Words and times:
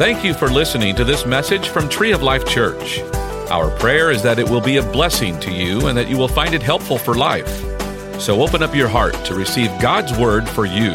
Thank 0.00 0.24
you 0.24 0.32
for 0.32 0.48
listening 0.48 0.96
to 0.96 1.04
this 1.04 1.26
message 1.26 1.68
from 1.68 1.86
Tree 1.86 2.12
of 2.12 2.22
Life 2.22 2.46
Church. 2.46 3.00
Our 3.50 3.70
prayer 3.78 4.10
is 4.10 4.22
that 4.22 4.38
it 4.38 4.48
will 4.48 4.62
be 4.62 4.78
a 4.78 4.82
blessing 4.82 5.38
to 5.40 5.52
you 5.52 5.88
and 5.88 5.98
that 5.98 6.08
you 6.08 6.16
will 6.16 6.26
find 6.26 6.54
it 6.54 6.62
helpful 6.62 6.96
for 6.96 7.12
life. 7.12 7.50
So 8.18 8.40
open 8.40 8.62
up 8.62 8.74
your 8.74 8.88
heart 8.88 9.12
to 9.26 9.34
receive 9.34 9.68
God's 9.78 10.16
word 10.16 10.48
for 10.48 10.64
you. 10.64 10.92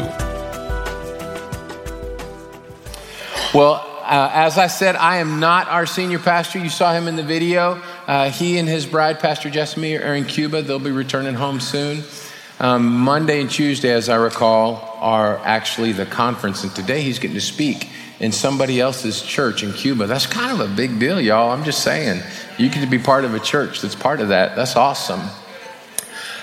Well, 3.54 3.74
uh, 4.02 4.28
as 4.34 4.58
I 4.58 4.66
said, 4.66 4.96
I 4.96 5.18
am 5.18 5.38
not 5.38 5.68
our 5.68 5.86
senior 5.86 6.18
pastor. 6.18 6.58
You 6.58 6.68
saw 6.68 6.92
him 6.92 7.06
in 7.06 7.14
the 7.14 7.22
video. 7.22 7.80
Uh, 8.08 8.30
he 8.30 8.58
and 8.58 8.68
his 8.68 8.86
bride, 8.86 9.20
Pastor 9.20 9.50
Jessamy, 9.50 9.98
are 9.98 10.16
in 10.16 10.24
Cuba. 10.24 10.62
They'll 10.62 10.80
be 10.80 10.90
returning 10.90 11.34
home 11.34 11.60
soon. 11.60 12.02
Um, 12.58 12.88
Monday 12.88 13.40
and 13.40 13.48
Tuesday, 13.48 13.92
as 13.92 14.08
I 14.08 14.16
recall, 14.16 14.96
are 14.96 15.38
actually 15.44 15.92
the 15.92 16.06
conference, 16.06 16.64
and 16.64 16.74
today 16.74 17.02
he's 17.02 17.20
getting 17.20 17.36
to 17.36 17.40
speak 17.40 17.88
in 18.18 18.32
somebody 18.32 18.80
else's 18.80 19.20
church 19.22 19.62
in 19.62 19.72
Cuba. 19.72 20.06
That's 20.06 20.26
kind 20.26 20.52
of 20.52 20.60
a 20.60 20.74
big 20.74 20.98
deal, 20.98 21.20
y'all. 21.20 21.50
I'm 21.50 21.64
just 21.64 21.82
saying. 21.82 22.22
You 22.58 22.70
to 22.70 22.86
be 22.86 22.98
part 22.98 23.24
of 23.24 23.34
a 23.34 23.40
church 23.40 23.82
that's 23.82 23.94
part 23.94 24.20
of 24.20 24.28
that. 24.28 24.56
That's 24.56 24.76
awesome. 24.76 25.20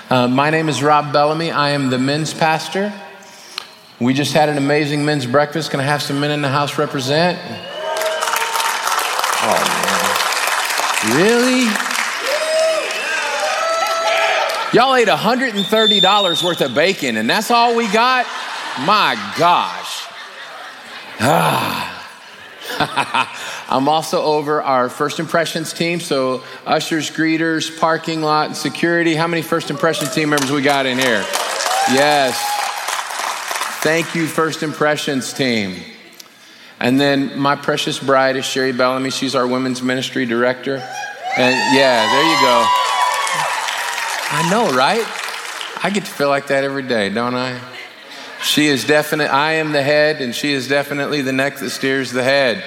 Uh, 0.09 0.27
my 0.27 0.49
name 0.49 0.70
is 0.70 0.84
Rob 0.84 1.12
Bellamy. 1.12 1.49
I 1.52 1.72
am 1.72 1.90
the 1.90 1.98
men's 1.98 2.34
pastor. 2.34 2.94
We 3.99 4.13
just 4.13 4.34
had 4.34 4.49
an 4.49 4.58
amazing 4.58 5.05
men's 5.05 5.26
breakfast. 5.26 5.72
Can 5.72 5.80
I 5.80 5.84
have 5.84 6.04
some 6.04 6.20
men 6.20 6.32
in 6.32 6.41
the 6.41 6.49
house 6.49 6.77
represent? 6.77 7.40
Oh, 9.46 9.58
man. 11.08 11.18
Really? 11.18 11.66
Y'all 14.74 14.96
ate 14.96 15.08
$130 15.08 16.44
worth 16.44 16.62
of 16.62 16.74
bacon, 16.74 17.18
and 17.18 17.30
that's 17.30 17.52
all 17.52 17.76
we 17.76 17.88
got? 17.91 18.26
My 18.85 19.16
gosh. 19.38 19.82
Ah. 21.20 21.99
I'm 23.70 23.87
also 23.87 24.21
over 24.21 24.62
our 24.62 24.90
first 24.90 25.20
impressions 25.20 25.74
team. 25.74 25.99
So, 25.99 26.43
ushers, 26.65 27.10
greeters, 27.10 27.79
parking 27.79 28.21
lot, 28.21 28.48
and 28.48 28.57
security. 28.57 29.15
How 29.15 29.27
many 29.27 29.41
first 29.41 29.70
impression 29.70 30.07
team 30.07 30.29
members 30.29 30.52
we 30.52 30.62
got 30.62 30.85
in 30.85 30.98
here? 30.98 31.24
Yes. 31.91 32.40
Thank 33.84 34.15
you, 34.15 34.27
first 34.27 34.63
impressions 34.63 35.34
team. 35.34 35.76
And 36.79 36.99
then 36.99 37.37
my 37.37 37.55
precious 37.55 37.99
bride 37.99 38.35
is 38.35 38.46
Sherry 38.46 38.71
Bellamy. 38.71 39.09
She's 39.09 39.35
our 39.35 39.48
women's 39.48 39.82
ministry 39.82 40.26
director. 40.26 40.76
And 41.37 41.55
yeah, 41.76 42.05
there 42.12 42.24
you 42.24 42.41
go. 42.41 42.65
I 44.35 44.48
know, 44.49 44.76
right? 44.76 45.05
I 45.84 45.90
get 45.90 46.05
to 46.05 46.12
feel 46.12 46.30
like 46.30 46.48
that 46.48 46.63
every 46.63 46.84
day, 46.84 47.09
don't 47.09 47.35
I? 47.35 47.59
She 48.44 48.68
is 48.68 48.84
definite. 48.84 49.32
I 49.32 49.54
am 49.54 49.72
the 49.72 49.82
head, 49.82 50.22
and 50.22 50.36
she 50.36 50.52
is 50.52 50.68
definitely 50.68 51.22
the 51.22 51.32
neck 51.32 51.60
that 51.60 51.70
steers 51.70 52.12
the 52.12 52.24
head. 52.24 52.62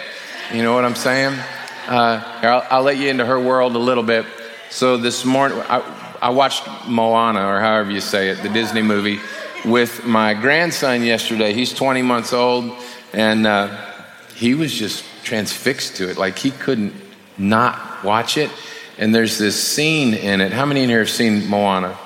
You 0.51 0.63
know 0.63 0.73
what 0.73 0.87
I'm 0.87 0.95
saying? 0.95 1.39
Uh, 1.87 2.23
I'll, 2.43 2.67
I'll, 2.71 2.83
let 2.83 2.97
you 2.97 3.09
into 3.11 3.27
her 3.27 3.39
world 3.39 3.77
a 3.77 3.79
little 3.79 4.03
bit. 4.03 4.25
So 4.71 4.97
this 4.97 5.27
morning, 5.27 5.59
I, 5.69 6.17
I 6.23 6.31
watched 6.31 6.67
Moana, 6.89 7.47
or 7.47 7.61
however 7.61 7.91
you 7.91 8.01
say 8.01 8.31
it, 8.31 8.43
the 8.43 8.49
Disney 8.49 8.81
movie, 8.81 9.21
with 9.67 10.07
my 10.07 10.33
grandson 10.33 11.03
yesterday. 11.03 11.53
He's 11.53 11.75
20 11.75 12.01
months 12.01 12.33
old, 12.33 12.73
and 13.13 13.47
uh, 13.47 13.77
he 14.35 14.55
was 14.55 14.73
just 14.73 15.05
transfixed 15.25 15.97
to 15.97 16.09
it. 16.09 16.17
Like 16.17 16.39
he 16.39 16.53
couldn't 16.53 16.95
not 17.37 18.03
watch 18.03 18.39
it. 18.39 18.51
And 18.97 19.15
there's 19.15 19.37
this 19.37 19.63
scene 19.63 20.15
in 20.15 20.41
it. 20.41 20.53
How 20.53 20.65
many 20.65 20.85
in 20.85 20.89
here 20.89 21.01
have 21.01 21.11
seen 21.11 21.47
Moana? 21.47 21.99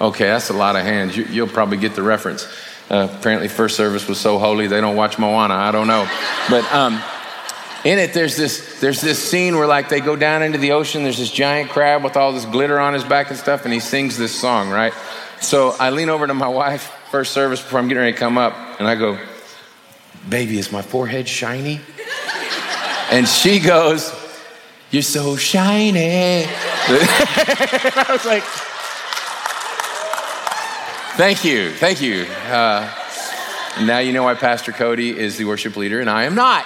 Okay, 0.00 0.26
that's 0.26 0.50
a 0.50 0.54
lot 0.54 0.76
of 0.76 0.84
hands. 0.84 1.16
You, 1.16 1.42
will 1.42 1.50
probably 1.50 1.78
get 1.78 1.96
the 1.96 2.02
reference. 2.02 2.46
Uh, 2.90 3.06
apparently, 3.12 3.48
first 3.48 3.76
service 3.76 4.08
was 4.08 4.18
so 4.18 4.38
holy 4.38 4.66
they 4.66 4.80
don't 4.80 4.96
watch 4.96 5.18
Moana. 5.18 5.54
I 5.54 5.70
don't 5.72 5.86
know, 5.86 6.08
but 6.48 6.64
um, 6.72 7.02
in 7.84 7.98
it 7.98 8.14
there's 8.14 8.34
this 8.34 8.80
there's 8.80 9.02
this 9.02 9.22
scene 9.22 9.56
where 9.56 9.66
like 9.66 9.90
they 9.90 10.00
go 10.00 10.16
down 10.16 10.42
into 10.42 10.56
the 10.56 10.72
ocean. 10.72 11.02
There's 11.02 11.18
this 11.18 11.30
giant 11.30 11.70
crab 11.70 12.02
with 12.02 12.16
all 12.16 12.32
this 12.32 12.46
glitter 12.46 12.80
on 12.80 12.94
his 12.94 13.04
back 13.04 13.28
and 13.28 13.38
stuff, 13.38 13.64
and 13.64 13.74
he 13.74 13.80
sings 13.80 14.16
this 14.16 14.34
song, 14.34 14.70
right? 14.70 14.94
So 15.40 15.76
I 15.78 15.90
lean 15.90 16.08
over 16.08 16.26
to 16.26 16.32
my 16.32 16.48
wife 16.48 16.90
first 17.10 17.32
service 17.32 17.60
before 17.60 17.78
I'm 17.78 17.88
getting 17.88 18.00
ready 18.00 18.14
to 18.14 18.18
come 18.18 18.38
up, 18.38 18.54
and 18.78 18.88
I 18.88 18.94
go, 18.94 19.18
"Baby, 20.26 20.58
is 20.58 20.72
my 20.72 20.82
forehead 20.82 21.28
shiny?" 21.28 21.80
And 23.10 23.28
she 23.28 23.60
goes, 23.60 24.14
"You're 24.90 25.02
so 25.02 25.36
shiny." 25.36 26.44
I 26.48 28.06
was 28.08 28.24
like. 28.24 28.44
Thank 31.18 31.44
you. 31.44 31.72
Thank 31.72 32.00
you. 32.00 32.26
Uh, 32.46 32.88
now 33.80 33.98
you 33.98 34.12
know 34.12 34.22
why 34.22 34.34
Pastor 34.34 34.70
Cody 34.70 35.18
is 35.18 35.36
the 35.36 35.46
worship 35.46 35.74
leader 35.74 35.98
and 35.98 36.08
I 36.08 36.26
am 36.26 36.36
not. 36.36 36.64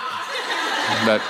But 1.06 1.22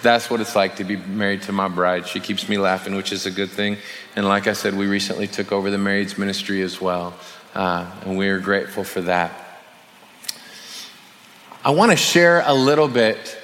that's 0.00 0.30
what 0.30 0.40
it's 0.40 0.54
like 0.54 0.76
to 0.76 0.84
be 0.84 0.94
married 0.94 1.42
to 1.42 1.52
my 1.52 1.66
bride. 1.66 2.06
She 2.06 2.20
keeps 2.20 2.48
me 2.48 2.56
laughing, 2.56 2.94
which 2.94 3.10
is 3.10 3.26
a 3.26 3.32
good 3.32 3.50
thing. 3.50 3.78
And 4.14 4.28
like 4.28 4.46
I 4.46 4.52
said, 4.52 4.74
we 4.74 4.86
recently 4.86 5.26
took 5.26 5.50
over 5.50 5.72
the 5.72 5.76
marriage 5.78 6.18
ministry 6.18 6.62
as 6.62 6.80
well. 6.80 7.14
Uh, 7.52 7.90
and 8.02 8.16
we 8.16 8.28
are 8.28 8.38
grateful 8.38 8.84
for 8.84 9.00
that. 9.00 9.32
I 11.64 11.72
want 11.72 11.90
to 11.90 11.96
share 11.96 12.44
a 12.46 12.54
little 12.54 12.86
bit 12.86 13.36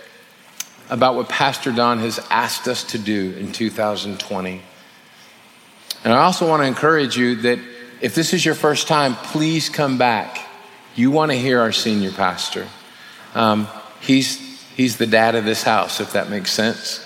about 0.91 1.17
what 1.17 1.29
Pastor 1.29 1.73
Don 1.73 1.99
has 1.99 2.25
asked 2.31 2.69
us 2.69 2.85
to 2.93 2.99
do 2.99 3.33
in 3.33 3.51
2020. 3.51 4.63
And 6.05 6.13
I 6.13 6.23
also 6.23 6.49
want 6.49 6.63
to 6.63 6.69
encourage 6.69 7.17
you 7.17 7.35
that 7.43 7.59
if 8.03 8.17
this 8.17 8.35
is 8.35 8.45
your 8.45 8.57
first 8.57 8.89
time, 8.89 9.15
please 9.15 9.69
come 9.69 9.97
back. 9.97 10.41
You 10.97 11.13
want 11.13 11.31
to 11.31 11.39
hear 11.39 11.61
our 11.61 11.71
senior 11.71 12.11
pastor. 12.11 12.67
Um, 13.33 13.69
he's, 14.01 14.39
he's 14.75 14.97
the 14.97 15.07
dad 15.07 15.37
of 15.37 15.45
this 15.45 15.63
house, 15.63 16.01
if 16.01 16.13
that 16.15 16.29
makes 16.29 16.51
sense. 16.51 17.01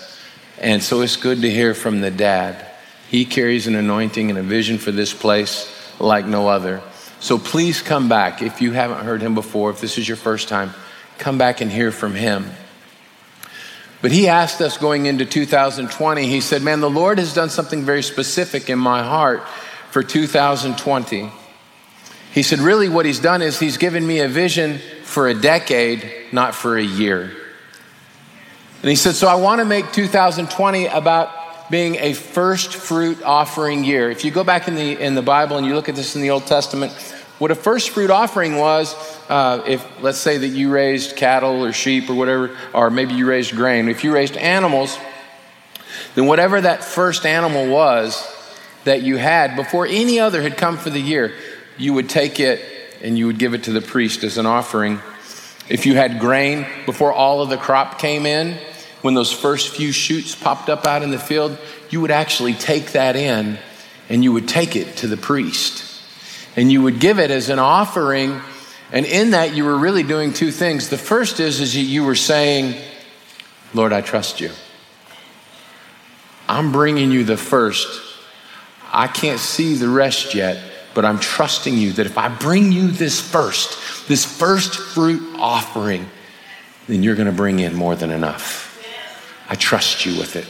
And 0.59 0.81
so 0.81 1.01
it's 1.01 1.15
good 1.15 1.43
to 1.43 1.51
hear 1.51 1.75
from 1.75 2.01
the 2.01 2.09
dad. 2.09 2.65
He 3.09 3.25
carries 3.25 3.67
an 3.67 3.75
anointing 3.75 4.31
and 4.31 4.39
a 4.39 4.43
vision 4.43 4.79
for 4.79 4.91
this 4.91 5.13
place 5.13 5.71
like 5.99 6.25
no 6.25 6.47
other. 6.47 6.81
So 7.19 7.37
please 7.37 7.79
come 7.79 8.09
back. 8.09 8.41
If 8.41 8.59
you 8.59 8.71
haven't 8.71 9.05
heard 9.05 9.21
him 9.21 9.35
before, 9.35 9.69
if 9.69 9.79
this 9.79 9.99
is 9.99 10.07
your 10.07 10.17
first 10.17 10.49
time, 10.49 10.71
come 11.19 11.37
back 11.37 11.61
and 11.61 11.71
hear 11.71 11.91
from 11.91 12.15
him. 12.15 12.49
But 14.01 14.11
he 14.11 14.27
asked 14.27 14.61
us 14.61 14.77
going 14.77 15.05
into 15.05 15.25
2020, 15.25 16.25
he 16.27 16.41
said, 16.41 16.63
Man, 16.63 16.81
the 16.81 16.89
Lord 16.89 17.19
has 17.19 17.33
done 17.35 17.49
something 17.49 17.83
very 17.83 18.03
specific 18.03 18.69
in 18.69 18.79
my 18.79 19.03
heart 19.03 19.43
for 19.91 20.03
2020. 20.03 21.29
He 22.31 22.43
said, 22.43 22.59
Really, 22.59 22.89
what 22.89 23.05
he's 23.05 23.19
done 23.19 23.41
is 23.41 23.59
he's 23.59 23.77
given 23.77 24.05
me 24.05 24.19
a 24.19 24.27
vision 24.27 24.79
for 25.03 25.27
a 25.27 25.33
decade, 25.33 26.11
not 26.31 26.53
for 26.53 26.77
a 26.77 26.83
year. 26.83 27.31
And 28.81 28.89
he 28.89 28.95
said, 28.95 29.15
So 29.15 29.27
I 29.27 29.35
want 29.35 29.59
to 29.59 29.65
make 29.65 29.91
2020 29.91 30.87
about 30.87 31.69
being 31.69 31.95
a 31.95 32.13
first 32.13 32.75
fruit 32.75 33.21
offering 33.23 33.83
year. 33.83 34.09
If 34.09 34.23
you 34.23 34.31
go 34.31 34.43
back 34.43 34.67
in 34.67 34.75
the, 34.75 35.03
in 35.03 35.15
the 35.15 35.21
Bible 35.21 35.57
and 35.57 35.65
you 35.65 35.75
look 35.75 35.89
at 35.89 35.95
this 35.95 36.15
in 36.15 36.21
the 36.21 36.29
Old 36.29 36.45
Testament, 36.45 36.93
what 37.39 37.51
a 37.51 37.55
first 37.55 37.89
fruit 37.89 38.09
offering 38.09 38.55
was, 38.57 38.95
uh, 39.29 39.63
if 39.67 39.85
let's 40.01 40.17
say 40.17 40.37
that 40.37 40.47
you 40.47 40.71
raised 40.71 41.15
cattle 41.15 41.63
or 41.63 41.71
sheep 41.71 42.09
or 42.09 42.15
whatever, 42.15 42.55
or 42.73 42.89
maybe 42.89 43.13
you 43.13 43.27
raised 43.27 43.55
grain, 43.55 43.89
if 43.89 44.03
you 44.03 44.13
raised 44.13 44.37
animals, 44.37 44.97
then 46.15 46.25
whatever 46.25 46.61
that 46.61 46.83
first 46.83 47.25
animal 47.25 47.67
was, 47.67 48.36
that 48.87 49.03
you 49.03 49.17
had 49.17 49.55
before 49.55 49.85
any 49.85 50.19
other 50.19 50.41
had 50.41 50.57
come 50.57 50.77
for 50.77 50.89
the 50.89 50.99
year, 50.99 51.33
you 51.77 51.93
would 51.93 52.09
take 52.09 52.39
it 52.39 52.61
and 53.01 53.17
you 53.17 53.27
would 53.27 53.37
give 53.37 53.53
it 53.53 53.63
to 53.63 53.71
the 53.71 53.81
priest 53.81 54.23
as 54.23 54.37
an 54.37 54.45
offering. 54.45 54.99
If 55.69 55.85
you 55.85 55.95
had 55.95 56.19
grain 56.19 56.65
before 56.85 57.13
all 57.13 57.41
of 57.41 57.49
the 57.49 57.57
crop 57.57 57.99
came 57.99 58.25
in, 58.25 58.57
when 59.01 59.13
those 59.13 59.31
first 59.31 59.75
few 59.75 59.91
shoots 59.91 60.35
popped 60.35 60.69
up 60.69 60.87
out 60.87 61.03
in 61.03 61.11
the 61.11 61.19
field, 61.19 61.57
you 61.89 62.01
would 62.01 62.11
actually 62.11 62.53
take 62.53 62.93
that 62.93 63.15
in 63.15 63.59
and 64.09 64.23
you 64.23 64.31
would 64.31 64.47
take 64.47 64.75
it 64.75 64.97
to 64.97 65.07
the 65.07 65.17
priest. 65.17 65.83
And 66.55 66.71
you 66.71 66.81
would 66.81 66.99
give 66.99 67.19
it 67.19 67.29
as 67.29 67.49
an 67.49 67.59
offering. 67.59 68.41
And 68.91 69.05
in 69.05 69.31
that, 69.31 69.53
you 69.53 69.65
were 69.65 69.77
really 69.77 70.03
doing 70.03 70.33
two 70.33 70.51
things. 70.51 70.89
The 70.89 70.97
first 70.97 71.39
is, 71.39 71.59
is 71.59 71.75
you 71.75 72.03
were 72.03 72.15
saying, 72.15 72.81
Lord, 73.73 73.93
I 73.93 74.01
trust 74.01 74.41
you. 74.41 74.49
I'm 76.49 76.71
bringing 76.71 77.11
you 77.11 77.25
the 77.25 77.37
first 77.37 78.07
I 78.97 79.05
can't 79.05 79.39
see 79.39 79.75
the 79.75 79.87
rest 79.87 80.33
yet, 80.33 80.57
but 80.95 81.05
I'm 81.05 81.19
trusting 81.19 81.77
you 81.77 81.91
that 81.93 82.07
if 82.07 82.17
I 82.17 82.29
bring 82.29 82.71
you 82.71 82.87
this 82.87 83.21
first, 83.21 84.07
this 84.07 84.25
first 84.25 84.73
fruit 84.73 85.37
offering, 85.37 86.09
then 86.87 87.03
you're 87.03 87.13
going 87.13 87.27
to 87.27 87.31
bring 87.31 87.59
in 87.59 87.75
more 87.75 87.95
than 87.95 88.09
enough. 88.09 88.83
I 89.47 89.53
trust 89.53 90.03
you 90.07 90.17
with 90.17 90.35
it. 90.35 90.47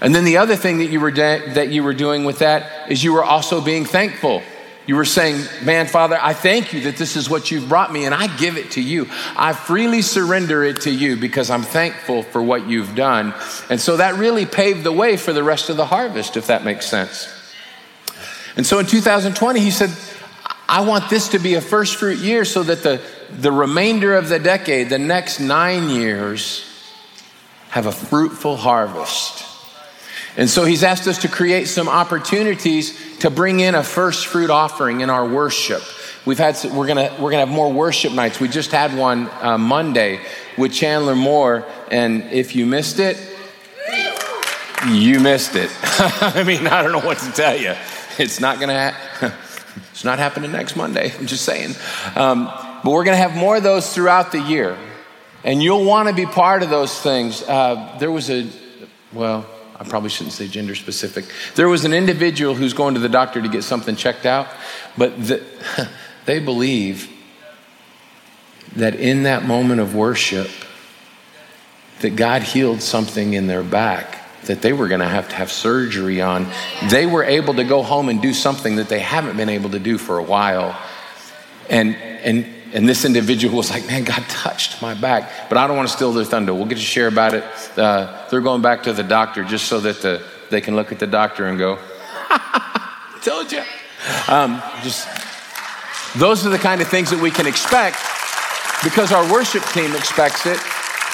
And 0.00 0.12
then 0.12 0.24
the 0.24 0.38
other 0.38 0.56
thing 0.56 0.78
that 0.78 0.86
you 0.86 0.98
were 0.98 1.12
that 1.12 1.68
you 1.68 1.84
were 1.84 1.94
doing 1.94 2.24
with 2.24 2.40
that 2.40 2.90
is 2.90 3.04
you 3.04 3.12
were 3.12 3.24
also 3.24 3.60
being 3.60 3.84
thankful. 3.84 4.42
You 4.86 4.96
were 4.96 5.06
saying, 5.06 5.46
Man, 5.64 5.86
Father, 5.86 6.18
I 6.20 6.34
thank 6.34 6.72
you 6.72 6.82
that 6.82 6.96
this 6.96 7.16
is 7.16 7.30
what 7.30 7.50
you've 7.50 7.68
brought 7.68 7.92
me, 7.92 8.04
and 8.04 8.14
I 8.14 8.34
give 8.36 8.58
it 8.58 8.72
to 8.72 8.82
you. 8.82 9.08
I 9.34 9.54
freely 9.54 10.02
surrender 10.02 10.62
it 10.62 10.82
to 10.82 10.90
you 10.90 11.16
because 11.16 11.48
I'm 11.48 11.62
thankful 11.62 12.22
for 12.22 12.42
what 12.42 12.68
you've 12.68 12.94
done. 12.94 13.32
And 13.70 13.80
so 13.80 13.96
that 13.96 14.16
really 14.16 14.44
paved 14.44 14.84
the 14.84 14.92
way 14.92 15.16
for 15.16 15.32
the 15.32 15.42
rest 15.42 15.70
of 15.70 15.76
the 15.76 15.86
harvest, 15.86 16.36
if 16.36 16.48
that 16.48 16.64
makes 16.64 16.86
sense. 16.86 17.28
And 18.56 18.66
so 18.66 18.78
in 18.78 18.86
2020, 18.86 19.58
he 19.60 19.70
said, 19.70 19.90
I 20.68 20.82
want 20.82 21.08
this 21.08 21.28
to 21.28 21.38
be 21.38 21.54
a 21.54 21.60
first 21.60 21.96
fruit 21.96 22.18
year 22.18 22.44
so 22.44 22.62
that 22.62 22.82
the, 22.82 23.00
the 23.30 23.52
remainder 23.52 24.14
of 24.14 24.28
the 24.28 24.38
decade, 24.38 24.90
the 24.90 24.98
next 24.98 25.40
nine 25.40 25.88
years, 25.88 26.70
have 27.70 27.86
a 27.86 27.92
fruitful 27.92 28.56
harvest. 28.56 29.53
And 30.36 30.50
so 30.50 30.64
he's 30.64 30.82
asked 30.82 31.06
us 31.06 31.18
to 31.18 31.28
create 31.28 31.68
some 31.68 31.88
opportunities 31.88 33.18
to 33.18 33.30
bring 33.30 33.60
in 33.60 33.74
a 33.74 33.84
first 33.84 34.26
fruit 34.26 34.50
offering 34.50 35.00
in 35.00 35.10
our 35.10 35.26
worship. 35.26 35.82
We've 36.26 36.38
had, 36.38 36.56
some, 36.56 36.74
we're 36.74 36.86
gonna, 36.86 37.14
we're 37.20 37.30
gonna 37.30 37.46
have 37.46 37.54
more 37.54 37.72
worship 37.72 38.12
nights. 38.12 38.40
We 38.40 38.48
just 38.48 38.72
had 38.72 38.96
one 38.96 39.30
uh, 39.40 39.58
Monday 39.58 40.20
with 40.58 40.72
Chandler 40.72 41.14
Moore. 41.14 41.66
And 41.90 42.24
if 42.32 42.56
you 42.56 42.66
missed 42.66 42.98
it, 42.98 43.16
you 44.88 45.20
missed 45.20 45.54
it. 45.54 45.70
I 45.82 46.42
mean, 46.44 46.66
I 46.66 46.82
don't 46.82 46.92
know 46.92 47.06
what 47.06 47.18
to 47.18 47.30
tell 47.30 47.56
you. 47.56 47.74
It's 48.18 48.40
not 48.40 48.58
gonna, 48.58 48.90
ha- 48.92 49.34
it's 49.92 50.04
not 50.04 50.18
happening 50.18 50.50
next 50.50 50.76
Monday. 50.76 51.12
I'm 51.16 51.26
just 51.26 51.44
saying. 51.44 51.74
Um, 52.16 52.46
but 52.82 52.90
we're 52.90 53.04
gonna 53.04 53.16
have 53.16 53.36
more 53.36 53.56
of 53.56 53.62
those 53.62 53.94
throughout 53.94 54.32
the 54.32 54.40
year. 54.40 54.76
And 55.44 55.62
you'll 55.62 55.84
wanna 55.84 56.12
be 56.12 56.26
part 56.26 56.62
of 56.62 56.70
those 56.70 56.98
things. 57.00 57.42
Uh, 57.42 57.96
there 58.00 58.10
was 58.10 58.30
a, 58.30 58.48
well, 59.12 59.46
I 59.84 59.88
probably 59.88 60.10
shouldn't 60.10 60.32
say 60.32 60.48
gender 60.48 60.74
specific. 60.74 61.26
There 61.54 61.68
was 61.68 61.84
an 61.84 61.92
individual 61.92 62.54
who's 62.54 62.72
going 62.72 62.94
to 62.94 63.00
the 63.00 63.08
doctor 63.08 63.42
to 63.42 63.48
get 63.48 63.64
something 63.64 63.96
checked 63.96 64.24
out, 64.24 64.48
but 64.96 65.16
the, 65.26 65.44
they 66.24 66.38
believe 66.38 67.10
that 68.76 68.94
in 68.94 69.24
that 69.24 69.44
moment 69.44 69.80
of 69.80 69.94
worship, 69.94 70.48
that 72.00 72.16
God 72.16 72.42
healed 72.42 72.80
something 72.80 73.34
in 73.34 73.46
their 73.46 73.62
back 73.62 74.20
that 74.46 74.60
they 74.60 74.72
were 74.72 74.88
going 74.88 75.00
to 75.00 75.08
have 75.08 75.28
to 75.30 75.34
have 75.36 75.50
surgery 75.50 76.20
on. 76.20 76.46
They 76.90 77.06
were 77.06 77.24
able 77.24 77.54
to 77.54 77.64
go 77.64 77.82
home 77.82 78.08
and 78.08 78.20
do 78.20 78.34
something 78.34 78.76
that 78.76 78.88
they 78.88 78.98
haven't 78.98 79.36
been 79.36 79.48
able 79.48 79.70
to 79.70 79.78
do 79.78 79.96
for 79.96 80.18
a 80.18 80.22
while. 80.22 80.78
And, 81.70 81.96
and, 81.96 82.53
and 82.74 82.88
this 82.88 83.04
individual 83.04 83.56
was 83.56 83.70
like, 83.70 83.86
man, 83.86 84.02
God 84.02 84.22
touched 84.28 84.82
my 84.82 84.94
back. 84.94 85.48
But 85.48 85.58
I 85.58 85.68
don't 85.68 85.76
want 85.76 85.88
to 85.88 85.94
steal 85.94 86.12
their 86.12 86.24
thunder. 86.24 86.52
We'll 86.52 86.66
get 86.66 86.74
to 86.74 86.80
share 86.80 87.06
about 87.06 87.32
it. 87.32 87.44
Uh, 87.78 88.26
they're 88.28 88.40
going 88.40 88.62
back 88.62 88.82
to 88.82 88.92
the 88.92 89.04
doctor 89.04 89.44
just 89.44 89.66
so 89.66 89.78
that 89.80 90.02
the, 90.02 90.26
they 90.50 90.60
can 90.60 90.74
look 90.74 90.90
at 90.90 90.98
the 90.98 91.06
doctor 91.06 91.46
and 91.46 91.56
go, 91.56 91.78
told 93.22 93.52
you. 93.52 93.62
Um, 94.28 94.60
just 94.82 95.08
those 96.18 96.44
are 96.44 96.50
the 96.50 96.58
kind 96.58 96.80
of 96.80 96.88
things 96.88 97.10
that 97.10 97.20
we 97.20 97.30
can 97.30 97.46
expect 97.46 97.96
because 98.82 99.12
our 99.12 99.32
worship 99.32 99.62
team 99.66 99.94
expects 99.94 100.44
it, 100.44 100.58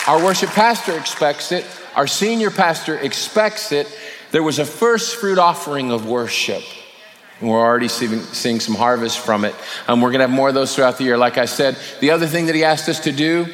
our 0.09 0.23
worship 0.25 0.49
pastor 0.51 0.97
expects 0.97 1.53
it, 1.53 1.67
our 1.95 2.07
senior 2.07 2.51
pastor 2.51 2.99
expects 2.99 3.71
it. 3.71 3.87
There 4.31 4.43
was 4.43 4.59
a 4.59 4.65
first 4.65 5.17
fruit 5.17 5.39
offering 5.39 5.93
of 5.93 6.09
worship. 6.09 6.63
We're 7.41 7.59
already 7.59 7.89
seeing, 7.89 8.21
seeing 8.21 8.61
some 8.61 8.75
harvest 8.75 9.19
from 9.19 9.45
it. 9.45 9.55
Um, 9.89 10.01
we're 10.01 10.11
going 10.11 10.21
to 10.21 10.27
have 10.27 10.37
more 10.37 10.49
of 10.49 10.55
those 10.55 10.75
throughout 10.75 10.99
the 10.99 11.05
year. 11.05 11.17
Like 11.17 11.39
I 11.39 11.47
said, 11.47 11.79
the 12.01 12.11
other 12.11 12.27
thing 12.27 12.47
that 12.47 12.55
he 12.55 12.65
asked 12.65 12.89
us 12.89 13.01
to 13.01 13.13
do 13.13 13.47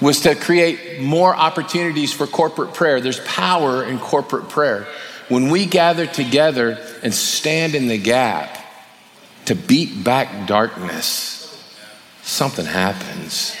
was 0.00 0.20
to 0.20 0.34
create 0.34 1.00
more 1.00 1.34
opportunities 1.34 2.12
for 2.12 2.26
corporate 2.26 2.74
prayer. 2.74 3.00
There's 3.00 3.20
power 3.20 3.84
in 3.84 3.98
corporate 3.98 4.48
prayer. 4.48 4.86
When 5.28 5.50
we 5.50 5.66
gather 5.66 6.06
together 6.06 6.78
and 7.02 7.12
stand 7.12 7.74
in 7.74 7.88
the 7.88 7.98
gap 7.98 8.56
to 9.46 9.56
beat 9.56 10.04
back 10.04 10.46
darkness, 10.46 11.64
something 12.22 12.66
happens. 12.66 13.56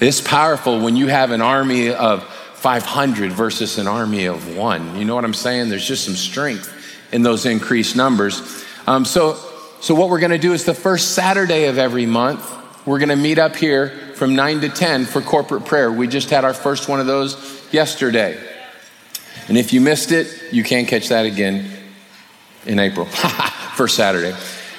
It's 0.00 0.20
powerful 0.20 0.80
when 0.80 0.96
you 0.96 1.06
have 1.06 1.30
an 1.30 1.40
army 1.40 1.92
of 1.92 2.24
500 2.54 3.30
versus 3.30 3.78
an 3.78 3.86
army 3.86 4.24
of 4.24 4.56
one. 4.56 4.96
You 4.96 5.04
know 5.04 5.14
what 5.14 5.24
I'm 5.24 5.34
saying? 5.34 5.68
There's 5.68 5.86
just 5.86 6.04
some 6.04 6.14
strength 6.16 6.72
in 7.12 7.22
those 7.22 7.46
increased 7.46 7.94
numbers. 7.94 8.63
Um, 8.86 9.04
so, 9.04 9.38
so 9.80 9.94
what 9.94 10.10
we're 10.10 10.20
going 10.20 10.32
to 10.32 10.38
do 10.38 10.52
is 10.52 10.64
the 10.64 10.74
first 10.74 11.12
Saturday 11.12 11.66
of 11.66 11.78
every 11.78 12.06
month, 12.06 12.50
we're 12.86 12.98
going 12.98 13.08
to 13.08 13.16
meet 13.16 13.38
up 13.38 13.56
here 13.56 13.90
from 14.14 14.34
9 14.34 14.60
to 14.60 14.68
10 14.68 15.06
for 15.06 15.22
corporate 15.22 15.64
prayer. 15.64 15.90
We 15.90 16.06
just 16.06 16.28
had 16.28 16.44
our 16.44 16.52
first 16.52 16.88
one 16.88 17.00
of 17.00 17.06
those 17.06 17.66
yesterday. 17.72 18.38
And 19.48 19.56
if 19.56 19.72
you 19.72 19.80
missed 19.80 20.12
it, 20.12 20.52
you 20.52 20.62
can 20.62 20.84
catch 20.84 21.08
that 21.08 21.24
again 21.24 21.70
in 22.66 22.78
April, 22.78 23.06
first 23.76 23.96
Saturday. 23.96 24.36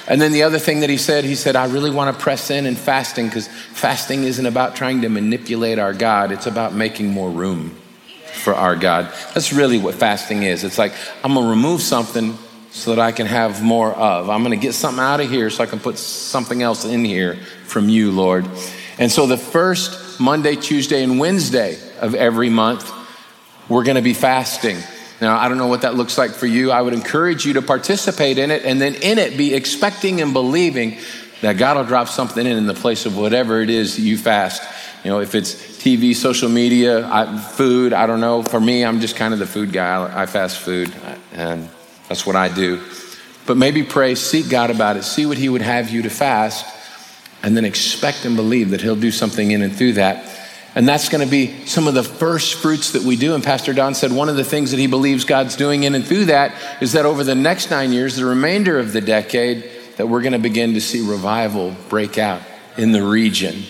And 0.08 0.22
then 0.22 0.32
the 0.32 0.44
other 0.44 0.60
thing 0.60 0.82
that 0.82 0.90
he 0.90 0.98
said, 0.98 1.24
he 1.24 1.34
said, 1.34 1.56
I 1.56 1.66
really 1.66 1.90
want 1.90 2.16
to 2.16 2.22
press 2.22 2.52
in 2.52 2.68
and 2.68 2.78
fasting 2.78 3.26
because 3.26 3.48
fasting 3.48 4.24
isn't 4.24 4.46
about 4.46 4.76
trying 4.76 5.02
to 5.02 5.10
manipulate 5.10 5.80
our 5.80 5.94
God, 5.94 6.32
it's 6.32 6.46
about 6.46 6.74
making 6.74 7.08
more 7.08 7.30
room 7.30 7.76
for 8.34 8.54
our 8.54 8.76
God. 8.76 9.12
That's 9.34 9.52
really 9.52 9.80
what 9.80 9.96
fasting 9.96 10.44
is. 10.44 10.64
It's 10.64 10.78
like, 10.78 10.94
I'm 11.24 11.34
going 11.34 11.46
to 11.46 11.50
remove 11.50 11.82
something 11.82 12.38
so 12.76 12.94
that 12.94 13.00
I 13.00 13.14
can 13.14 13.26
have 13.26 13.64
more 13.64 13.94
of. 13.94 14.30
I'm 14.30 14.44
going 14.44 14.52
to 14.52 14.62
get 14.62 14.74
something 14.74 15.02
out 15.02 15.22
of 15.22 15.30
here 15.30 15.50
so 15.50 15.64
I 15.64 15.66
can 15.66 15.80
put 15.80 15.98
something 15.98 16.62
else 16.62 16.84
in 16.84 17.06
here 17.06 17.38
from 17.64 17.88
you, 17.88 18.12
Lord. 18.12 18.46
And 19.00 19.10
so 19.10 19.28
the 19.28 19.38
first 19.38 20.20
Monday, 20.20 20.58
Tuesday, 20.58 21.02
and 21.02 21.18
Wednesday 21.18 21.80
of 22.02 22.16
every 22.16 22.50
month, 22.50 22.92
we're 23.70 23.86
going 23.86 23.96
to 23.96 24.02
be 24.02 24.14
fasting. 24.14 24.78
Now, 25.22 25.38
I 25.38 25.48
don't 25.48 25.58
know 25.58 25.68
what 25.68 25.84
that 25.84 25.96
looks 25.96 26.18
like 26.18 26.32
for 26.32 26.48
you. 26.48 26.70
I 26.70 26.82
would 26.82 26.94
encourage 26.94 27.46
you 27.46 27.54
to 27.54 27.62
participate 27.62 28.38
in 28.38 28.52
it 28.52 28.66
and 28.66 28.80
then 28.82 28.96
in 28.96 29.20
it 29.20 29.38
be 29.38 29.54
expecting 29.54 30.20
and 30.20 30.34
believing 30.34 30.98
that 31.40 31.54
God 31.54 31.78
will 31.78 31.86
drop 31.86 32.10
something 32.10 32.46
in 32.46 32.58
in 32.58 32.66
the 32.66 32.74
place 32.74 33.06
of 33.06 33.18
whatever 33.18 33.62
it 33.62 33.70
is 33.70 33.96
that 33.96 34.02
you 34.02 34.18
fast. 34.18 34.62
You 35.06 35.12
know, 35.12 35.22
if 35.22 35.34
it's 35.34 35.56
TV, 35.56 36.14
social 36.14 36.50
media, 36.50 37.08
I, 37.08 37.38
food, 37.38 37.94
I 37.94 38.06
don't 38.06 38.20
know. 38.20 38.44
For 38.44 38.60
me, 38.60 38.84
I'm 38.84 39.00
just 39.00 39.16
kind 39.16 39.34
of 39.34 39.40
the 39.40 39.48
food 39.48 39.72
guy. 39.72 39.96
I, 39.96 40.24
I 40.24 40.26
fast 40.26 40.60
food, 40.60 40.94
and 41.32 41.70
that's 42.08 42.26
what 42.26 42.36
I 42.36 42.50
do. 42.50 42.82
But 43.46 43.58
maybe 43.58 43.84
pray, 43.84 44.16
seek 44.16 44.50
God 44.50 44.72
about 44.72 44.98
it, 44.98 45.04
see 45.04 45.26
what 45.26 45.38
He 45.38 45.50
would 45.50 45.62
have 45.62 45.90
you 45.90 46.02
to 46.04 46.10
fast, 46.10 46.66
and 47.44 47.56
then 47.56 47.66
expect 47.66 48.26
and 48.26 48.36
believe 48.36 48.72
that 48.72 48.82
He'll 48.82 48.96
do 48.96 49.12
something 49.12 49.52
in 49.52 49.62
and 49.62 49.76
through 49.76 49.94
that 49.94 50.36
and 50.76 50.86
that's 50.86 51.08
going 51.08 51.24
to 51.24 51.32
be 51.32 51.66
some 51.66 51.88
of 51.88 51.94
the 51.94 52.04
first 52.04 52.56
fruits 52.56 52.92
that 52.92 53.04
we 53.04 53.16
do. 53.16 53.34
And 53.34 53.42
Pastor 53.42 53.74
Don 53.74 53.96
said 53.96 54.12
one 54.12 54.28
of 54.28 54.36
the 54.36 54.44
things 54.44 54.72
that 54.72 54.80
he 54.80 54.88
believes 54.88 55.24
God's 55.24 55.56
doing 55.56 55.84
in 55.84 55.96
and 55.96 56.06
through 56.06 56.26
that 56.26 56.54
is 56.82 56.92
that 56.92 57.06
over 57.06 57.24
the 57.24 57.34
next 57.34 57.72
nine 57.72 57.94
years, 57.94 58.18
the 58.18 58.26
remainder 58.26 58.78
of 58.78 58.92
the 58.92 59.00
decade, 59.00 59.70
that 59.96 60.08
we're 60.08 60.22
going 60.22 60.34
to 60.34 60.40
begin 60.40 60.74
to 60.74 60.82
see 60.82 61.00
revival 61.00 61.74
break 61.88 62.18
out 62.18 62.42
in 62.78 62.92
the 62.92 63.02
region. 63.02 63.64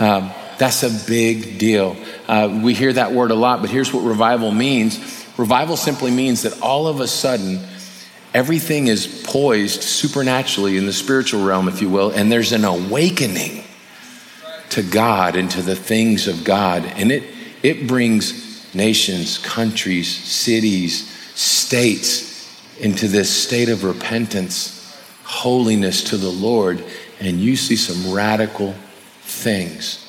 Um, 0.00 0.32
that's 0.58 0.82
a 0.82 0.90
big 1.08 1.58
deal. 1.58 1.96
Uh, 2.26 2.60
we 2.62 2.74
hear 2.74 2.92
that 2.92 3.12
word 3.12 3.30
a 3.30 3.36
lot, 3.36 3.60
but 3.60 3.70
here's 3.70 3.92
what 3.94 4.02
revival 4.02 4.50
means 4.50 5.19
revival 5.40 5.76
simply 5.76 6.10
means 6.10 6.42
that 6.42 6.60
all 6.60 6.86
of 6.86 7.00
a 7.00 7.08
sudden, 7.08 7.60
everything 8.34 8.86
is 8.86 9.24
poised 9.26 9.82
supernaturally 9.82 10.76
in 10.76 10.86
the 10.86 10.92
spiritual 10.92 11.44
realm, 11.44 11.66
if 11.66 11.80
you 11.80 11.88
will, 11.88 12.10
and 12.10 12.30
there's 12.30 12.52
an 12.52 12.64
awakening 12.64 13.64
to 14.68 14.82
God 14.82 15.34
and 15.34 15.50
to 15.50 15.62
the 15.62 15.74
things 15.74 16.28
of 16.28 16.44
God. 16.44 16.84
And 16.84 17.10
it, 17.10 17.24
it 17.62 17.88
brings 17.88 18.74
nations, 18.74 19.38
countries, 19.38 20.08
cities, 20.08 21.10
states 21.34 22.30
into 22.78 23.08
this 23.08 23.34
state 23.34 23.68
of 23.68 23.82
repentance, 23.82 24.96
holiness 25.24 26.04
to 26.04 26.16
the 26.16 26.30
Lord. 26.30 26.84
And 27.18 27.40
you 27.40 27.56
see 27.56 27.76
some 27.76 28.12
radical 28.12 28.74
things. 29.22 30.06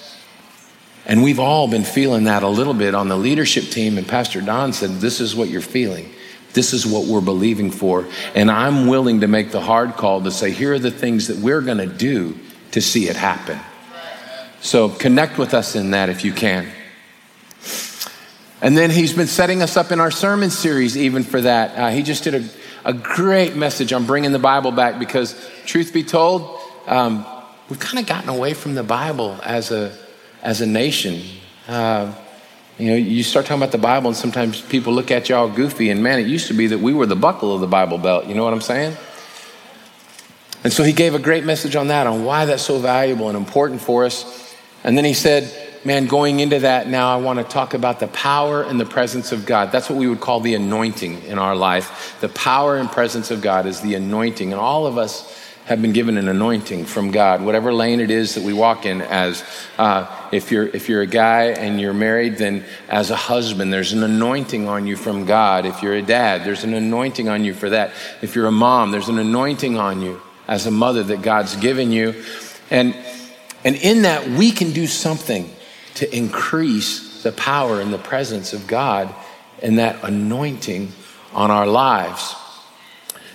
And 1.05 1.23
we've 1.23 1.39
all 1.39 1.67
been 1.67 1.83
feeling 1.83 2.25
that 2.25 2.43
a 2.43 2.47
little 2.47 2.73
bit 2.73 2.93
on 2.93 3.07
the 3.07 3.17
leadership 3.17 3.65
team. 3.65 3.97
And 3.97 4.07
Pastor 4.07 4.41
Don 4.41 4.73
said, 4.73 5.01
This 5.01 5.19
is 5.19 5.35
what 5.35 5.49
you're 5.49 5.61
feeling. 5.61 6.11
This 6.53 6.73
is 6.73 6.85
what 6.85 7.07
we're 7.07 7.21
believing 7.21 7.71
for. 7.71 8.07
And 8.35 8.51
I'm 8.51 8.87
willing 8.87 9.21
to 9.21 9.27
make 9.27 9.51
the 9.51 9.61
hard 9.61 9.93
call 9.93 10.21
to 10.21 10.31
say, 10.31 10.51
Here 10.51 10.73
are 10.73 10.79
the 10.79 10.91
things 10.91 11.27
that 11.27 11.37
we're 11.37 11.61
going 11.61 11.79
to 11.79 11.87
do 11.87 12.37
to 12.71 12.81
see 12.81 13.07
it 13.09 13.15
happen. 13.15 13.59
So 14.61 14.89
connect 14.89 15.37
with 15.37 15.53
us 15.53 15.75
in 15.75 15.91
that 15.91 16.09
if 16.09 16.23
you 16.23 16.33
can. 16.33 16.67
And 18.61 18.77
then 18.77 18.91
he's 18.91 19.13
been 19.13 19.27
setting 19.27 19.63
us 19.63 19.75
up 19.75 19.91
in 19.91 19.99
our 19.99 20.11
sermon 20.11 20.51
series, 20.51 20.95
even 20.95 21.23
for 21.23 21.41
that. 21.41 21.75
Uh, 21.75 21.89
he 21.89 22.03
just 22.03 22.23
did 22.23 22.35
a, 22.35 22.49
a, 22.85 22.93
great 22.93 23.55
message 23.55 23.91
on 23.91 24.05
bringing 24.05 24.31
the 24.31 24.39
Bible 24.39 24.71
back 24.71 24.99
because, 24.99 25.35
truth 25.65 25.91
be 25.91 26.03
told, 26.03 26.59
um, 26.85 27.25
we've 27.69 27.79
kind 27.79 27.97
of 27.97 28.05
gotten 28.05 28.29
away 28.29 28.53
from 28.53 28.75
the 28.75 28.83
Bible 28.83 29.39
as 29.43 29.71
a, 29.71 29.97
as 30.41 30.61
a 30.61 30.65
nation. 30.65 31.21
Uh, 31.67 32.13
you 32.77 32.87
know, 32.87 32.95
you 32.95 33.21
start 33.23 33.45
talking 33.45 33.61
about 33.61 33.71
the 33.71 33.77
Bible, 33.77 34.07
and 34.07 34.17
sometimes 34.17 34.61
people 34.61 34.93
look 34.93 35.11
at 35.11 35.29
you 35.29 35.35
all 35.35 35.49
goofy, 35.49 35.89
and 35.89 36.01
man, 36.01 36.19
it 36.19 36.27
used 36.27 36.47
to 36.47 36.53
be 36.53 36.67
that 36.67 36.79
we 36.79 36.93
were 36.93 37.05
the 37.05 37.15
buckle 37.15 37.53
of 37.53 37.61
the 37.61 37.67
Bible 37.67 37.97
belt. 37.97 38.25
You 38.25 38.33
know 38.33 38.43
what 38.43 38.53
I'm 38.53 38.61
saying? 38.61 38.97
And 40.63 40.71
so 40.71 40.83
he 40.83 40.93
gave 40.93 41.15
a 41.15 41.19
great 41.19 41.43
message 41.43 41.75
on 41.75 41.87
that, 41.87 42.07
on 42.07 42.23
why 42.23 42.45
that's 42.45 42.63
so 42.63 42.79
valuable 42.79 43.27
and 43.29 43.37
important 43.37 43.81
for 43.81 44.05
us. 44.05 44.55
And 44.83 44.97
then 44.97 45.05
he 45.05 45.13
said, 45.13 45.69
Man, 45.83 46.05
going 46.05 46.39
into 46.39 46.59
that 46.59 46.87
now, 46.87 47.11
I 47.11 47.19
want 47.19 47.39
to 47.39 47.43
talk 47.43 47.73
about 47.73 47.99
the 47.99 48.07
power 48.09 48.61
and 48.61 48.79
the 48.79 48.85
presence 48.85 49.31
of 49.31 49.47
God. 49.47 49.71
That's 49.71 49.89
what 49.89 49.97
we 49.97 50.07
would 50.07 50.19
call 50.19 50.39
the 50.39 50.53
anointing 50.53 51.23
in 51.23 51.39
our 51.39 51.55
life. 51.55 52.17
The 52.21 52.29
power 52.29 52.77
and 52.77 52.87
presence 52.87 53.31
of 53.31 53.41
God 53.41 53.65
is 53.65 53.81
the 53.81 53.95
anointing. 53.95 54.51
And 54.51 54.61
all 54.61 54.85
of 54.85 54.99
us 54.99 55.35
have 55.65 55.81
been 55.81 55.91
given 55.91 56.17
an 56.17 56.27
anointing 56.27 56.85
from 56.85 57.09
God, 57.09 57.41
whatever 57.41 57.73
lane 57.73 57.99
it 57.99 58.11
is 58.11 58.35
that 58.35 58.43
we 58.43 58.53
walk 58.53 58.85
in. 58.85 59.01
As 59.01 59.43
uh, 59.79 60.05
if 60.31 60.51
you're 60.51 60.67
if 60.67 60.89
you're 60.89 61.01
a 61.01 61.07
guy 61.07 61.45
and 61.45 61.79
you're 61.79 61.93
married, 61.93 62.37
then 62.37 62.63
as 62.87 63.09
a 63.09 63.15
husband, 63.15 63.71
there's 63.71 63.93
an 63.93 64.03
anointing 64.03 64.67
on 64.67 64.87
you 64.87 64.95
from 64.95 65.25
God. 65.25 65.65
If 65.65 65.81
you're 65.83 65.95
a 65.95 66.01
dad, 66.01 66.45
there's 66.45 66.63
an 66.63 66.73
anointing 66.73 67.29
on 67.29 67.43
you 67.43 67.53
for 67.53 67.69
that. 67.69 67.91
If 68.21 68.35
you're 68.35 68.47
a 68.47 68.51
mom, 68.51 68.91
there's 68.91 69.09
an 69.09 69.19
anointing 69.19 69.77
on 69.77 70.01
you 70.01 70.21
as 70.47 70.65
a 70.65 70.71
mother 70.71 71.03
that 71.03 71.21
God's 71.21 71.55
given 71.55 71.91
you. 71.91 72.23
And, 72.69 72.95
and 73.63 73.75
in 73.75 74.03
that, 74.03 74.27
we 74.27 74.51
can 74.51 74.71
do 74.71 74.87
something 74.87 75.49
to 75.95 76.15
increase 76.15 77.23
the 77.23 77.31
power 77.31 77.81
and 77.81 77.93
the 77.93 77.97
presence 77.97 78.53
of 78.53 78.67
God 78.67 79.13
and 79.61 79.79
that 79.79 80.03
anointing 80.03 80.91
on 81.33 81.51
our 81.51 81.67
lives. 81.67 82.35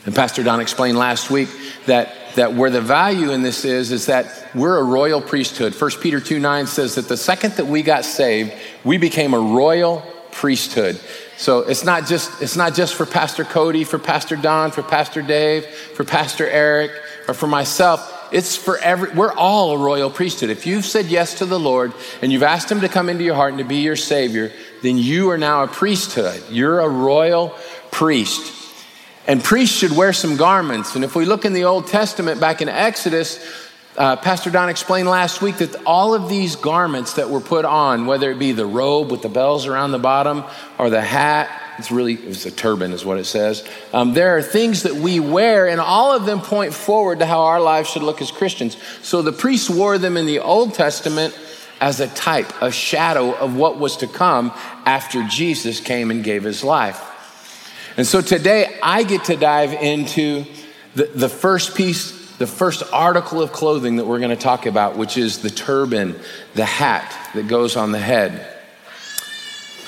And 0.05 0.15
Pastor 0.15 0.43
Don 0.43 0.61
explained 0.61 0.99
last 0.99 1.31
week 1.31 1.49
that, 1.87 2.15
that 2.37 2.55
where 2.55 2.71
the 2.71 2.81
value 2.81 3.33
in 3.33 3.43
this 3.43 3.64
is, 3.64 3.93
is 3.93 4.07
that 4.07 4.50
we're 4.55 4.78
a 4.78 4.85
royal 4.85 5.21
priesthood. 5.21 5.75
1 5.75 5.90
Peter 6.00 6.21
2 6.21 6.38
9 6.38 6.66
says 6.66 6.95
that 6.95 7.09
the 7.09 7.16
second 7.16 7.55
that 7.55 7.66
we 7.66 7.83
got 7.83 8.05
saved, 8.05 8.52
we 8.85 8.97
became 8.97 9.35
a 9.35 9.40
royal 9.40 10.02
priesthood. 10.33 11.00
So 11.38 11.61
it's 11.61 11.85
not 11.85 12.07
just 12.07 12.40
it's 12.40 12.57
not 12.57 12.75
just 12.75 12.95
for 12.95 13.05
Pastor 13.05 13.45
Cody, 13.45 13.85
for 13.85 13.99
Pastor 13.99 14.37
Don, 14.37 14.71
for 14.71 14.83
Pastor 14.83 15.23
Dave, 15.23 15.66
for 15.66 16.05
Pastor 16.05 16.49
Eric, 16.49 16.90
or 17.28 17.35
for 17.35 17.47
myself. 17.47 18.12
It's 18.33 18.57
for 18.57 18.78
every 18.78 19.12
we're 19.12 19.33
all 19.33 19.73
a 19.73 19.78
royal 19.78 20.11
priesthood. 20.11 20.50
If 20.50 20.66
you've 20.66 20.85
said 20.85 21.07
yes 21.07 21.38
to 21.38 21.47
the 21.47 21.59
Lord 21.59 21.93
and 22.23 22.33
you've 22.33 22.43
asked 22.43 22.71
him 22.71 22.81
to 22.81 22.88
come 22.88 23.09
into 23.09 23.25
your 23.25 23.35
heart 23.35 23.50
and 23.50 23.59
to 23.59 23.64
be 23.64 23.76
your 23.76 23.97
savior, 23.97 24.50
then 24.83 24.99
you 24.99 25.31
are 25.31 25.38
now 25.38 25.62
a 25.62 25.69
priesthood. 25.69 26.43
You're 26.50 26.81
a 26.81 26.88
royal 26.88 27.55
priest. 27.90 28.56
And 29.26 29.42
priests 29.42 29.76
should 29.76 29.92
wear 29.92 30.12
some 30.12 30.37
garments. 30.37 30.95
And 30.95 31.04
if 31.04 31.16
we 31.16 31.25
look 31.25 31.45
in 31.45 31.52
the 31.52 31.64
Old 31.64 31.88
Testament 31.88 32.40
back 32.40 32.62
in 32.62 32.68
Exodus, 32.68 33.45
uh, 33.97 34.14
Pastor 34.16 34.50
Don 34.50 34.68
explained 34.68 35.09
last 35.09 35.42
week 35.42 35.56
that 35.56 35.75
all 35.85 36.14
of 36.14 36.28
these 36.28 36.54
garments 36.54 37.14
that 37.14 37.30
were 37.30 37.40
put 37.40 37.64
on, 37.64 38.06
whether 38.06 38.30
it 38.30 38.38
be 38.38 38.52
the 38.52 38.66
robe 38.66 39.11
with 39.11 39.23
the 39.23 39.28
bells 39.28 39.66
around 39.66 39.90
the 39.90 39.99
bottom 39.99 40.45
or 40.78 40.90
the 40.90 41.00
hat, 41.00 41.50
it's 41.78 41.90
really 41.90 42.14
it's 42.14 42.47
a 42.47 42.50
turban 42.50 42.92
is 42.92 43.04
what 43.04 43.18
it 43.18 43.25
says. 43.25 43.66
Um, 43.92 44.14
there 44.14 44.37
are 44.37 44.42
things 44.42 44.85
that 44.85 44.95
we 44.95 45.21
wear 45.21 45.68
and 45.68 45.80
all 45.80 46.14
of 46.14 46.25
them 46.25 46.40
point 46.40 46.73
forward 46.73 47.18
to 47.18 47.26
how 47.26 47.40
our 47.40 47.61
lives 47.61 47.90
should 47.90 48.02
look 48.02 48.23
as 48.23 48.30
christians. 48.30 48.76
So 49.02 49.23
the 49.23 49.33
priests 49.33 49.68
wore 49.68 49.99
them 49.99 50.16
in 50.16 50.25
the 50.25 50.38
old 50.38 50.73
testament 50.73 51.38
as 51.80 52.00
a 52.00 52.09
type 52.09 52.50
a 52.62 52.71
shadow 52.71 53.35
of 53.35 53.56
what 53.56 53.78
was 53.78 53.99
to 53.99 54.06
come 54.06 54.50
after 54.87 55.23
jesus 55.28 55.78
came 55.78 56.11
and 56.11 56.25
gave 56.25 56.42
his 56.42 56.64
life 56.64 57.16
and 57.97 58.07
so 58.07 58.21
today 58.21 58.79
I 58.83 59.03
get 59.03 59.25
to 59.25 59.37
dive 59.37 59.73
into 59.73 60.45
the, 60.95 61.05
the 61.05 61.29
first 61.29 61.75
piece, 61.76 62.37
the 62.37 62.47
first 62.47 62.83
article 62.93 63.43
of 63.43 63.53
clothing 63.53 63.97
that 63.97 64.07
we're 64.07 64.19
going 64.19 64.31
to 64.31 64.37
talk 64.37 64.67
about, 64.67 64.97
which 64.97 65.17
is 65.17 65.41
the 65.41 65.50
turban, 65.50 66.19
the 66.55 66.65
hat 66.65 67.31
that 67.35 67.49
goes 67.49 67.76
on 67.76 67.93
the 67.93 67.99
head. 67.99 68.47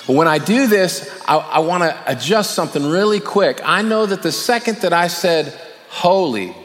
But 0.07 0.17
when 0.17 0.29
I 0.29 0.39
do 0.39 0.67
this, 0.67 1.23
I, 1.29 1.37
I 1.37 1.59
want 1.59 1.83
to 1.83 2.03
adjust 2.07 2.53
something 2.53 2.89
really 2.89 3.21
quick. 3.21 3.61
I 3.63 3.83
know 3.83 4.07
that 4.07 4.23
the 4.23 4.33
second 4.33 4.79
that 4.79 4.95
I 4.95 5.09
said 5.09 5.53
holy 5.91 6.57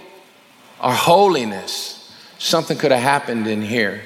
or 0.82 0.94
holiness, 0.94 2.14
something 2.40 2.78
could 2.78 2.92
have 2.92 3.02
happened 3.02 3.48
in 3.48 3.62
here. 3.62 4.02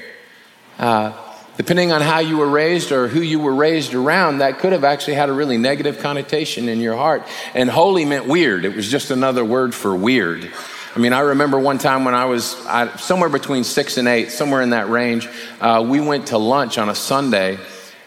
Uh, 0.80 1.14
depending 1.58 1.92
on 1.92 2.02
how 2.02 2.20
you 2.20 2.38
were 2.38 2.48
raised 2.48 2.92
or 2.92 3.08
who 3.08 3.22
you 3.22 3.40
were 3.40 3.54
raised 3.54 3.94
around, 3.94 4.38
that 4.38 4.60
could 4.60 4.72
have 4.72 4.84
actually 4.84 5.16
had 5.16 5.30
a 5.30 5.34
really 5.34 5.58
negative 5.58 6.00
connotation 6.00 6.70
in 6.70 6.80
your 6.80 6.96
heart. 6.96 7.24
And 7.54 7.70
holy 7.70 8.06
meant 8.06 8.28
weird, 8.28 8.64
it 8.64 8.76
was 8.76 8.90
just 8.90 9.12
another 9.12 9.44
word 9.44 9.74
for 9.74 9.96
weird. 9.96 10.50
I 10.96 11.00
mean, 11.00 11.14
I 11.14 11.20
remember 11.20 11.60
one 11.60 11.78
time 11.78 12.06
when 12.06 12.16
I 12.16 12.26
was 12.26 12.56
I, 12.66 12.96
somewhere 12.98 13.30
between 13.30 13.64
six 13.64 13.98
and 13.98 14.08
eight, 14.08 14.32
somewhere 14.32 14.62
in 14.62 14.72
that 14.72 14.90
range, 14.90 15.28
uh, 15.60 15.86
we 15.88 16.00
went 16.00 16.28
to 16.28 16.38
lunch 16.38 16.78
on 16.78 16.90
a 16.90 16.96
Sunday 16.96 17.60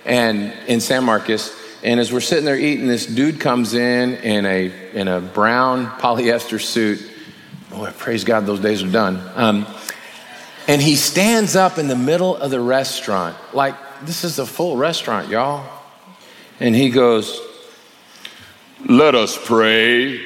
and 0.04 0.52
in 0.66 0.80
San 0.80 1.04
Marcos. 1.04 1.56
And 1.82 2.00
as 2.00 2.12
we're 2.12 2.20
sitting 2.20 2.44
there 2.44 2.58
eating, 2.58 2.88
this 2.88 3.06
dude 3.06 3.40
comes 3.40 3.74
in 3.74 4.14
in 4.16 4.44
a, 4.44 4.72
in 4.92 5.08
a 5.08 5.20
brown 5.20 5.86
polyester 5.86 6.60
suit. 6.60 7.00
Boy, 7.70 7.92
praise 7.96 8.24
God, 8.24 8.44
those 8.44 8.60
days 8.60 8.82
are 8.82 8.90
done. 8.90 9.22
Um, 9.34 9.66
and 10.70 10.80
he 10.80 10.94
stands 10.94 11.56
up 11.56 11.78
in 11.78 11.88
the 11.88 11.96
middle 11.96 12.36
of 12.36 12.52
the 12.52 12.60
restaurant, 12.60 13.36
like 13.52 13.74
this 14.02 14.22
is 14.22 14.38
a 14.38 14.46
full 14.46 14.76
restaurant, 14.76 15.28
y'all. 15.28 15.68
And 16.60 16.76
he 16.76 16.90
goes, 16.90 17.40
Let 18.86 19.16
us 19.16 19.36
pray. 19.36 20.20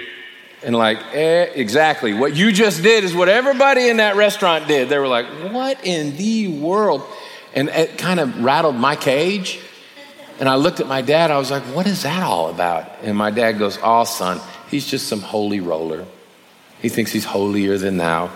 And 0.63 0.77
like, 0.77 0.99
eh, 1.15 1.45
exactly. 1.55 2.13
What 2.13 2.37
you 2.37 2.53
just 2.53 2.83
did 2.83 3.05
is 3.05 3.15
what 3.15 3.31
everybody 3.31 3.89
in 3.89 3.97
that 3.97 4.17
restaurant 4.17 4.69
did. 4.69 4.91
They 4.91 4.99
were 4.99 5.09
like, 5.09 5.25
What 5.51 5.83
in 5.83 6.15
the 6.19 6.49
world? 6.49 7.03
And 7.55 7.71
it 7.71 7.97
kind 7.97 8.21
of 8.21 8.45
rattled 8.45 8.77
my 8.77 8.97
cage. 8.97 9.61
And 10.41 10.47
I 10.47 10.57
looked 10.57 10.79
at 10.79 10.87
my 10.87 11.01
dad, 11.01 11.31
I 11.31 11.39
was 11.39 11.51
like, 11.51 11.63
What 11.75 11.87
is 11.87 12.03
that 12.03 12.23
all 12.23 12.51
about? 12.51 12.91
And 13.03 13.17
my 13.17 13.31
dad 13.31 13.53
goes, 13.53 13.79
Oh, 13.83 14.05
son, 14.05 14.43
he's 14.71 14.85
just 14.85 15.07
some 15.07 15.23
holy 15.23 15.61
roller. 15.61 16.05
He 16.83 16.91
thinks 16.91 17.13
he's 17.13 17.25
holier 17.25 17.79
than 17.79 17.97
thou. 17.97 18.31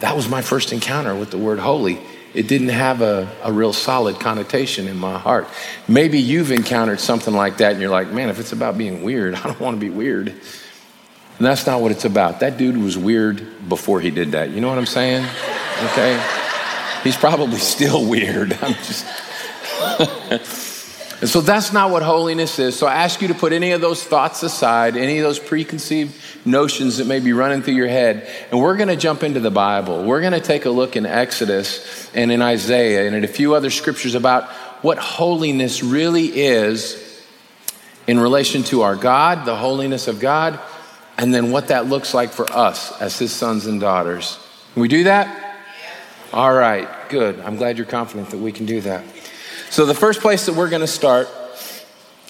That 0.00 0.14
was 0.14 0.28
my 0.28 0.42
first 0.42 0.72
encounter 0.72 1.14
with 1.14 1.30
the 1.30 1.38
word 1.38 1.58
holy. 1.58 1.98
It 2.34 2.48
didn't 2.48 2.68
have 2.68 3.00
a, 3.00 3.30
a 3.42 3.50
real 3.50 3.72
solid 3.72 4.20
connotation 4.20 4.88
in 4.88 4.98
my 4.98 5.18
heart. 5.18 5.48
Maybe 5.88 6.18
you've 6.18 6.52
encountered 6.52 7.00
something 7.00 7.32
like 7.32 7.58
that 7.58 7.72
and 7.72 7.80
you're 7.80 7.90
like, 7.90 8.10
man, 8.12 8.28
if 8.28 8.38
it's 8.38 8.52
about 8.52 8.76
being 8.76 9.02
weird, 9.02 9.34
I 9.36 9.42
don't 9.44 9.60
want 9.60 9.76
to 9.76 9.80
be 9.80 9.90
weird. 9.90 10.28
And 10.28 11.46
that's 11.46 11.66
not 11.66 11.80
what 11.80 11.92
it's 11.92 12.04
about. 12.04 12.40
That 12.40 12.56
dude 12.56 12.76
was 12.76 12.96
weird 12.96 13.68
before 13.68 14.00
he 14.00 14.10
did 14.10 14.32
that. 14.32 14.50
You 14.50 14.60
know 14.60 14.68
what 14.68 14.78
I'm 14.78 14.86
saying? 14.86 15.26
Okay? 15.84 16.22
He's 17.02 17.16
probably 17.16 17.58
still 17.58 18.08
weird. 18.08 18.52
I'm 18.62 18.74
just. 18.74 19.06
And 21.20 21.30
so 21.30 21.40
that's 21.40 21.72
not 21.72 21.90
what 21.90 22.02
holiness 22.02 22.58
is. 22.58 22.78
So 22.78 22.86
I 22.86 22.96
ask 22.96 23.22
you 23.22 23.28
to 23.28 23.34
put 23.34 23.54
any 23.54 23.72
of 23.72 23.80
those 23.80 24.04
thoughts 24.04 24.42
aside, 24.42 24.98
any 24.98 25.16
of 25.18 25.24
those 25.24 25.38
preconceived 25.38 26.14
notions 26.46 26.98
that 26.98 27.06
may 27.06 27.20
be 27.20 27.32
running 27.32 27.62
through 27.62 27.74
your 27.74 27.88
head. 27.88 28.28
And 28.50 28.60
we're 28.60 28.76
going 28.76 28.88
to 28.88 28.96
jump 28.96 29.22
into 29.22 29.40
the 29.40 29.50
Bible. 29.50 30.04
We're 30.04 30.20
going 30.20 30.34
to 30.34 30.40
take 30.40 30.66
a 30.66 30.70
look 30.70 30.94
in 30.94 31.06
Exodus 31.06 32.10
and 32.14 32.30
in 32.30 32.42
Isaiah 32.42 33.06
and 33.06 33.16
in 33.16 33.24
a 33.24 33.28
few 33.28 33.54
other 33.54 33.70
scriptures 33.70 34.14
about 34.14 34.50
what 34.82 34.98
holiness 34.98 35.82
really 35.82 36.26
is 36.26 37.02
in 38.06 38.20
relation 38.20 38.62
to 38.64 38.82
our 38.82 38.94
God, 38.94 39.46
the 39.46 39.56
holiness 39.56 40.08
of 40.08 40.20
God, 40.20 40.60
and 41.16 41.32
then 41.32 41.50
what 41.50 41.68
that 41.68 41.86
looks 41.86 42.12
like 42.12 42.30
for 42.30 42.50
us 42.52 42.92
as 43.00 43.18
his 43.18 43.32
sons 43.32 43.64
and 43.64 43.80
daughters. 43.80 44.38
Can 44.74 44.82
we 44.82 44.88
do 44.88 45.04
that? 45.04 45.44
All 46.32 46.52
right, 46.52 46.86
good. 47.08 47.40
I'm 47.40 47.56
glad 47.56 47.78
you're 47.78 47.86
confident 47.86 48.30
that 48.30 48.38
we 48.38 48.52
can 48.52 48.66
do 48.66 48.82
that. 48.82 49.02
So, 49.76 49.84
the 49.84 49.92
first 49.92 50.22
place 50.22 50.46
that 50.46 50.54
we're 50.54 50.70
going 50.70 50.80
to 50.80 50.86
start 50.86 51.28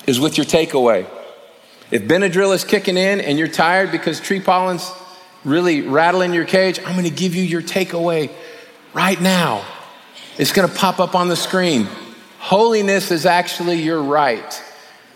is 0.04 0.18
with 0.18 0.36
your 0.36 0.44
takeaway. 0.44 1.06
If 1.92 2.02
Benadryl 2.02 2.52
is 2.52 2.64
kicking 2.64 2.96
in 2.96 3.20
and 3.20 3.38
you're 3.38 3.46
tired 3.46 3.92
because 3.92 4.18
tree 4.18 4.40
pollen's 4.40 4.90
really 5.44 5.82
rattling 5.82 6.34
your 6.34 6.44
cage, 6.44 6.80
I'm 6.80 6.94
going 6.94 7.04
to 7.04 7.10
give 7.10 7.36
you 7.36 7.44
your 7.44 7.62
takeaway 7.62 8.32
right 8.94 9.20
now. 9.20 9.64
It's 10.38 10.50
going 10.50 10.68
to 10.68 10.74
pop 10.74 10.98
up 10.98 11.14
on 11.14 11.28
the 11.28 11.36
screen. 11.36 11.86
Holiness 12.40 13.12
is 13.12 13.26
actually 13.26 13.80
your 13.80 14.02
right, 14.02 14.60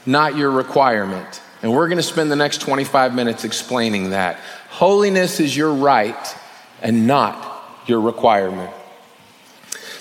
not 0.07 0.37
your 0.37 0.53
requirement. 0.53 1.43
And 1.63 1.73
we're 1.73 1.89
going 1.89 1.99
to 1.99 2.03
spend 2.05 2.31
the 2.31 2.37
next 2.37 2.61
25 2.61 3.13
minutes 3.13 3.43
explaining 3.43 4.11
that. 4.11 4.37
Holiness 4.69 5.41
is 5.41 5.57
your 5.57 5.75
right 5.75 6.37
and 6.81 7.09
not 7.09 7.83
your 7.89 8.01
requirement. 8.01 8.73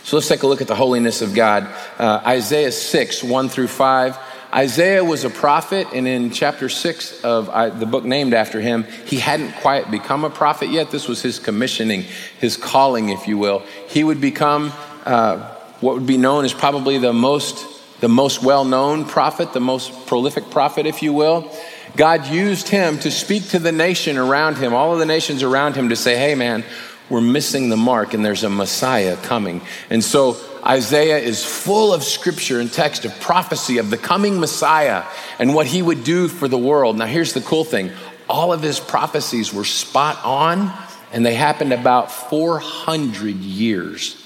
So 0.09 0.15
let's 0.15 0.27
take 0.27 0.41
a 0.41 0.47
look 0.47 0.59
at 0.59 0.67
the 0.67 0.73
holiness 0.73 1.21
of 1.21 1.35
God. 1.35 1.69
Uh, 1.99 2.19
Isaiah 2.25 2.71
6, 2.71 3.23
1 3.23 3.49
through 3.49 3.67
5. 3.67 4.17
Isaiah 4.51 5.05
was 5.05 5.23
a 5.23 5.29
prophet, 5.29 5.85
and 5.93 6.07
in 6.07 6.31
chapter 6.31 6.67
six 6.67 7.23
of 7.23 7.47
uh, 7.47 7.69
the 7.69 7.85
book 7.85 8.03
named 8.03 8.33
after 8.33 8.59
him, 8.59 8.85
he 9.05 9.17
hadn't 9.17 9.51
quite 9.57 9.91
become 9.91 10.23
a 10.23 10.31
prophet 10.31 10.69
yet. 10.69 10.89
This 10.89 11.07
was 11.07 11.21
his 11.21 11.37
commissioning, 11.37 12.05
his 12.39 12.57
calling, 12.57 13.09
if 13.09 13.27
you 13.27 13.37
will. 13.37 13.59
He 13.87 14.03
would 14.03 14.19
become 14.19 14.73
uh, 15.05 15.47
what 15.79 15.93
would 15.93 16.07
be 16.07 16.17
known 16.17 16.43
as 16.43 16.55
probably 16.55 16.97
the 16.97 17.13
most, 17.13 17.63
the 18.01 18.09
most 18.09 18.41
well 18.41 18.65
known 18.65 19.05
prophet, 19.05 19.53
the 19.53 19.59
most 19.59 20.07
prolific 20.07 20.49
prophet, 20.49 20.87
if 20.87 21.03
you 21.03 21.13
will. 21.13 21.55
God 21.95 22.25
used 22.25 22.67
him 22.67 22.97
to 22.99 23.11
speak 23.11 23.49
to 23.49 23.59
the 23.59 23.71
nation 23.71 24.17
around 24.17 24.57
him, 24.57 24.73
all 24.73 24.93
of 24.93 24.97
the 24.97 25.05
nations 25.05 25.43
around 25.43 25.75
him, 25.75 25.89
to 25.89 25.95
say, 25.95 26.17
hey, 26.17 26.33
man, 26.33 26.63
we're 27.09 27.21
missing 27.21 27.69
the 27.69 27.77
mark, 27.77 28.13
and 28.13 28.23
there's 28.23 28.43
a 28.43 28.49
Messiah 28.49 29.17
coming. 29.17 29.61
And 29.89 30.03
so 30.03 30.37
Isaiah 30.65 31.17
is 31.17 31.43
full 31.43 31.93
of 31.93 32.03
scripture 32.03 32.59
and 32.59 32.71
text 32.71 33.05
of 33.05 33.19
prophecy 33.19 33.77
of 33.77 33.89
the 33.89 33.97
coming 33.97 34.39
Messiah 34.39 35.03
and 35.39 35.55
what 35.55 35.67
he 35.67 35.81
would 35.81 36.03
do 36.03 36.27
for 36.27 36.47
the 36.47 36.57
world. 36.57 36.97
Now, 36.97 37.05
here's 37.05 37.33
the 37.33 37.41
cool 37.41 37.63
thing 37.63 37.91
all 38.29 38.53
of 38.53 38.61
his 38.61 38.79
prophecies 38.79 39.53
were 39.53 39.65
spot 39.65 40.19
on, 40.23 40.71
and 41.11 41.25
they 41.25 41.33
happened 41.33 41.73
about 41.73 42.11
400 42.11 43.37
years 43.37 44.23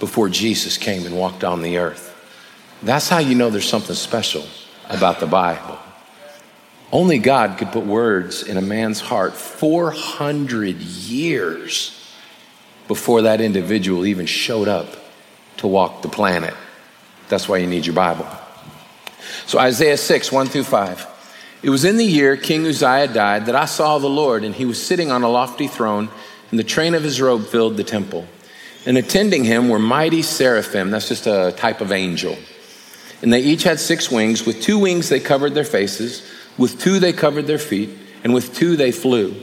before 0.00 0.28
Jesus 0.28 0.78
came 0.78 1.04
and 1.04 1.18
walked 1.18 1.44
on 1.44 1.62
the 1.62 1.76
earth. 1.78 2.08
That's 2.82 3.08
how 3.08 3.18
you 3.18 3.34
know 3.34 3.50
there's 3.50 3.68
something 3.68 3.94
special 3.94 4.44
about 4.88 5.20
the 5.20 5.26
Bible. 5.26 5.78
Only 6.90 7.18
God 7.18 7.58
could 7.58 7.68
put 7.72 7.84
words 7.84 8.42
in 8.42 8.56
a 8.56 8.62
man's 8.62 9.00
heart 9.00 9.34
400 9.34 10.76
years 10.76 12.01
before 12.88 13.22
that 13.22 13.40
individual 13.40 14.06
even 14.06 14.26
showed 14.26 14.68
up 14.68 14.88
to 15.58 15.66
walk 15.66 16.02
the 16.02 16.08
planet. 16.08 16.54
That's 17.28 17.48
why 17.48 17.58
you 17.58 17.66
need 17.66 17.86
your 17.86 17.94
Bible. 17.94 18.26
So, 19.46 19.58
Isaiah 19.58 19.96
6, 19.96 20.32
1 20.32 20.46
through 20.48 20.64
5. 20.64 21.06
It 21.62 21.70
was 21.70 21.84
in 21.84 21.96
the 21.96 22.04
year 22.04 22.36
King 22.36 22.66
Uzziah 22.66 23.08
died 23.08 23.46
that 23.46 23.54
I 23.54 23.66
saw 23.66 23.98
the 23.98 24.08
Lord, 24.08 24.44
and 24.44 24.54
he 24.54 24.64
was 24.64 24.84
sitting 24.84 25.10
on 25.10 25.22
a 25.22 25.28
lofty 25.28 25.68
throne, 25.68 26.08
and 26.50 26.58
the 26.58 26.64
train 26.64 26.94
of 26.94 27.04
his 27.04 27.20
robe 27.20 27.46
filled 27.46 27.76
the 27.76 27.84
temple. 27.84 28.26
And 28.84 28.98
attending 28.98 29.44
him 29.44 29.68
were 29.68 29.78
mighty 29.78 30.22
seraphim, 30.22 30.90
that's 30.90 31.08
just 31.08 31.26
a 31.28 31.54
type 31.56 31.80
of 31.80 31.92
angel. 31.92 32.36
And 33.22 33.32
they 33.32 33.40
each 33.40 33.62
had 33.62 33.78
six 33.78 34.10
wings. 34.10 34.44
With 34.44 34.60
two 34.60 34.78
wings 34.78 35.08
they 35.08 35.20
covered 35.20 35.54
their 35.54 35.64
faces, 35.64 36.28
with 36.58 36.80
two 36.80 36.98
they 36.98 37.12
covered 37.12 37.46
their 37.46 37.58
feet, 37.58 37.90
and 38.24 38.34
with 38.34 38.54
two 38.54 38.74
they 38.74 38.90
flew. 38.90 39.34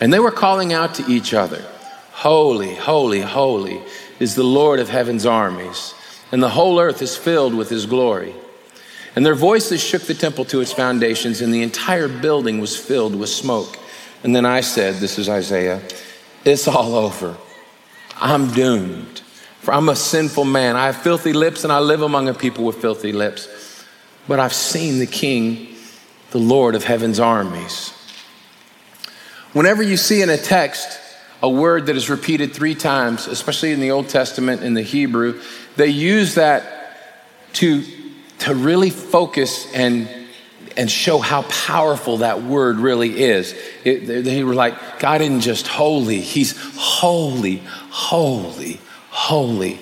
And 0.00 0.10
they 0.10 0.18
were 0.18 0.30
calling 0.30 0.72
out 0.72 0.94
to 0.94 1.06
each 1.06 1.34
other 1.34 1.62
Holy, 2.12 2.74
holy, 2.74 3.20
holy 3.20 3.82
is 4.20 4.34
the 4.34 4.44
Lord 4.44 4.78
of 4.78 4.88
heaven's 4.88 5.26
armies, 5.26 5.94
and 6.30 6.42
the 6.42 6.50
whole 6.50 6.78
earth 6.78 7.02
is 7.02 7.16
filled 7.16 7.54
with 7.54 7.68
his 7.68 7.86
glory. 7.86 8.34
And 9.16 9.26
their 9.26 9.34
voices 9.34 9.82
shook 9.82 10.02
the 10.02 10.14
temple 10.14 10.44
to 10.46 10.60
its 10.60 10.72
foundations, 10.72 11.40
and 11.40 11.52
the 11.52 11.62
entire 11.62 12.08
building 12.08 12.60
was 12.60 12.76
filled 12.76 13.14
with 13.14 13.28
smoke. 13.28 13.78
And 14.22 14.34
then 14.34 14.46
I 14.46 14.60
said, 14.60 14.94
This 14.94 15.18
is 15.18 15.28
Isaiah, 15.28 15.82
it's 16.44 16.68
all 16.68 16.94
over. 16.94 17.36
I'm 18.16 18.52
doomed. 18.52 19.20
For 19.60 19.72
I'm 19.72 19.88
a 19.88 19.96
sinful 19.96 20.44
man. 20.44 20.76
I 20.76 20.86
have 20.86 20.96
filthy 20.96 21.32
lips, 21.32 21.64
and 21.64 21.72
I 21.72 21.78
live 21.78 22.02
among 22.02 22.28
a 22.28 22.34
people 22.34 22.64
with 22.64 22.76
filthy 22.76 23.12
lips. 23.12 23.84
But 24.26 24.40
I've 24.40 24.52
seen 24.52 24.98
the 24.98 25.06
King, 25.06 25.68
the 26.30 26.38
Lord 26.38 26.74
of 26.74 26.84
heaven's 26.84 27.20
armies. 27.20 27.92
Whenever 29.52 29.82
you 29.82 29.96
see 29.96 30.22
in 30.22 30.30
a 30.30 30.36
text 30.36 30.98
a 31.42 31.48
word 31.48 31.86
that 31.86 31.96
is 31.96 32.08
repeated 32.08 32.54
three 32.54 32.74
times, 32.74 33.26
especially 33.26 33.72
in 33.72 33.80
the 33.80 33.90
Old 33.90 34.08
Testament 34.08 34.62
in 34.62 34.74
the 34.74 34.82
Hebrew, 34.82 35.40
they 35.76 35.88
use 35.88 36.36
that 36.36 36.64
to, 37.54 37.84
to 38.40 38.54
really 38.54 38.90
focus 38.90 39.70
and, 39.74 40.08
and 40.76 40.88
show 40.90 41.18
how 41.18 41.42
powerful 41.42 42.18
that 42.18 42.42
word 42.42 42.76
really 42.76 43.22
is. 43.22 43.58
It, 43.84 44.06
they, 44.24 44.44
were 44.44 44.54
like, 44.54 45.00
God 45.00 45.20
isn't 45.20 45.40
just 45.40 45.66
holy, 45.66 46.20
He's 46.20 46.56
holy, 46.76 47.56
holy, 47.90 48.80
holy. 49.10 49.80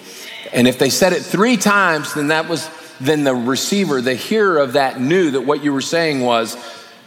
And 0.52 0.66
if 0.66 0.78
they 0.78 0.90
said 0.90 1.12
it 1.12 1.22
three 1.22 1.58
times, 1.58 2.14
then 2.14 2.28
that 2.28 2.48
was, 2.48 2.68
then 3.00 3.22
the 3.22 3.34
receiver, 3.34 4.00
the 4.00 4.14
hearer 4.14 4.58
of 4.58 4.72
that 4.72 5.00
knew 5.00 5.32
that 5.32 5.42
what 5.42 5.62
you 5.62 5.72
were 5.72 5.82
saying 5.82 6.22
was, 6.22 6.56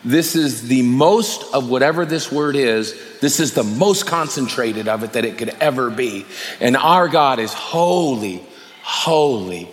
this 0.05 0.36
is 0.36 0.67
the 0.67 0.81
most 0.81 1.53
of 1.53 1.69
whatever 1.69 2.05
this 2.05 2.31
word 2.31 2.55
is. 2.55 3.19
This 3.19 3.39
is 3.39 3.53
the 3.53 3.63
most 3.63 4.05
concentrated 4.05 4.88
of 4.88 5.03
it 5.03 5.13
that 5.13 5.24
it 5.24 5.38
could 5.38 5.50
ever 5.62 5.89
be. 5.89 6.25
And 6.60 6.75
our 6.75 7.07
God 7.07 7.39
is 7.39 7.53
holy, 7.53 8.43
holy, 8.81 9.69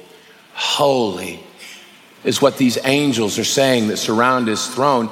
holy, 0.53 1.41
is 2.23 2.41
what 2.41 2.59
these 2.59 2.79
angels 2.85 3.39
are 3.39 3.45
saying 3.45 3.89
that 3.89 3.97
surround 3.97 4.47
his 4.47 4.67
throne. 4.69 5.11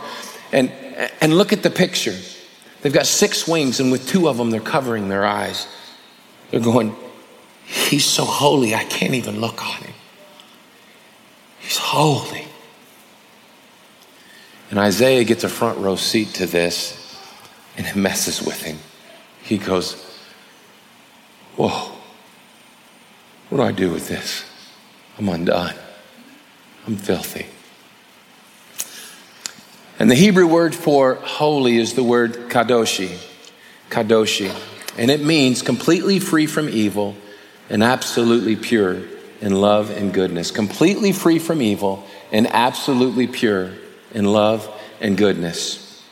And, 0.53 0.71
and 1.21 1.37
look 1.37 1.53
at 1.53 1.63
the 1.63 1.71
picture. 1.71 2.17
They've 2.83 2.93
got 2.93 3.07
six 3.07 3.49
wings, 3.49 3.81
and 3.81 3.91
with 3.91 4.07
two 4.07 4.29
of 4.29 4.37
them, 4.37 4.51
they're 4.51 4.61
covering 4.61 5.09
their 5.09 5.27
eyes. 5.27 5.67
They're 6.51 6.61
going, 6.61 6.95
He's 7.69 8.07
so 8.07 8.25
holy, 8.25 8.75
I 8.75 8.85
can't 8.85 9.13
even 9.13 9.41
look 9.41 9.63
on 9.63 9.83
him. 9.83 9.95
He's 11.61 11.77
holy. 11.77 12.48
And 14.71 14.79
Isaiah 14.79 15.25
gets 15.25 15.45
a 15.45 15.49
front 15.49 15.79
row 15.79 15.97
seat 15.97 16.35
to 16.35 16.47
this, 16.47 16.95
and 17.77 17.87
it 17.87 17.97
messes 17.97 18.43
with 18.43 18.63
him. 18.63 18.79
He 19.43 19.57
goes, 19.57 19.95
Whoa, 21.57 21.91
what 23.49 23.59
do 23.59 23.63
I 23.63 23.73
do 23.73 23.91
with 23.91 24.09
this? 24.09 24.45
I'm 25.19 25.29
undone. 25.29 25.75
I'm 26.87 26.97
filthy. 26.97 27.47
And 29.99 30.11
the 30.11 30.15
Hebrew 30.15 30.47
word 30.47 30.75
for 30.75 31.15
holy 31.15 31.79
is 31.79 31.95
the 31.95 32.05
word 32.05 32.51
kadoshi. 32.51 33.19
Kadoshi. 33.91 34.55
And 34.97 35.11
it 35.11 35.25
means 35.25 35.63
completely 35.63 36.21
free 36.21 36.47
from 36.47 36.69
evil 36.69 37.17
and 37.69 37.83
absolutely 37.83 38.55
pure 38.55 39.03
in 39.41 39.55
love 39.55 39.91
and 39.91 40.13
goodness. 40.13 40.51
Completely 40.51 41.13
free 41.13 41.39
from 41.39 41.61
evil 41.61 42.05
and 42.31 42.47
absolutely 42.47 43.27
pure 43.27 43.73
in 44.13 44.25
love 44.25 44.69
and 45.01 45.17
goodness. 45.17 46.03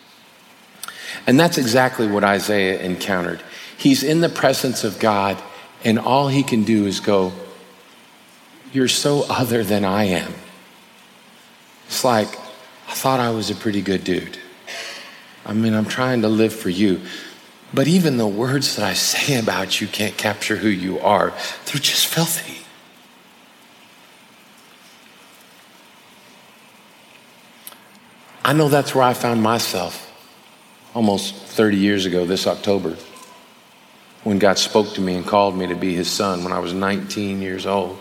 And 1.26 1.38
that's 1.38 1.58
exactly 1.58 2.06
what 2.06 2.24
Isaiah 2.24 2.80
encountered. 2.80 3.42
He's 3.76 4.02
in 4.02 4.20
the 4.20 4.28
presence 4.28 4.84
of 4.84 4.98
God, 4.98 5.40
and 5.84 5.98
all 5.98 6.28
he 6.28 6.42
can 6.42 6.64
do 6.64 6.86
is 6.86 7.00
go, 7.00 7.32
You're 8.72 8.88
so 8.88 9.24
other 9.28 9.64
than 9.64 9.84
I 9.84 10.04
am. 10.04 10.32
It's 11.86 12.04
like, 12.04 12.38
I 12.88 12.92
thought 12.92 13.20
I 13.20 13.30
was 13.30 13.50
a 13.50 13.54
pretty 13.54 13.82
good 13.82 14.04
dude. 14.04 14.38
I 15.44 15.52
mean, 15.52 15.74
I'm 15.74 15.86
trying 15.86 16.22
to 16.22 16.28
live 16.28 16.52
for 16.52 16.70
you. 16.70 17.00
But 17.72 17.88
even 17.88 18.16
the 18.16 18.26
words 18.26 18.76
that 18.76 18.84
I 18.84 18.94
say 18.94 19.38
about 19.38 19.80
you 19.80 19.86
can't 19.86 20.16
capture 20.16 20.56
who 20.56 20.68
you 20.68 20.98
are. 21.00 21.32
They're 21.66 21.80
just 21.80 22.06
filthy. 22.06 22.55
I 28.46 28.52
know 28.52 28.68
that's 28.68 28.94
where 28.94 29.02
I 29.02 29.12
found 29.12 29.42
myself 29.42 30.04
almost 30.94 31.34
30 31.34 31.78
years 31.78 32.06
ago 32.06 32.24
this 32.24 32.46
October 32.46 32.96
when 34.22 34.38
God 34.38 34.56
spoke 34.56 34.94
to 34.94 35.00
me 35.00 35.16
and 35.16 35.26
called 35.26 35.58
me 35.58 35.66
to 35.66 35.74
be 35.74 35.94
his 35.94 36.08
son 36.08 36.44
when 36.44 36.52
I 36.52 36.60
was 36.60 36.72
19 36.72 37.42
years 37.42 37.66
old. 37.66 37.98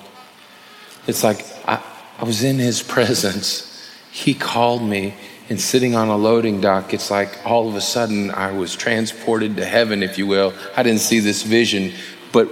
It's 1.08 1.24
like 1.24 1.44
I, 1.68 1.82
I 2.20 2.26
was 2.26 2.44
in 2.44 2.60
his 2.60 2.84
presence. 2.96 3.90
He 4.12 4.36
called 4.36 4.84
me, 4.84 5.16
and 5.50 5.60
sitting 5.60 5.96
on 5.96 6.10
a 6.10 6.16
loading 6.16 6.62
dock, 6.62 6.94
it's 6.94 7.10
like 7.10 7.44
all 7.44 7.68
of 7.68 7.74
a 7.74 7.82
sudden 7.82 8.30
I 8.30 8.52
was 8.52 8.76
transported 8.76 9.56
to 9.56 9.66
heaven, 9.66 10.04
if 10.04 10.20
you 10.20 10.28
will. 10.28 10.54
I 10.78 10.84
didn't 10.84 11.02
see 11.02 11.22
this 11.22 11.42
vision, 11.42 11.92
but 12.32 12.52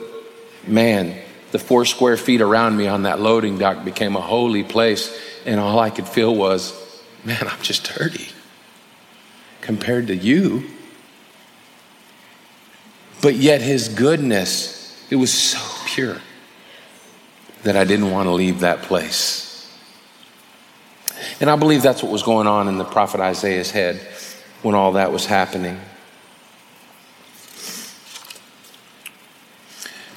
man, 0.66 1.16
the 1.52 1.60
four 1.60 1.86
square 1.86 2.18
feet 2.18 2.42
around 2.42 2.76
me 2.76 2.88
on 2.88 3.04
that 3.04 3.20
loading 3.20 3.60
dock 3.60 3.86
became 3.86 4.16
a 4.16 4.22
holy 4.22 4.64
place, 4.64 5.16
and 5.46 5.60
all 5.60 5.78
I 5.78 5.92
could 5.92 6.08
feel 6.08 6.36
was 6.36 6.83
man, 7.24 7.48
I'm 7.48 7.62
just 7.62 7.94
dirty 7.96 8.30
compared 9.62 10.08
to 10.08 10.16
you. 10.16 10.70
But 13.22 13.36
yet, 13.36 13.62
his 13.62 13.88
goodness, 13.88 15.08
it 15.10 15.16
was 15.16 15.34
so 15.34 15.60
pure 15.86 16.18
that 17.64 17.78
I 17.78 17.86
didn't 17.86 18.12
want 18.12 18.28
to 18.28 18.32
leave 18.32 18.60
that 18.60 18.82
place. 18.82 19.50
And 21.40 21.50
I 21.50 21.56
believe 21.56 21.82
that's 21.82 22.04
what 22.04 22.12
was 22.12 22.24
going 22.24 22.48
on 22.48 22.68
in 22.68 22.78
the 22.78 22.84
prophet 22.84 23.22
Isaiah's 23.22 23.72
head 23.72 23.96
when 24.62 24.76
all 24.76 24.94
that 24.94 25.12
was 25.12 25.26
happening. 25.26 25.80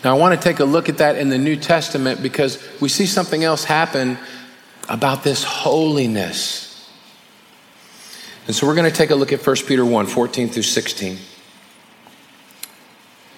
Now, 0.05 0.17
I 0.17 0.19
want 0.19 0.41
to 0.41 0.41
take 0.41 0.61
a 0.61 0.65
look 0.65 0.89
at 0.89 0.99
that 0.99 1.17
in 1.17 1.31
the 1.31 1.39
New 1.39 1.57
Testament 1.57 2.23
because 2.23 2.63
we 2.81 2.89
see 2.89 3.07
something 3.07 3.43
else 3.43 3.65
happen 3.65 4.19
about 4.89 5.25
this 5.25 5.43
holiness. 5.43 6.66
And 8.47 8.55
so 8.55 8.67
we're 8.67 8.77
going 8.77 8.91
to 8.91 8.97
take 8.97 9.11
a 9.11 9.15
look 9.15 9.33
at 9.33 9.45
1 9.45 9.57
Peter 9.67 9.85
1 9.85 10.07
14 10.07 10.49
through 10.49 10.63
16. 10.63 11.19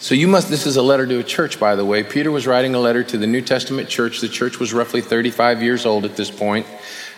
So 0.00 0.14
you 0.14 0.28
must, 0.28 0.48
this 0.48 0.66
is 0.66 0.76
a 0.76 0.82
letter 0.82 1.06
to 1.06 1.18
a 1.18 1.24
church, 1.24 1.58
by 1.58 1.74
the 1.74 1.84
way. 1.84 2.04
Peter 2.04 2.30
was 2.30 2.46
writing 2.46 2.74
a 2.74 2.78
letter 2.78 3.02
to 3.02 3.18
the 3.18 3.26
New 3.26 3.40
Testament 3.40 3.88
church. 3.88 4.20
The 4.20 4.28
church 4.28 4.60
was 4.60 4.72
roughly 4.72 5.00
35 5.00 5.60
years 5.62 5.86
old 5.86 6.04
at 6.04 6.14
this 6.14 6.30
point. 6.30 6.66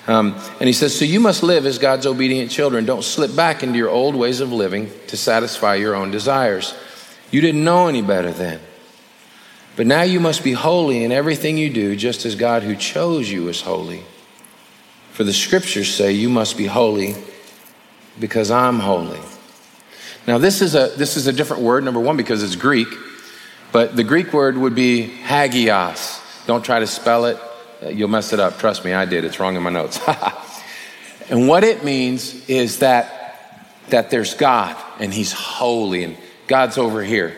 Um, 0.07 0.35
and 0.61 0.66
he 0.66 0.72
says, 0.72 0.96
So 0.96 1.05
you 1.05 1.20
must 1.20 1.42
live 1.42 1.66
as 1.66 1.79
God's 1.79 2.07
obedient 2.07 2.50
children. 2.50 2.87
Don't 2.87 3.05
slip 3.05 3.37
back 3.37 3.62
into 3.62 3.76
your 3.76 3.90
old 3.90 4.14
ways 4.14 4.40
of 4.40 4.50
living 4.50 4.90
to 5.09 5.16
satisfy 5.16 5.74
your 5.74 5.94
own 5.94 6.11
desires. 6.11 6.74
You 7.31 7.42
didn't 7.42 7.64
know 7.64 7.88
any 7.88 8.03
better 8.03 8.33
then. 8.33 8.61
But 9.76 9.87
now 9.87 10.03
you 10.03 10.18
must 10.18 10.42
be 10.42 10.53
holy 10.53 11.05
in 11.05 11.12
everything 11.12 11.59
you 11.59 11.70
do, 11.70 11.96
just 11.96 12.24
as 12.24 12.35
God 12.35 12.62
who 12.62 12.74
chose 12.76 13.31
you 13.31 13.48
is 13.48 13.61
holy. 13.61 14.05
For 15.12 15.22
the 15.22 15.33
scriptures 15.35 15.92
say, 15.92 16.12
You 16.12 16.31
must 16.31 16.57
be 16.57 16.66
holy 16.66 17.14
because 18.18 18.51
I'm 18.51 18.81
holy. 18.81 19.20
Now, 20.27 20.38
this 20.38 20.61
is 20.61 20.75
a, 20.75 20.92
this 20.96 21.16
is 21.16 21.27
a 21.27 21.33
different 21.33 21.62
word, 21.62 21.85
number 21.85 22.01
one, 22.01 22.16
because 22.16 22.42
it's 22.42 22.57
Greek, 22.57 22.88
but 23.73 23.96
the 23.96 24.05
Greek 24.05 24.33
word 24.33 24.57
would 24.57 24.75
be 24.75 25.03
hagios. 25.03 26.20
Don't 26.46 26.64
try 26.64 26.81
to 26.81 26.87
spell 26.87 27.27
it, 27.27 27.38
uh, 27.83 27.88
you'll 27.88 28.09
mess 28.09 28.33
it 28.33 28.40
up. 28.40 28.59
Trust 28.59 28.85
me, 28.85 28.92
I 28.92 29.05
did. 29.05 29.25
It's 29.25 29.40
wrong 29.40 29.57
in 29.57 29.62
my 29.62 29.70
notes. 29.70 30.01
and 31.31 31.49
what 31.49 31.64
it 31.64 31.85
means 31.85 32.49
is 32.49 32.81
that, 32.81 33.66
that 33.88 34.11
there's 34.11 34.35
God 34.35 34.77
and 34.99 35.12
He's 35.12 35.33
holy 35.33 36.05
and 36.05 36.16
God's 36.46 36.79
over 36.79 37.03
here. 37.03 37.37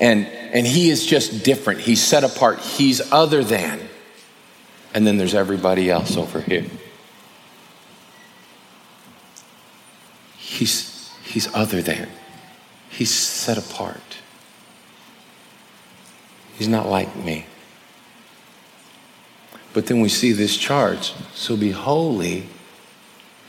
And, 0.00 0.26
and 0.26 0.66
He 0.66 0.88
is 0.88 1.04
just 1.04 1.44
different. 1.44 1.80
He's 1.80 2.02
set 2.02 2.24
apart. 2.24 2.60
He's 2.60 3.12
other 3.12 3.44
than. 3.44 3.80
And 4.94 5.06
then 5.06 5.18
there's 5.18 5.34
everybody 5.34 5.90
else 5.90 6.16
over 6.16 6.40
here. 6.40 6.64
He's, 10.54 11.10
he's 11.24 11.52
other 11.52 11.82
than. 11.82 12.08
He's 12.88 13.12
set 13.12 13.58
apart. 13.58 14.18
He's 16.56 16.68
not 16.68 16.88
like 16.88 17.16
me. 17.16 17.46
But 19.72 19.86
then 19.86 20.00
we 20.00 20.08
see 20.08 20.30
this 20.30 20.56
charge 20.56 21.12
so 21.34 21.56
be 21.56 21.72
holy 21.72 22.46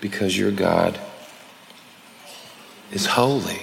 because 0.02 0.36
your 0.36 0.50
God 0.50 1.00
is 2.92 3.06
holy. 3.06 3.62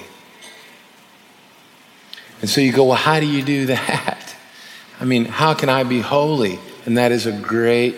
And 2.40 2.48
so 2.48 2.60
you 2.60 2.72
go, 2.72 2.84
well, 2.84 2.96
how 2.96 3.18
do 3.18 3.26
you 3.26 3.42
do 3.42 3.66
that? 3.66 4.36
I 5.00 5.04
mean, 5.04 5.24
how 5.24 5.52
can 5.54 5.68
I 5.68 5.82
be 5.82 6.00
holy? 6.00 6.60
And 6.86 6.96
that 6.96 7.10
is 7.10 7.26
a 7.26 7.32
great 7.32 7.96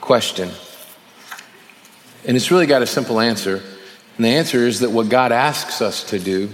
question. 0.00 0.48
And 2.24 2.36
it's 2.36 2.52
really 2.52 2.66
got 2.66 2.82
a 2.82 2.86
simple 2.86 3.18
answer. 3.18 3.64
And 4.16 4.24
the 4.24 4.30
answer 4.30 4.66
is 4.66 4.80
that 4.80 4.90
what 4.90 5.08
God 5.08 5.32
asks 5.32 5.82
us 5.82 6.04
to 6.04 6.18
do, 6.18 6.50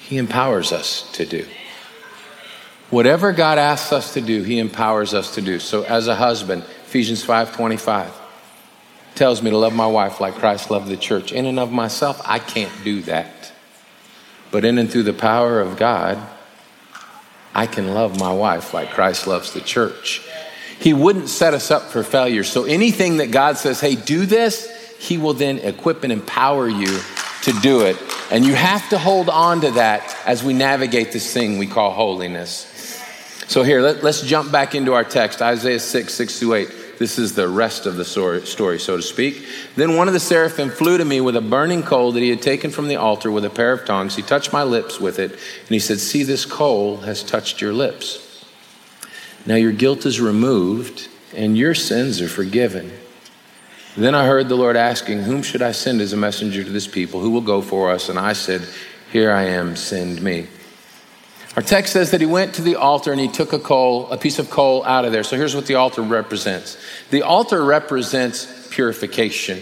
He 0.00 0.18
empowers 0.18 0.72
us 0.72 1.10
to 1.12 1.24
do. 1.24 1.46
Whatever 2.90 3.32
God 3.32 3.58
asks 3.58 3.92
us 3.92 4.14
to 4.14 4.20
do, 4.20 4.42
He 4.42 4.58
empowers 4.58 5.14
us 5.14 5.34
to 5.34 5.40
do. 5.40 5.58
So 5.58 5.84
as 5.84 6.08
a 6.08 6.14
husband, 6.14 6.64
Ephesians 6.86 7.24
5:25 7.24 8.10
tells 9.14 9.42
me 9.42 9.50
to 9.50 9.56
love 9.56 9.74
my 9.74 9.86
wife 9.86 10.20
like 10.20 10.34
Christ 10.34 10.70
loved 10.70 10.88
the 10.88 10.96
church. 10.96 11.32
In 11.32 11.46
and 11.46 11.58
of 11.58 11.70
myself, 11.70 12.20
I 12.24 12.40
can't 12.40 12.72
do 12.82 13.02
that. 13.02 13.52
But 14.50 14.64
in 14.64 14.78
and 14.78 14.90
through 14.90 15.04
the 15.04 15.12
power 15.12 15.60
of 15.60 15.76
God, 15.76 16.18
I 17.54 17.66
can 17.66 17.94
love 17.94 18.18
my 18.18 18.32
wife 18.32 18.74
like 18.74 18.90
Christ 18.90 19.26
loves 19.26 19.52
the 19.52 19.60
church. 19.60 20.20
He 20.80 20.92
wouldn't 20.92 21.28
set 21.28 21.54
us 21.54 21.70
up 21.70 21.82
for 21.82 22.02
failure. 22.02 22.42
So 22.42 22.64
anything 22.64 23.18
that 23.18 23.30
God 23.30 23.56
says, 23.56 23.80
hey, 23.80 23.94
do 23.94 24.26
this, 24.26 24.68
He 25.04 25.18
will 25.18 25.34
then 25.34 25.58
equip 25.58 26.02
and 26.02 26.10
empower 26.10 26.66
you 26.66 26.98
to 27.42 27.52
do 27.60 27.82
it. 27.82 27.98
And 28.30 28.42
you 28.42 28.54
have 28.54 28.88
to 28.88 28.98
hold 28.98 29.28
on 29.28 29.60
to 29.60 29.72
that 29.72 30.16
as 30.24 30.42
we 30.42 30.54
navigate 30.54 31.12
this 31.12 31.30
thing 31.30 31.58
we 31.58 31.66
call 31.66 31.90
holiness. 31.90 32.70
So 33.48 33.62
here, 33.62 33.82
let, 33.82 34.02
us 34.02 34.22
jump 34.22 34.50
back 34.50 34.74
into 34.74 34.94
our 34.94 35.04
text, 35.04 35.42
Isaiah 35.42 35.78
6, 35.78 36.12
6 36.12 36.38
through 36.38 36.54
8. 36.54 36.68
This 36.98 37.18
is 37.18 37.34
the 37.34 37.46
rest 37.46 37.84
of 37.84 37.96
the 37.96 38.04
story, 38.04 38.78
so 38.78 38.96
to 38.96 39.02
speak. 39.02 39.46
Then 39.76 39.96
one 39.96 40.08
of 40.08 40.14
the 40.14 40.20
seraphim 40.20 40.70
flew 40.70 40.96
to 40.96 41.04
me 41.04 41.20
with 41.20 41.36
a 41.36 41.42
burning 41.42 41.82
coal 41.82 42.12
that 42.12 42.20
he 42.20 42.30
had 42.30 42.40
taken 42.40 42.70
from 42.70 42.88
the 42.88 42.96
altar 42.96 43.30
with 43.30 43.44
a 43.44 43.50
pair 43.50 43.72
of 43.72 43.84
tongs. 43.84 44.16
He 44.16 44.22
touched 44.22 44.54
my 44.54 44.62
lips 44.62 44.98
with 44.98 45.18
it, 45.18 45.32
and 45.32 45.68
he 45.68 45.80
said, 45.80 45.98
See, 45.98 46.22
this 46.22 46.46
coal 46.46 46.98
has 46.98 47.22
touched 47.22 47.60
your 47.60 47.74
lips. 47.74 48.46
Now 49.44 49.56
your 49.56 49.72
guilt 49.72 50.06
is 50.06 50.18
removed, 50.18 51.08
and 51.36 51.58
your 51.58 51.74
sins 51.74 52.22
are 52.22 52.28
forgiven. 52.28 52.90
Then 53.96 54.14
I 54.14 54.26
heard 54.26 54.48
the 54.48 54.56
Lord 54.56 54.76
asking, 54.76 55.22
Whom 55.22 55.42
should 55.42 55.62
I 55.62 55.72
send 55.72 56.00
as 56.00 56.12
a 56.12 56.16
messenger 56.16 56.64
to 56.64 56.70
this 56.70 56.88
people? 56.88 57.20
Who 57.20 57.30
will 57.30 57.40
go 57.40 57.62
for 57.62 57.90
us? 57.90 58.08
And 58.08 58.18
I 58.18 58.32
said, 58.32 58.66
Here 59.12 59.30
I 59.30 59.44
am, 59.44 59.76
send 59.76 60.20
me. 60.20 60.48
Our 61.56 61.62
text 61.62 61.92
says 61.92 62.10
that 62.10 62.20
he 62.20 62.26
went 62.26 62.54
to 62.54 62.62
the 62.62 62.74
altar 62.74 63.12
and 63.12 63.20
he 63.20 63.28
took 63.28 63.52
a 63.52 63.60
coal, 63.60 64.10
a 64.10 64.18
piece 64.18 64.40
of 64.40 64.50
coal 64.50 64.84
out 64.84 65.04
of 65.04 65.12
there. 65.12 65.22
So 65.22 65.36
here's 65.36 65.54
what 65.54 65.66
the 65.66 65.76
altar 65.76 66.02
represents. 66.02 66.76
The 67.10 67.22
altar 67.22 67.64
represents 67.64 68.68
purification. 68.72 69.60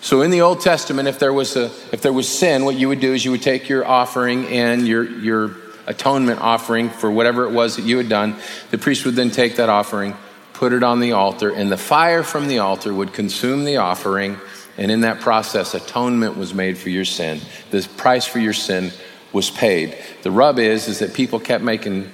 So 0.00 0.22
in 0.22 0.32
the 0.32 0.40
Old 0.40 0.60
Testament, 0.60 1.06
if 1.06 1.20
there 1.20 1.32
was 1.32 1.56
a 1.56 1.66
if 1.92 2.02
there 2.02 2.12
was 2.12 2.28
sin, 2.28 2.64
what 2.64 2.74
you 2.74 2.88
would 2.88 3.00
do 3.00 3.14
is 3.14 3.24
you 3.24 3.30
would 3.30 3.42
take 3.42 3.68
your 3.68 3.86
offering 3.86 4.46
and 4.48 4.86
your 4.86 5.04
your 5.04 5.56
atonement 5.86 6.40
offering 6.40 6.90
for 6.90 7.10
whatever 7.10 7.44
it 7.44 7.52
was 7.52 7.76
that 7.76 7.82
you 7.82 7.98
had 7.98 8.08
done. 8.08 8.36
The 8.70 8.78
priest 8.78 9.04
would 9.04 9.14
then 9.14 9.30
take 9.30 9.56
that 9.56 9.68
offering, 9.68 10.16
put 10.56 10.72
it 10.72 10.82
on 10.82 11.00
the 11.00 11.12
altar, 11.12 11.50
and 11.50 11.70
the 11.70 11.76
fire 11.76 12.22
from 12.22 12.48
the 12.48 12.60
altar 12.60 12.92
would 12.92 13.12
consume 13.12 13.64
the 13.64 13.76
offering. 13.76 14.38
And 14.78 14.90
in 14.90 15.02
that 15.02 15.20
process, 15.20 15.74
atonement 15.74 16.36
was 16.36 16.54
made 16.54 16.78
for 16.78 16.88
your 16.88 17.04
sin. 17.04 17.40
The 17.70 17.86
price 17.96 18.26
for 18.26 18.38
your 18.38 18.54
sin 18.54 18.90
was 19.32 19.50
paid. 19.50 19.96
The 20.22 20.30
rub 20.30 20.58
is, 20.58 20.88
is 20.88 21.00
that 21.00 21.12
people 21.12 21.40
kept 21.40 21.62
making, 21.62 22.10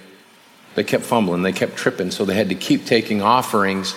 they 0.74 0.82
kept 0.82 1.04
fumbling, 1.04 1.42
they 1.42 1.52
kept 1.52 1.76
tripping, 1.76 2.10
so 2.10 2.24
they 2.24 2.34
had 2.34 2.48
to 2.48 2.56
keep 2.56 2.84
taking 2.84 3.22
offerings. 3.22 3.94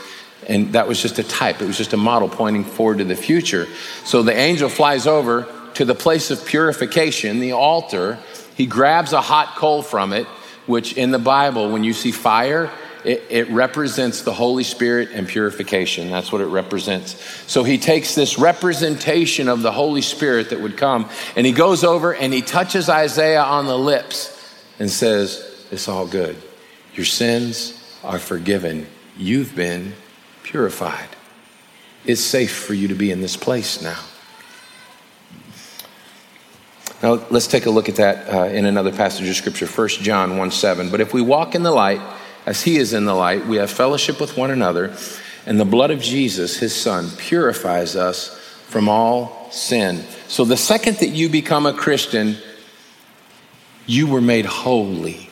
And 0.47 0.73
that 0.73 0.88
was 0.88 1.01
just 1.01 1.17
a 1.17 1.23
type, 1.23 1.62
it 1.62 1.65
was 1.65 1.77
just 1.77 1.93
a 1.93 1.97
model 1.97 2.29
pointing 2.29 2.65
forward 2.65 2.99
to 2.99 3.03
the 3.03 3.15
future. 3.15 3.67
So 4.03 4.21
the 4.21 4.36
angel 4.36 4.69
flies 4.69 5.08
over 5.08 5.47
to 5.73 5.86
the 5.86 5.95
place 5.95 6.29
of 6.29 6.45
purification, 6.45 7.39
the 7.39 7.53
altar. 7.53 8.19
He 8.55 8.67
grabs 8.67 9.12
a 9.12 9.21
hot 9.21 9.55
coal 9.55 9.81
from 9.81 10.13
it, 10.13 10.27
which 10.67 10.93
in 10.93 11.10
the 11.10 11.19
Bible, 11.19 11.71
when 11.71 11.84
you 11.84 11.93
see 11.93 12.12
fire, 12.12 12.71
it, 13.05 13.23
it, 13.29 13.49
represents 13.49 14.21
the 14.23 14.33
Holy 14.33 14.63
Spirit 14.63 15.09
and 15.11 15.27
purification. 15.27 16.09
That's 16.09 16.31
what 16.31 16.41
it 16.41 16.47
represents. 16.47 17.21
So 17.49 17.63
he 17.63 17.77
takes 17.77 18.15
this 18.15 18.39
representation 18.39 19.47
of 19.47 19.61
the 19.61 19.71
Holy 19.71 20.01
Spirit 20.01 20.49
that 20.49 20.59
would 20.59 20.75
come, 20.75 21.09
and 21.35 21.45
he 21.45 21.51
goes 21.51 21.83
over 21.83 22.13
and 22.13 22.33
he 22.33 22.41
touches 22.41 22.89
Isaiah 22.89 23.43
on 23.43 23.67
the 23.67 23.77
lips 23.77 24.31
and 24.79 24.89
says, 24.89 25.67
It's 25.71 25.87
all 25.87 26.07
good. 26.07 26.35
Your 26.95 27.05
sins 27.05 27.99
are 28.03 28.19
forgiven. 28.19 28.87
You've 29.17 29.55
been 29.55 29.93
purified. 30.43 31.09
It's 32.05 32.21
safe 32.21 32.55
for 32.55 32.73
you 32.73 32.87
to 32.89 32.95
be 32.95 33.11
in 33.11 33.21
this 33.21 33.37
place 33.37 33.81
now. 33.81 33.99
Now, 37.03 37.25
let's 37.29 37.47
take 37.47 37.65
a 37.65 37.69
look 37.69 37.89
at 37.89 37.97
that 37.97 38.33
uh, 38.33 38.45
in 38.45 38.65
another 38.65 38.91
passage 38.91 39.27
of 39.27 39.35
Scripture, 39.35 39.67
1 39.67 39.87
John 39.89 40.37
1 40.37 40.51
7. 40.51 40.89
But 40.89 41.01
if 41.01 41.13
we 41.13 41.21
walk 41.21 41.53
in 41.53 41.61
the 41.61 41.71
light, 41.71 42.01
as 42.45 42.63
he 42.63 42.77
is 42.77 42.93
in 42.93 43.05
the 43.05 43.13
light, 43.13 43.45
we 43.45 43.58
have 43.58 43.71
fellowship 43.71 44.19
with 44.19 44.38
one 44.38 44.51
another, 44.51 44.95
and 45.45 45.60
the 45.60 45.65
blood 45.65 45.91
of 45.91 46.01
Jesus, 46.01 46.58
his 46.58 46.75
son, 46.75 47.10
purifies 47.17 47.95
us 47.95 48.39
from 48.67 48.89
all 48.89 49.49
sin. 49.51 50.03
So 50.27 50.45
the 50.45 50.58
second 50.58 50.97
that 50.97 51.10
you 51.10 51.29
become 51.29 51.65
a 51.65 51.73
Christian, 51.73 52.38
you 53.86 54.08
were 54.08 54.21
made 54.21 54.45
holy. 54.45 55.29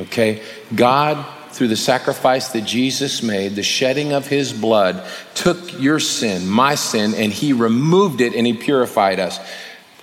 Okay? 0.00 0.42
God, 0.74 1.24
through 1.50 1.68
the 1.68 1.76
sacrifice 1.76 2.48
that 2.52 2.64
Jesus 2.64 3.22
made, 3.22 3.56
the 3.56 3.62
shedding 3.62 4.12
of 4.12 4.26
his 4.26 4.52
blood, 4.52 5.04
took 5.34 5.80
your 5.80 5.98
sin, 5.98 6.48
my 6.48 6.74
sin, 6.74 7.14
and 7.14 7.32
he 7.32 7.52
removed 7.52 8.20
it 8.20 8.34
and 8.34 8.46
he 8.46 8.52
purified 8.52 9.18
us. 9.18 9.38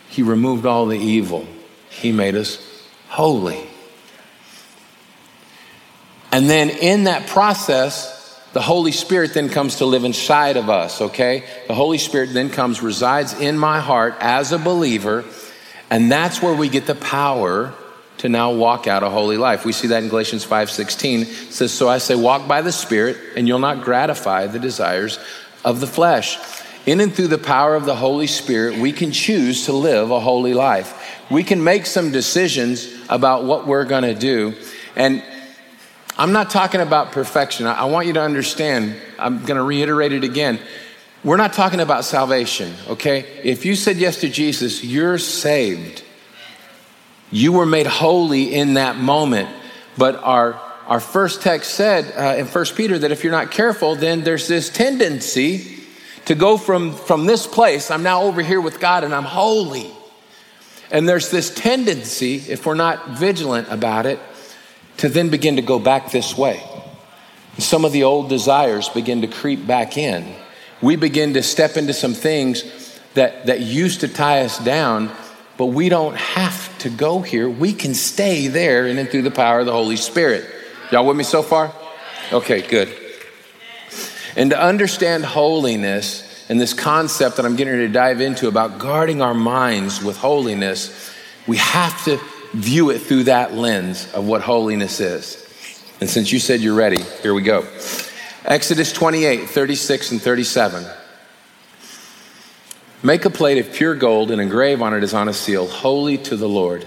He 0.10 0.22
removed 0.22 0.66
all 0.66 0.86
the 0.86 1.00
evil. 1.00 1.48
He 1.90 2.12
made 2.12 2.36
us 2.36 2.60
holy. 3.08 3.68
And 6.36 6.50
then 6.50 6.70
in 6.70 7.06
that 7.06 7.28
process, 7.28 8.12
the 8.52 8.60
Holy 8.60 8.92
Spirit 8.92 9.34
then 9.34 9.48
comes 9.48 9.78
to 9.78 9.86
live 9.86 10.04
inside 10.04 10.58
of 10.58 10.70
us, 10.70 11.00
okay? 11.00 11.46
The 11.70 11.74
Holy 11.74 11.98
Spirit 11.98 12.34
then 12.34 12.50
comes, 12.50 12.82
resides 12.82 13.40
in 13.40 13.58
my 13.58 13.80
heart 13.80 14.16
as 14.20 14.52
a 14.52 14.58
believer, 14.58 15.24
and 15.90 16.12
that's 16.12 16.42
where 16.42 16.54
we 16.54 16.68
get 16.68 16.88
the 16.88 16.96
power 16.96 17.74
to 18.18 18.28
now 18.28 18.52
walk 18.52 18.86
out 18.86 19.02
a 19.02 19.10
holy 19.10 19.38
life. 19.38 19.64
We 19.64 19.72
see 19.72 19.88
that 19.88 20.04
in 20.04 20.10
Galatians 20.10 20.44
5:16. 20.44 21.22
It 21.22 21.54
says, 21.54 21.72
"So 21.72 21.88
I 21.88 22.00
say 22.00 22.16
walk 22.16 22.50
by 22.50 22.62
the 22.62 22.74
Spirit, 22.74 23.16
and 23.38 23.48
you'll 23.48 23.60
not 23.60 23.86
gratify 23.86 24.48
the 24.48 24.60
desires 24.60 25.18
of 25.64 25.80
the 25.80 25.88
flesh." 25.88 26.38
In 26.86 27.00
and 27.00 27.16
through 27.16 27.30
the 27.30 27.38
power 27.38 27.76
of 27.76 27.86
the 27.86 27.96
Holy 27.96 28.28
Spirit, 28.28 28.78
we 28.78 28.92
can 28.92 29.14
choose 29.14 29.68
to 29.68 29.72
live 29.72 30.12
a 30.12 30.20
holy 30.20 30.54
life. 30.54 30.96
We 31.30 31.46
can 31.46 31.64
make 31.64 31.86
some 31.86 32.12
decisions 32.12 32.86
about 33.08 33.46
what 33.46 33.66
we're 33.66 33.86
going 33.86 34.04
to 34.04 34.14
do. 34.14 34.54
And 34.98 35.24
I'm 36.18 36.32
not 36.32 36.50
talking 36.50 36.80
about 36.80 37.12
perfection. 37.12 37.68
I 37.68 37.86
want 37.86 38.08
you 38.08 38.14
to 38.14 38.22
understand, 38.22 38.96
I'm 39.20 39.40
going 39.40 39.58
to 39.58 39.64
reiterate 39.64 40.14
it 40.14 40.24
again. 40.24 40.60
We're 41.26 41.36
not 41.38 41.52
talking 41.52 41.82
about 41.82 42.06
salvation, 42.06 42.74
okay? 42.88 43.26
If 43.44 43.66
you 43.66 43.76
said 43.76 43.98
yes 43.98 44.22
to 44.22 44.30
Jesus, 44.30 44.84
you're 44.84 45.18
saved. 45.18 46.04
You 47.32 47.52
were 47.52 47.66
made 47.66 47.88
holy 47.88 48.54
in 48.54 48.76
that 48.76 48.96
moment. 48.96 49.50
But 49.98 50.16
our, 50.24 50.54
our 50.88 51.02
first 51.02 51.42
text 51.42 51.74
said 51.74 52.14
uh, 52.16 52.40
in 52.40 52.46
First 52.46 52.78
Peter 52.78 52.98
that 52.98 53.12
if 53.12 53.24
you're 53.24 53.32
not 53.34 53.52
careful, 53.52 53.96
then 53.96 54.24
there's 54.24 54.48
this 54.48 54.70
tendency 54.70 55.84
to 56.26 56.36
go 56.36 56.58
from, 56.58 56.94
from 56.94 57.26
this 57.26 57.46
place, 57.46 57.92
I'm 57.92 58.04
now 58.04 58.22
over 58.24 58.42
here 58.42 58.62
with 58.62 58.80
God 58.80 59.04
and 59.04 59.14
I'm 59.14 59.24
holy. 59.24 59.92
And 60.92 61.10
there's 61.10 61.30
this 61.30 61.54
tendency, 61.54 62.36
if 62.36 62.66
we're 62.66 62.76
not 62.76 63.10
vigilant 63.10 63.68
about 63.70 64.06
it, 64.06 64.20
to 64.98 65.10
then 65.10 65.30
begin 65.30 65.56
to 65.58 65.62
go 65.62 65.80
back 65.80 66.12
this 66.12 66.38
way. 66.38 66.64
Some 67.58 67.86
of 67.86 67.92
the 67.92 68.04
old 68.04 68.30
desires 68.30 68.90
begin 68.90 69.22
to 69.22 69.28
creep 69.28 69.66
back 69.66 69.98
in. 69.98 70.36
We 70.82 70.96
begin 70.96 71.34
to 71.36 71.44
step 71.44 71.78
into 71.78 71.94
some 71.94 72.14
things 72.14 73.00
that, 73.14 73.46
that 73.46 73.62
used 73.62 74.02
to 74.02 74.08
tie 74.08 74.42
us 74.42 74.60
down, 74.60 75.12
but 75.58 75.68
we 75.68 75.88
don't 75.88 76.16
have 76.16 76.78
to 76.80 76.90
go 76.90 77.22
here. 77.22 77.50
We 77.50 77.74
can 77.74 77.94
stay 77.94 78.48
there 78.48 78.88
and 78.88 78.98
then 78.98 79.08
through 79.08 79.22
the 79.22 79.32
power 79.32 79.60
of 79.60 79.66
the 79.66 79.72
Holy 79.72 79.96
Spirit. 79.96 80.46
Y'all 80.92 81.06
with 81.06 81.16
me 81.16 81.24
so 81.24 81.42
far? 81.42 81.74
Okay, 82.32 82.62
good. 82.62 82.94
And 84.36 84.50
to 84.52 84.62
understand 84.62 85.24
holiness 85.26 86.46
and 86.50 86.60
this 86.60 86.74
concept 86.74 87.38
that 87.38 87.46
I'm 87.46 87.56
getting 87.56 87.74
ready 87.74 87.88
to 87.88 87.94
dive 87.94 88.20
into 88.20 88.48
about 88.48 88.80
guarding 88.80 89.22
our 89.22 89.34
minds 89.34 90.04
with 90.04 90.18
holiness, 90.18 91.14
we 91.48 91.58
have 91.58 92.04
to 92.06 92.20
view 92.56 92.90
it 92.90 93.00
through 93.00 93.24
that 93.26 93.54
lens 93.54 94.12
of 94.14 94.26
what 94.26 94.42
holiness 94.42 95.00
is. 95.00 95.42
And 96.00 96.10
since 96.10 96.32
you 96.32 96.40
said 96.40 96.62
you're 96.62 96.76
ready, 96.76 97.02
here 97.22 97.34
we 97.34 97.42
go. 97.42 97.68
Exodus 98.46 98.94
28, 98.94 99.50
36 99.50 100.12
and 100.12 100.22
37. 100.22 100.86
Make 103.04 103.26
a 103.26 103.30
plate 103.30 103.58
of 103.58 103.74
pure 103.74 103.96
gold 103.96 104.32
and 104.32 104.42
engrave 104.42 104.82
on 104.82 104.94
it 104.94 105.04
as 105.04 105.14
on 105.14 105.28
a 105.28 105.34
seal, 105.34 105.68
holy 105.68 106.18
to 106.20 106.36
the 106.36 106.50
Lord, 106.50 106.86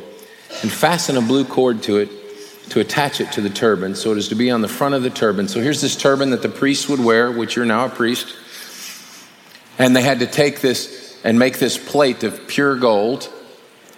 and 0.62 0.72
fasten 0.72 1.16
a 1.16 1.20
blue 1.20 1.44
cord 1.44 1.82
to 1.84 1.98
it 1.98 2.10
to 2.70 2.80
attach 2.80 3.20
it 3.20 3.32
to 3.32 3.40
the 3.40 3.50
turban. 3.50 3.94
So 3.94 4.12
it 4.12 4.18
is 4.18 4.28
to 4.28 4.34
be 4.34 4.50
on 4.50 4.60
the 4.60 4.68
front 4.68 4.94
of 4.94 5.02
the 5.02 5.10
turban. 5.10 5.48
So 5.48 5.60
here's 5.60 5.80
this 5.80 5.96
turban 5.96 6.30
that 6.30 6.42
the 6.42 6.48
priests 6.48 6.88
would 6.88 7.00
wear, 7.00 7.30
which 7.32 7.56
you're 7.56 7.64
now 7.64 7.86
a 7.86 7.88
priest. 7.88 8.34
And 9.78 9.94
they 9.94 10.02
had 10.02 10.20
to 10.20 10.26
take 10.26 10.60
this 10.60 11.18
and 11.24 11.38
make 11.38 11.58
this 11.58 11.78
plate 11.78 12.24
of 12.24 12.46
pure 12.46 12.76
gold 12.76 13.32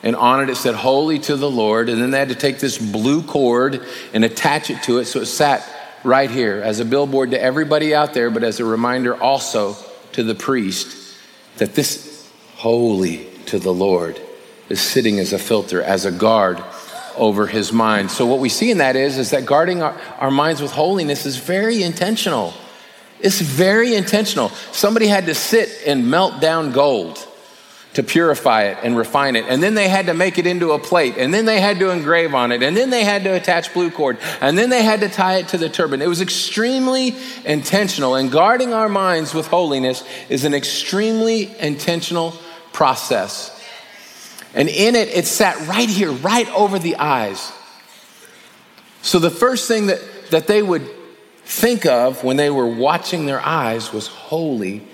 And 0.03 0.17
on 0.17 0.43
it, 0.43 0.51
it 0.51 0.57
said, 0.57 0.75
Holy 0.75 1.19
to 1.21 1.37
the 1.37 1.51
Lord. 1.51 1.89
And 1.89 2.01
then 2.01 2.11
they 2.11 2.19
had 2.19 2.31
to 2.31 2.35
take 2.35 2.59
this 2.59 2.79
blue 2.79 3.23
cord 3.23 3.85
and 4.15 4.25
attach 4.25 4.71
it 4.71 4.83
to 4.85 4.99
it. 4.99 5.05
So 5.05 5.21
it 5.21 5.27
sat 5.27 5.67
right 6.05 6.31
here 6.31 6.63
as 6.65 6.81
a 6.81 6.85
billboard 6.85 7.33
to 7.33 7.41
everybody 7.41 7.95
out 7.95 8.15
there, 8.15 8.31
but 8.31 8.43
as 8.43 8.61
a 8.61 8.65
reminder 8.65 9.15
also 9.15 9.77
to 10.13 10.23
the 10.23 10.35
priest 10.35 11.17
that 11.59 11.75
this 11.75 12.29
holy 12.57 13.27
to 13.47 13.59
the 13.59 13.73
Lord 13.73 14.21
is 14.69 14.81
sitting 14.81 15.19
as 15.19 15.33
a 15.33 15.39
filter, 15.39 15.83
as 15.83 16.07
a 16.07 16.13
guard 16.13 16.63
over 17.17 17.47
his 17.47 17.73
mind. 17.73 18.11
So 18.11 18.25
what 18.25 18.39
we 18.39 18.49
see 18.49 18.71
in 18.71 18.79
that 18.79 18.97
is, 18.97 19.19
is 19.19 19.31
that 19.31 19.45
guarding 19.45 19.83
our, 19.83 19.93
our 20.19 20.31
minds 20.31 20.63
with 20.63 20.73
holiness 20.73 21.27
is 21.27 21.37
very 21.37 21.83
intentional. 21.83 22.55
It's 23.21 23.41
very 23.41 23.95
intentional. 23.95 24.49
Somebody 24.73 25.07
had 25.07 25.27
to 25.27 25.35
sit 25.35 25.83
and 25.87 26.11
melt 26.11 26.41
down 26.41 26.73
gold 26.73 27.27
to 27.95 28.03
purify 28.05 28.65
it 28.65 28.79
and 28.83 28.97
refine 28.97 29.35
it. 29.35 29.45
And 29.49 29.63
then 29.63 29.75
they 29.75 29.89
had 29.89 30.07
to 30.07 30.15
make 30.15 30.39
it 30.39 30.47
into 30.47 30.73
a 30.73 30.79
plate. 30.79 31.17
And 31.19 31.35
then 31.35 31.45
they 31.45 31.61
had 31.61 31.81
to 31.81 31.91
engrave 31.91 32.35
on 32.35 32.53
it. 32.53 32.63
And 32.63 32.77
then 32.77 32.91
they 32.91 33.03
had 33.03 33.25
to 33.25 33.35
attach 33.35 33.75
blue 33.75 33.91
cord. 33.91 34.19
And 34.41 34.57
then 34.57 34.71
they 34.71 34.85
had 34.85 35.01
to 35.01 35.09
tie 35.09 35.39
it 35.39 35.49
to 35.49 35.59
the 35.59 35.69
turban. 35.69 36.01
It 36.01 36.09
was 36.09 36.21
extremely 36.21 37.17
intentional. 37.45 38.15
And 38.15 38.31
guarding 38.31 38.73
our 38.73 38.89
minds 38.89 39.35
with 39.35 39.49
holiness 39.49 40.05
is 40.29 40.45
an 40.45 40.55
extremely 40.55 41.55
intentional 41.59 42.35
process. 42.73 43.57
And 44.55 44.69
in 44.69 44.95
it, 44.95 45.09
it 45.09 45.27
sat 45.27 45.67
right 45.67 45.89
here, 45.89 46.13
right 46.13 46.49
over 46.51 46.79
the 46.79 46.97
eyes. 46.97 47.53
So 49.03 49.19
the 49.19 49.31
first 49.31 49.67
thing 49.67 49.87
that, 49.87 50.01
that 50.31 50.47
they 50.47 50.63
would 50.63 50.89
think 51.43 51.87
of 51.87 52.23
when 52.23 52.37
they 52.37 52.51
were 52.51 52.69
watching 52.69 53.27
their 53.27 53.41
eyes 53.41 53.93
was 53.93 54.07
holy 54.07 54.87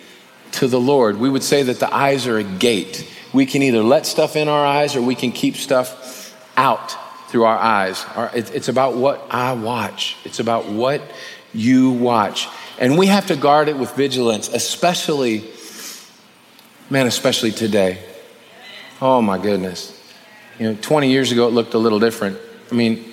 to 0.57 0.69
the 0.69 0.81
Lord. 0.81 1.19
We 1.19 1.31
would 1.31 1.45
say 1.45 1.63
that 1.65 1.81
the 1.81 1.95
eyes 1.95 2.27
are 2.27 2.39
a 2.39 2.45
gate. 2.45 3.11
We 3.33 3.47
can 3.47 3.63
either 3.63 3.83
let 3.83 4.07
stuff 4.07 4.37
in 4.37 4.49
our 4.49 4.65
eyes 4.65 4.97
or 4.97 5.03
we 5.03 5.15
can 5.15 5.33
keep 5.33 5.57
stuff 5.57 6.35
out 6.57 6.97
through 7.29 7.45
our 7.45 7.59
eyes. 7.59 8.05
It's 8.35 8.69
about 8.69 8.97
what 8.97 9.27
I 9.31 9.53
watch, 9.53 10.17
it's 10.25 10.41
about 10.41 10.69
what 10.69 11.03
you 11.53 11.91
watch. 11.91 12.49
And 12.79 12.99
we 12.99 13.07
have 13.07 13.27
to 13.29 13.37
guard 13.37 13.69
it 13.69 13.79
with 13.79 13.95
vigilance, 13.95 14.49
especially, 14.49 15.45
man, 16.91 17.07
especially 17.07 17.51
today. 17.51 17.99
Oh 19.01 19.23
my 19.23 19.39
goodness. 19.39 19.93
You 20.59 20.73
know, 20.73 20.79
20 20.81 21.11
years 21.11 21.33
ago 21.33 21.49
it 21.49 21.53
looked 21.53 21.75
a 21.75 21.79
little 21.79 22.01
different. 22.01 22.39
I 22.71 22.75
mean, 22.75 23.13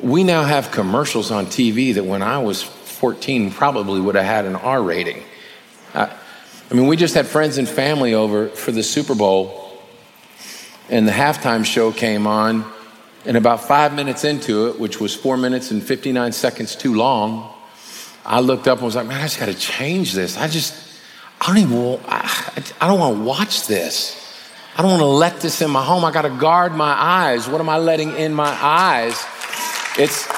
we 0.00 0.24
now 0.24 0.44
have 0.44 0.70
commercials 0.70 1.30
on 1.30 1.46
TV 1.46 1.94
that 1.94 2.04
when 2.04 2.22
I 2.22 2.38
was 2.38 2.62
14 2.62 3.50
probably 3.50 4.00
would 4.00 4.14
have 4.14 4.24
had 4.24 4.44
an 4.44 4.56
R 4.56 4.82
rating. 4.82 5.22
I, 5.94 6.12
I 6.70 6.74
mean, 6.74 6.86
we 6.86 6.96
just 6.96 7.14
had 7.14 7.26
friends 7.26 7.56
and 7.56 7.66
family 7.66 8.12
over 8.12 8.48
for 8.48 8.72
the 8.72 8.82
Super 8.82 9.14
Bowl, 9.14 9.72
and 10.90 11.08
the 11.08 11.12
halftime 11.12 11.64
show 11.64 11.92
came 11.92 12.26
on. 12.26 12.70
And 13.24 13.36
about 13.36 13.64
five 13.64 13.94
minutes 13.94 14.24
into 14.24 14.68
it, 14.68 14.78
which 14.78 15.00
was 15.00 15.14
four 15.14 15.36
minutes 15.36 15.70
and 15.70 15.82
59 15.82 16.32
seconds 16.32 16.76
too 16.76 16.94
long, 16.94 17.52
I 18.24 18.40
looked 18.40 18.68
up 18.68 18.78
and 18.78 18.84
was 18.84 18.96
like, 18.96 19.06
man, 19.06 19.18
I 19.20 19.24
just 19.24 19.38
got 19.38 19.46
to 19.46 19.54
change 19.54 20.12
this. 20.12 20.36
I 20.36 20.46
just, 20.46 20.74
I 21.40 21.46
don't 21.46 21.58
even, 21.58 22.00
I, 22.06 22.62
I 22.80 22.86
don't 22.86 23.00
want 23.00 23.16
to 23.16 23.22
watch 23.22 23.66
this. 23.66 24.14
I 24.76 24.82
don't 24.82 24.90
want 24.92 25.02
to 25.02 25.06
let 25.06 25.40
this 25.40 25.60
in 25.62 25.70
my 25.70 25.82
home. 25.82 26.04
I 26.04 26.12
got 26.12 26.22
to 26.22 26.30
guard 26.30 26.74
my 26.74 26.92
eyes. 26.92 27.48
What 27.48 27.60
am 27.60 27.68
I 27.68 27.78
letting 27.78 28.14
in 28.14 28.32
my 28.32 28.56
eyes? 28.62 29.24
It's 29.98 30.28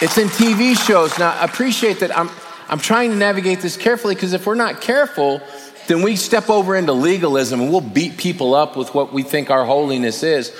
it's 0.00 0.16
in 0.16 0.28
TV 0.28 0.76
shows. 0.76 1.18
Now, 1.18 1.32
I 1.32 1.44
appreciate 1.44 2.00
that 2.00 2.16
I'm 2.16 2.30
I'm 2.68 2.78
trying 2.78 3.10
to 3.10 3.16
navigate 3.16 3.60
this 3.60 3.76
carefully 3.76 4.14
because 4.14 4.34
if 4.34 4.46
we're 4.46 4.54
not 4.54 4.80
careful, 4.80 5.40
then 5.86 6.02
we 6.02 6.16
step 6.16 6.50
over 6.50 6.76
into 6.76 6.92
legalism 6.92 7.60
and 7.60 7.70
we'll 7.70 7.80
beat 7.80 8.18
people 8.18 8.54
up 8.54 8.76
with 8.76 8.94
what 8.94 9.12
we 9.12 9.22
think 9.22 9.50
our 9.50 9.64
holiness 9.64 10.22
is. 10.22 10.52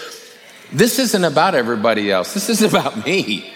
This 0.73 0.99
isn't 0.99 1.25
about 1.25 1.55
everybody 1.55 2.11
else. 2.11 2.35
This 2.35 2.49
is 2.49 2.63
about 2.63 3.05
me. 3.07 3.53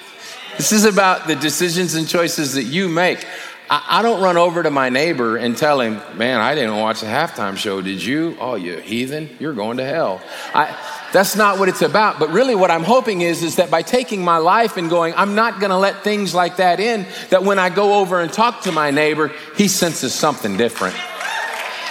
This 0.59 0.73
is 0.73 0.85
about 0.85 1.27
the 1.27 1.35
decisions 1.35 1.95
and 1.95 2.07
choices 2.07 2.55
that 2.55 2.65
you 2.65 2.88
make. 2.88 3.27
I, 3.73 4.01
I, 4.01 4.03
don't 4.03 4.23
run 4.23 4.37
over 4.37 4.63
to 4.63 4.71
my 4.71 4.91
neighbor 4.91 5.39
and 5.39 5.57
tell 5.57 5.81
him, 5.81 5.99
man, 6.15 6.41
I 6.41 6.55
didn't 6.55 6.77
watch 6.77 7.01
the 7.01 7.07
halftime 7.07 7.57
show. 7.57 7.81
Did 7.81 8.05
you? 8.05 8.37
Oh, 8.39 8.55
you 8.55 8.77
heathen, 8.77 9.31
you're 9.41 9.55
going 9.55 9.79
to 9.79 9.85
hell. 9.87 10.21
I, 10.53 10.77
that's 11.11 11.37
not 11.37 11.59
what 11.59 11.71
it's 11.71 11.81
about. 11.81 12.19
But 12.19 12.29
really, 12.33 12.55
what 12.55 12.71
I'm 12.71 12.85
hoping 12.85 13.23
is, 13.23 13.43
is 13.43 13.57
that 13.57 13.71
by 13.71 13.81
taking 13.81 14.23
my 14.23 14.37
life 14.37 14.77
and 14.77 14.91
going, 14.91 15.15
I'm 15.17 15.35
not 15.35 15.59
going 15.59 15.71
to 15.71 15.79
let 15.79 16.05
things 16.05 16.35
like 16.35 16.57
that 16.57 16.81
in, 16.81 17.07
that 17.31 17.45
when 17.45 17.59
I 17.59 17.71
go 17.71 17.95
over 17.95 18.21
and 18.21 18.31
talk 18.31 18.61
to 18.65 18.73
my 18.73 18.91
neighbor, 18.91 19.33
he 19.57 19.69
senses 19.69 20.13
something 20.13 20.59
different. 20.59 20.95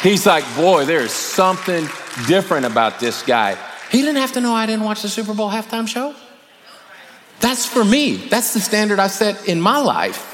He's 0.03 0.27
like, 0.27 0.43
boy, 0.55 0.85
there's 0.85 1.11
something 1.11 1.87
different 2.27 2.67
about 2.67 2.99
this 2.99 3.23
guy. 3.23 3.57
He 3.89 4.01
didn't 4.01 4.17
have 4.17 4.33
to 4.33 4.41
know 4.41 4.53
I 4.53 4.67
didn't 4.67 4.85
watch 4.85 5.01
the 5.01 5.09
Super 5.09 5.33
Bowl 5.33 5.49
halftime 5.49 5.87
show. 5.87 6.13
That's 7.39 7.65
for 7.65 7.83
me. 7.83 8.17
That's 8.17 8.53
the 8.53 8.59
standard 8.59 8.99
I 8.99 9.07
set 9.07 9.47
in 9.47 9.59
my 9.59 9.79
life. 9.79 10.27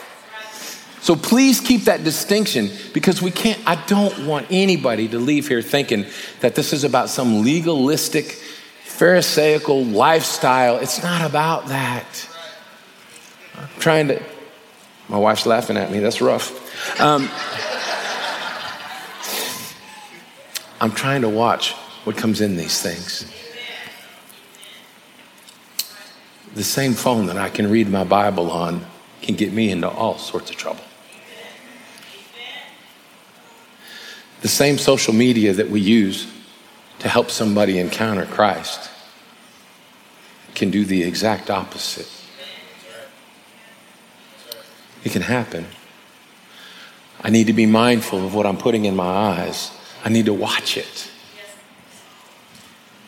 So 1.08 1.16
please 1.16 1.62
keep 1.62 1.86
that 1.86 2.04
distinction 2.04 2.70
because 2.94 3.22
we 3.22 3.32
can't, 3.32 3.58
I 3.66 3.82
don't 3.86 4.28
want 4.28 4.48
anybody 4.50 5.08
to 5.08 5.18
leave 5.18 5.48
here 5.48 5.62
thinking 5.62 6.06
that 6.42 6.54
this 6.54 6.74
is 6.74 6.84
about 6.84 7.08
some 7.08 7.44
legalistic, 7.44 8.26
Pharisaical 8.84 9.86
lifestyle. 9.86 10.76
It's 10.80 11.02
not 11.02 11.22
about 11.22 11.68
that. 11.68 12.28
I'm 13.56 13.70
trying 13.80 14.10
to, 14.10 14.22
my 15.08 15.18
wife's 15.18 15.46
laughing 15.46 15.78
at 15.78 15.90
me, 15.94 16.00
that's 16.00 16.20
rough. 16.20 16.52
Um, 17.00 17.30
I'm 20.82 20.92
trying 20.92 21.22
to 21.22 21.30
watch 21.30 21.72
what 22.04 22.18
comes 22.18 22.42
in 22.42 22.58
these 22.58 22.82
things. 22.82 23.32
The 26.54 26.66
same 26.66 26.96
phone 26.96 27.28
that 27.28 27.38
I 27.38 27.48
can 27.48 27.72
read 27.72 27.88
my 27.88 28.04
Bible 28.04 28.52
on 28.52 28.86
can 29.22 29.36
get 29.36 29.54
me 29.54 29.72
into 29.72 29.88
all 29.88 30.18
sorts 30.18 30.50
of 30.50 30.58
trouble. 30.58 30.84
The 34.42 34.48
same 34.48 34.78
social 34.78 35.14
media 35.14 35.54
that 35.54 35.70
we 35.70 35.80
use 35.80 36.28
to 37.00 37.10
help 37.10 37.30
somebody 37.30 37.80
encounter 37.80 38.26
Christ 38.26 38.90
can 40.56 40.72
do 40.72 40.86
the 40.86 41.04
exact 41.04 41.50
opposite. 41.50 42.10
It 45.04 45.12
can 45.12 45.22
happen. 45.22 45.68
I 47.22 47.30
need 47.30 47.48
to 47.48 47.54
be 47.54 47.66
mindful 47.66 48.26
of 48.26 48.34
what 48.34 48.46
I'm 48.46 48.58
putting 48.58 48.86
in 48.86 48.96
my 48.96 49.06
eyes. 49.06 49.72
I 50.04 50.10
need 50.10 50.26
to 50.26 50.34
watch 50.34 50.78
it. 50.78 51.12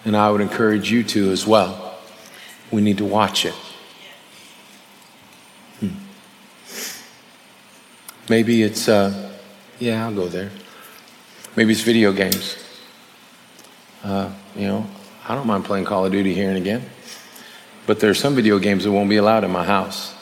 And 0.05 0.15
I 0.15 0.31
would 0.31 0.41
encourage 0.41 0.91
you 0.91 1.03
to 1.03 1.31
as 1.31 1.45
well. 1.45 1.97
We 2.71 2.81
need 2.81 2.99
to 2.99 3.05
watch 3.05 3.45
it. 3.45 3.53
Hmm. 5.79 5.89
Maybe 8.29 8.63
it's, 8.63 8.87
uh, 8.87 9.31
yeah, 9.79 10.05
I'll 10.05 10.13
go 10.13 10.27
there. 10.27 10.51
Maybe 11.55 11.71
it's 11.71 11.81
video 11.81 12.13
games. 12.13 12.57
Uh, 14.03 14.31
you 14.55 14.67
know, 14.67 14.87
I 15.27 15.35
don't 15.35 15.47
mind 15.47 15.65
playing 15.65 15.85
Call 15.85 16.05
of 16.05 16.11
Duty 16.11 16.33
here 16.33 16.49
and 16.49 16.57
again, 16.57 16.83
but 17.85 17.99
there 17.99 18.09
are 18.09 18.15
some 18.15 18.35
video 18.35 18.59
games 18.59 18.83
that 18.83 18.91
won't 18.91 19.09
be 19.09 19.17
allowed 19.17 19.43
in 19.43 19.51
my 19.51 19.65
house. 19.65 20.15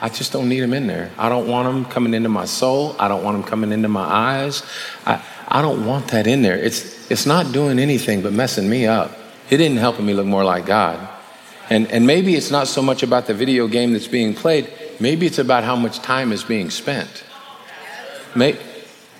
I 0.00 0.08
just 0.08 0.32
don't 0.32 0.48
need 0.48 0.60
them 0.60 0.74
in 0.74 0.86
there. 0.86 1.10
I 1.18 1.28
don't 1.28 1.48
want 1.48 1.66
them 1.66 1.84
coming 1.84 2.14
into 2.14 2.28
my 2.28 2.44
soul. 2.44 2.94
I 3.00 3.08
don't 3.08 3.24
want 3.24 3.36
them 3.36 3.48
coming 3.48 3.72
into 3.72 3.88
my 3.88 4.04
eyes. 4.04 4.62
I, 5.04 5.20
I 5.48 5.60
don't 5.60 5.86
want 5.86 6.08
that 6.08 6.26
in 6.28 6.42
there. 6.42 6.56
It's, 6.56 7.10
it's 7.10 7.26
not 7.26 7.52
doing 7.52 7.80
anything 7.80 8.22
but 8.22 8.32
messing 8.32 8.68
me 8.68 8.86
up. 8.86 9.10
It 9.50 9.60
isn't 9.60 9.78
helping 9.78 10.06
me 10.06 10.14
look 10.14 10.26
more 10.26 10.44
like 10.44 10.66
God. 10.66 11.08
And, 11.68 11.90
and 11.90 12.06
maybe 12.06 12.36
it's 12.36 12.50
not 12.50 12.68
so 12.68 12.80
much 12.80 13.02
about 13.02 13.26
the 13.26 13.34
video 13.34 13.66
game 13.66 13.92
that's 13.92 14.06
being 14.06 14.34
played, 14.34 14.70
maybe 15.00 15.26
it's 15.26 15.38
about 15.38 15.64
how 15.64 15.76
much 15.76 15.98
time 15.98 16.32
is 16.32 16.44
being 16.44 16.70
spent. 16.70 17.24
Maybe, 18.34 18.58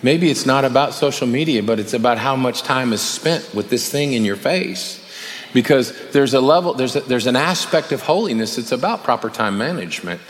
Maybe 0.02 0.30
it's 0.30 0.46
not 0.46 0.64
about 0.64 0.94
social 0.94 1.26
media, 1.26 1.62
but 1.62 1.80
it's 1.80 1.94
about 1.94 2.18
how 2.18 2.36
much 2.36 2.62
time 2.62 2.92
is 2.92 3.00
spent 3.00 3.54
with 3.54 3.68
this 3.68 3.90
thing 3.90 4.12
in 4.12 4.24
your 4.24 4.36
face. 4.36 5.04
Because 5.52 6.10
there's 6.10 6.34
a 6.34 6.40
level, 6.40 6.74
there's, 6.74 6.94
a, 6.94 7.00
there's 7.00 7.26
an 7.26 7.36
aspect 7.36 7.90
of 7.90 8.02
holiness 8.02 8.56
that's 8.56 8.70
about 8.70 9.02
proper 9.02 9.30
time 9.30 9.58
management. 9.58 10.20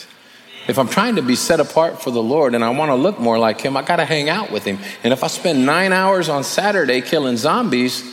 If 0.69 0.79
I'm 0.79 0.89
trying 0.89 1.17
to 1.17 1.23
be 1.23 1.35
set 1.35 1.61
apart 1.61 2.03
for 2.03 2.11
the 2.11 2.23
Lord 2.23 2.55
and 2.55 2.63
I 2.63 2.71
want 2.71 2.91
to 2.91 2.95
look 2.95 3.19
more 3.19 3.39
like 3.39 3.61
Him, 3.61 3.77
I 3.77 3.83
got 3.83 3.97
to 3.97 4.05
hang 4.05 4.29
out 4.29 4.51
with 4.51 4.65
Him. 4.65 4.79
And 5.03 5.13
if 5.13 5.25
I 5.25 5.27
spend 5.27 5.67
nine 5.67 5.93
hours 5.93 6.29
on 6.29 6.45
Saturday 6.45 7.01
killing 7.01 7.37
zombies, 7.37 8.05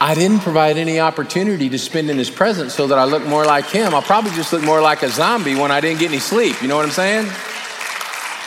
I 0.00 0.14
didn't 0.14 0.40
provide 0.40 0.76
any 0.76 0.98
opportunity 0.98 1.68
to 1.68 1.78
spend 1.78 2.10
in 2.10 2.18
His 2.18 2.30
presence 2.30 2.74
so 2.74 2.86
that 2.88 2.98
I 2.98 3.04
look 3.04 3.24
more 3.24 3.44
like 3.44 3.66
Him. 3.66 3.94
I'll 3.94 4.02
probably 4.02 4.32
just 4.32 4.52
look 4.52 4.62
more 4.62 4.82
like 4.82 5.02
a 5.02 5.08
zombie 5.08 5.54
when 5.54 5.70
I 5.70 5.80
didn't 5.80 6.00
get 6.00 6.10
any 6.10 6.20
sleep. 6.20 6.60
You 6.62 6.68
know 6.68 6.76
what 6.76 6.86
I'm 6.86 6.90
saying? 6.90 7.30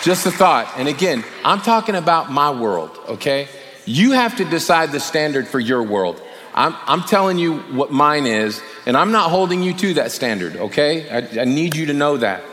Just 0.04 0.26
a 0.26 0.32
thought. 0.32 0.72
And 0.78 0.88
again, 0.88 1.24
I'm 1.44 1.60
talking 1.62 1.96
about 1.96 2.32
my 2.32 2.52
world, 2.52 2.98
okay? 3.10 3.48
You 3.86 4.12
have 4.12 4.38
to 4.38 4.46
decide 4.46 4.92
the 4.92 5.00
standard 5.00 5.48
for 5.48 5.60
your 5.60 5.84
world. 5.84 6.22
I'm, 6.54 6.76
I'm 6.86 7.04
telling 7.04 7.38
you 7.38 7.60
what 7.60 7.92
mine 7.92 8.26
is, 8.26 8.62
and 8.86 8.96
I'm 8.96 9.12
not 9.12 9.30
holding 9.30 9.62
you 9.62 9.74
to 9.74 9.94
that 9.96 10.12
standard, 10.12 10.56
okay? 10.56 11.10
I, 11.10 11.42
I 11.42 11.46
need 11.46 11.76
you 11.76 11.88
to 11.88 11.94
know 11.94 12.18
that. 12.18 12.44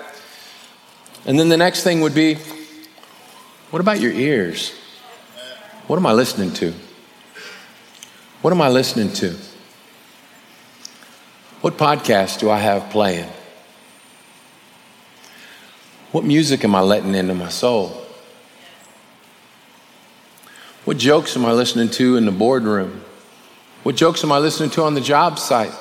And 1.25 1.39
then 1.39 1.49
the 1.49 1.57
next 1.57 1.83
thing 1.83 2.01
would 2.01 2.15
be 2.15 2.37
what 3.71 3.81
about 3.81 4.01
your 4.01 4.13
ears? 4.13 4.73
What 5.87 5.99
am 5.99 6.07
I 6.07 6.13
listening 6.13 6.53
to? 6.55 6.73
What 8.43 8.53
am 8.53 8.61
I 8.61 8.69
listening 8.69 9.13
to? 9.15 9.37
What 11.63 11.77
podcast 11.77 12.39
do 12.39 12.49
I 12.49 12.59
have 12.59 12.91
playing? 12.91 13.29
What 16.13 16.25
music 16.25 16.65
am 16.65 16.75
I 16.75 16.81
letting 16.81 17.15
into 17.15 17.35
my 17.35 17.49
soul? 17.49 18.03
What 20.85 20.99
jokes 20.99 21.37
am 21.37 21.45
I 21.45 21.53
listening 21.53 21.91
to 21.91 22.17
in 22.17 22.27
the 22.27 22.33
boardroom? 22.33 23.03
What 23.83 23.97
jokes 23.97 24.23
am 24.23 24.33
I 24.33 24.39
listening 24.39 24.71
to 24.71 24.83
on 24.83 24.95
the 24.95 25.01
job 25.01 25.39
site? 25.39 25.73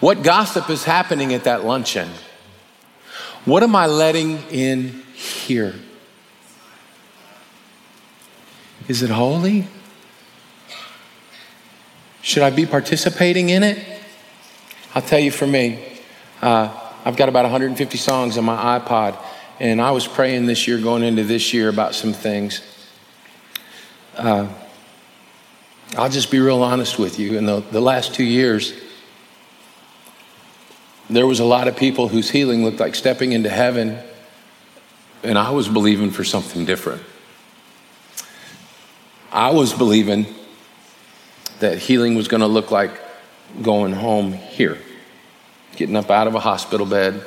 What 0.00 0.22
gossip 0.22 0.68
is 0.70 0.84
happening 0.84 1.34
at 1.34 1.44
that 1.44 1.64
luncheon? 1.64 2.08
What 3.44 3.62
am 3.62 3.76
I 3.76 3.86
letting 3.86 4.38
in 4.50 5.02
here? 5.14 5.74
Is 8.88 9.02
it 9.02 9.10
holy? 9.10 9.66
Should 12.20 12.42
I 12.42 12.50
be 12.50 12.66
participating 12.66 13.50
in 13.50 13.62
it? 13.62 13.78
I'll 14.94 15.02
tell 15.02 15.18
you 15.18 15.30
for 15.30 15.46
me, 15.46 16.00
uh, 16.40 16.72
I've 17.04 17.16
got 17.16 17.28
about 17.28 17.42
150 17.44 17.98
songs 17.98 18.38
on 18.38 18.44
my 18.44 18.78
iPod, 18.78 19.16
and 19.62 19.80
I 19.80 19.92
was 19.92 20.08
praying 20.08 20.46
this 20.46 20.66
year, 20.66 20.76
going 20.78 21.04
into 21.04 21.22
this 21.22 21.54
year, 21.54 21.68
about 21.68 21.94
some 21.94 22.12
things. 22.12 22.62
Uh, 24.16 24.48
I'll 25.96 26.10
just 26.10 26.32
be 26.32 26.40
real 26.40 26.64
honest 26.64 26.98
with 26.98 27.20
you. 27.20 27.38
In 27.38 27.46
the, 27.46 27.60
the 27.60 27.80
last 27.80 28.12
two 28.12 28.24
years, 28.24 28.74
there 31.08 31.28
was 31.28 31.38
a 31.38 31.44
lot 31.44 31.68
of 31.68 31.76
people 31.76 32.08
whose 32.08 32.28
healing 32.28 32.64
looked 32.64 32.80
like 32.80 32.96
stepping 32.96 33.30
into 33.30 33.48
heaven, 33.48 34.00
and 35.22 35.38
I 35.38 35.50
was 35.50 35.68
believing 35.68 36.10
for 36.10 36.24
something 36.24 36.64
different. 36.64 37.02
I 39.30 39.52
was 39.52 39.72
believing 39.72 40.26
that 41.60 41.78
healing 41.78 42.16
was 42.16 42.26
going 42.26 42.40
to 42.40 42.48
look 42.48 42.72
like 42.72 43.00
going 43.62 43.92
home 43.92 44.32
here, 44.32 44.78
getting 45.76 45.94
up 45.94 46.10
out 46.10 46.26
of 46.26 46.34
a 46.34 46.40
hospital 46.40 46.84
bed 46.84 47.24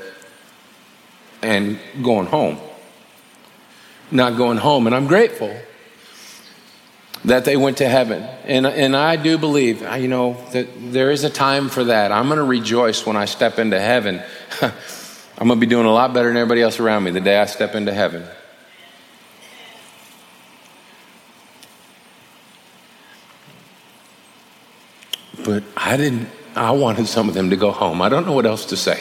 and 1.42 1.80
going 2.02 2.28
home. 2.28 2.58
Not 4.12 4.38
going 4.38 4.58
home. 4.58 4.88
And 4.88 4.96
I'm 4.96 5.08
grateful 5.08 5.56
that 7.26 7.46
they 7.46 7.58
went 7.58 7.78
to 7.78 7.90
heaven. 7.90 8.24
And, 8.46 8.66
and 8.66 8.96
I 8.96 9.16
do 9.16 9.38
believe, 9.38 9.82
you 9.82 10.08
know, 10.08 10.38
that 10.52 10.68
there 10.92 11.12
is 11.12 11.24
a 11.24 11.30
time 11.30 11.70
for 11.70 11.86
that. 11.86 12.12
I'm 12.12 12.28
going 12.28 12.38
to 12.38 12.44
rejoice 12.44 13.06
when 13.06 13.18
I 13.18 13.26
step 13.26 13.58
into 13.58 13.80
heaven. 13.80 14.22
I'm 14.62 15.48
going 15.48 15.60
to 15.60 15.66
be 15.66 15.66
doing 15.66 15.86
a 15.86 15.92
lot 15.92 16.14
better 16.14 16.28
than 16.28 16.38
everybody 16.38 16.62
else 16.62 16.80
around 16.80 17.04
me 17.04 17.12
the 17.12 17.22
day 17.22 17.38
I 17.38 17.46
step 17.46 17.76
into 17.76 17.94
heaven. 17.94 18.26
But 25.44 25.64
I 25.76 25.98
didn't, 25.98 26.30
I 26.56 26.72
wanted 26.72 27.08
some 27.08 27.28
of 27.28 27.36
them 27.36 27.50
to 27.50 27.56
go 27.56 27.72
home. 27.72 28.02
I 28.02 28.10
don't 28.10 28.26
know 28.26 28.32
what 28.32 28.46
else 28.46 28.66
to 28.68 28.78
say. 28.78 29.00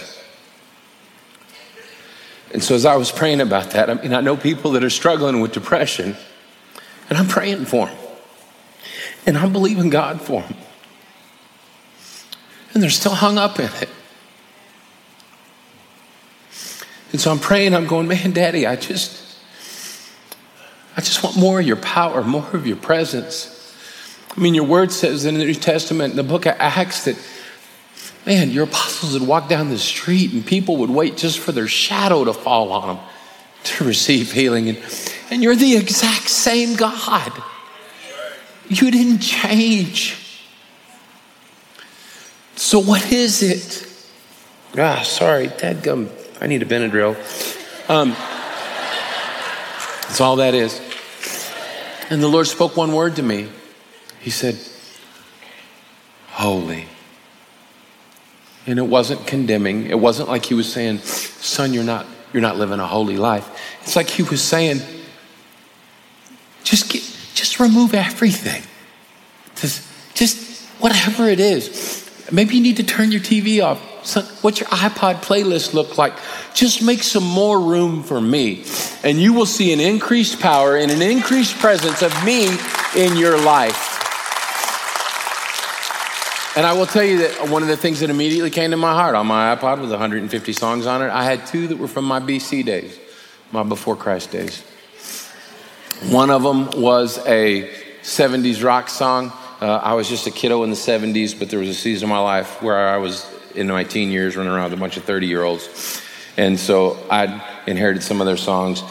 And 2.55 2.63
so 2.63 2.77
as 2.77 2.87
I 2.87 2.95
was 2.95 3.11
praying 3.11 3.41
about 3.41 3.73
that, 3.73 3.91
I 3.91 3.95
mean, 3.95 4.15
I 4.15 4.21
know 4.21 4.37
people 4.37 4.71
that 4.73 4.85
are 4.85 4.89
struggling 4.89 5.41
with 5.41 5.51
depression, 5.51 6.17
and 7.11 7.19
I'm 7.19 7.27
praying 7.27 7.65
for 7.65 7.87
them. 7.87 7.99
And 9.27 9.37
I'm 9.37 9.53
believing 9.53 9.91
God 9.91 10.21
for 10.21 10.43
them. 10.43 10.55
And 12.73 12.81
they're 12.81 12.91
still 12.91 13.15
hung 13.15 13.39
up 13.39 13.59
in 13.59 13.67
it. 13.67 13.89
And 17.11 17.21
so 17.21 17.33
I'm 17.33 17.41
praying, 17.41 17.75
I'm 17.75 17.89
going, 17.89 18.07
man, 18.07 18.31
Daddy, 18.31 18.69
I 18.69 18.77
just, 18.77 19.37
I 20.97 21.01
just 21.01 21.25
want 21.25 21.37
more 21.37 21.59
of 21.59 21.67
your 21.67 21.77
power, 21.77 22.23
more 22.23 22.49
of 22.53 22.69
your 22.69 22.77
presence. 22.77 23.51
I 24.37 24.41
mean, 24.41 24.55
your 24.55 24.65
word 24.65 24.93
says 24.93 25.25
in 25.25 25.35
the 25.35 25.45
New 25.45 25.55
Testament, 25.55 26.13
in 26.13 26.17
the 26.17 26.23
book 26.23 26.47
of 26.47 26.55
Acts, 26.61 27.07
that, 27.07 27.17
man, 28.27 28.51
your 28.51 28.65
apostles 28.65 29.13
would 29.13 29.27
walk 29.27 29.49
down 29.49 29.69
the 29.69 29.79
street 29.79 30.33
and 30.33 30.45
people 30.47 30.79
would 30.79 30.91
wait 30.91 31.17
just 31.17 31.39
for 31.39 31.53
their 31.53 31.69
shadow 31.69 32.25
to 32.25 32.33
fall 32.33 32.73
on 32.73 32.97
them 32.97 33.05
to 33.65 33.85
receive 33.85 34.33
healing. 34.33 34.69
And, 34.69 34.79
and 35.31 35.43
you're 35.43 35.57
the 35.57 35.77
exact 35.77 36.29
same 36.29 36.77
God. 36.77 37.33
You 38.69 38.91
didn't 38.91 39.21
change. 39.21 40.21
So, 42.57 42.79
what 42.79 43.13
is 43.13 43.43
it? 43.43 43.87
Ah, 44.79 45.03
sorry, 45.03 45.49
Gum. 45.83 46.09
I 46.41 46.47
need 46.47 46.63
a 46.63 46.67
Benadryl. 46.67 47.15
Um, 47.91 48.11
that's 50.03 50.21
all 50.21 50.37
that 50.37 50.55
is. 50.55 50.81
And 52.11 52.23
the 52.23 52.29
Lord 52.29 52.47
spoke 52.47 52.77
one 52.77 52.93
word 52.93 53.17
to 53.17 53.23
me. 53.23 53.49
He 54.21 54.31
said, 54.31 54.59
Holy. 56.31 56.87
And 58.67 58.79
it 58.79 58.87
wasn't 58.87 59.27
condemning. 59.27 59.87
It 59.87 59.99
wasn't 59.99 60.29
like 60.29 60.47
he 60.47 60.55
was 60.55 60.73
saying, 60.73 60.99
Son, 61.01 61.75
you're 61.75 61.85
not, 61.85 62.07
you're 62.33 62.43
not 62.43 62.57
living 62.57 62.81
a 62.81 62.87
holy 62.87 63.17
life. 63.17 63.51
It's 63.83 63.97
like 63.97 64.09
he 64.09 64.23
was 64.23 64.43
saying, 64.43 64.81
just, 66.63 66.91
get, 66.91 67.03
just 67.35 67.61
remove 67.61 67.95
everything. 67.95 68.63
Just, 69.57 69.87
just 70.15 70.63
whatever 70.81 71.29
it 71.29 71.41
is. 71.41 72.01
Maybe 72.33 72.57
you 72.57 72.63
need 72.63 72.79
to 72.79 72.85
turn 72.85 73.13
your 73.13 73.21
TV 73.21 73.63
off. 73.63 74.07
Son, 74.07 74.25
what's 74.43 74.61
your 74.61 74.69
iPod 74.71 75.23
playlist 75.23 75.75
look 75.75 75.99
like? 75.99 76.15
Just 76.55 76.83
make 76.83 77.03
some 77.03 77.25
more 77.25 77.61
room 77.61 78.03
for 78.03 78.21
me. 78.21 78.65
And 79.03 79.19
you 79.19 79.33
will 79.33 79.47
see 79.47 79.73
an 79.73 79.81
increased 79.81 80.41
power 80.41 80.77
and 80.77 80.91
an 80.91 81.03
increased 81.03 81.59
presence 81.59 82.03
of 82.03 82.13
me 82.25 82.49
in 82.97 83.17
your 83.17 83.39
life. 83.39 83.94
And 86.57 86.65
I 86.65 86.73
will 86.73 86.87
tell 86.87 87.03
you 87.03 87.19
that 87.19 87.49
one 87.49 87.63
of 87.63 87.69
the 87.69 87.77
things 87.77 87.99
that 87.99 88.11
immediately 88.11 88.51
came 88.51 88.71
to 88.71 88.77
my 88.77 88.93
heart 88.93 89.17
on 89.17 89.27
my 89.27 89.57
iPod 89.57 89.81
with 89.81 89.91
150 89.91 90.53
songs 90.53 90.87
on 90.87 91.03
it, 91.03 91.11
I 91.11 91.25
had 91.25 91.47
two 91.47 91.67
that 91.67 91.79
were 91.79 91.89
from 91.89 92.05
my 92.05 92.21
BC 92.21 92.65
days, 92.65 92.97
my 93.51 93.65
before 93.65 93.97
Christ 93.97 94.31
days. 94.31 94.63
One 96.11 96.31
of 96.31 96.45
them 96.45 96.71
was 96.81 97.19
a 97.27 97.69
70s 98.03 98.63
rock 98.63 98.89
song. 98.89 99.33
Uh, 99.61 99.81
I 99.83 99.95
was 99.95 100.09
just 100.09 100.29
a 100.29 100.31
kiddo 100.31 100.63
in 100.63 100.71
the 100.71 100.77
70s, 100.77 101.37
but 101.37 101.51
there 101.51 101.59
was 101.59 101.69
a 101.69 101.75
season 101.75 102.07
of 102.07 102.11
my 102.11 102.21
life 102.21 102.63
where 102.63 102.89
I 102.89 102.99
was 102.99 103.29
in 103.57 103.67
my 103.67 103.83
teen 103.83 104.13
years 104.13 104.37
running 104.37 104.53
around 104.53 104.71
with 104.71 104.75
a 104.75 104.81
bunch 104.81 104.97
of 104.97 105.03
30 105.05 105.27
year 105.27 105.43
olds. 105.43 106.03
And 106.37 106.59
so 106.59 107.05
I'd 107.11 107.43
inherited 107.67 108.05
some 108.05 108.21
of 108.21 108.27
their 108.27 108.37
songs. 108.37 108.83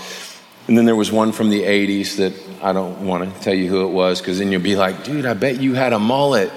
And 0.67 0.77
then 0.77 0.83
there 0.83 0.95
was 0.95 1.13
one 1.13 1.31
from 1.31 1.49
the 1.49 1.61
80s 1.61 2.17
that 2.17 2.33
I 2.61 2.73
don't 2.73 3.05
want 3.05 3.33
to 3.33 3.41
tell 3.41 3.53
you 3.53 3.69
who 3.69 3.85
it 3.85 3.91
was 3.91 4.19
because 4.19 4.39
then 4.39 4.51
you'll 4.51 4.61
be 4.61 4.75
like, 4.75 5.03
dude, 5.05 5.25
I 5.25 5.33
bet 5.33 5.61
you 5.61 5.75
had 5.75 5.93
a 5.93 5.99
mullet. 5.99 6.51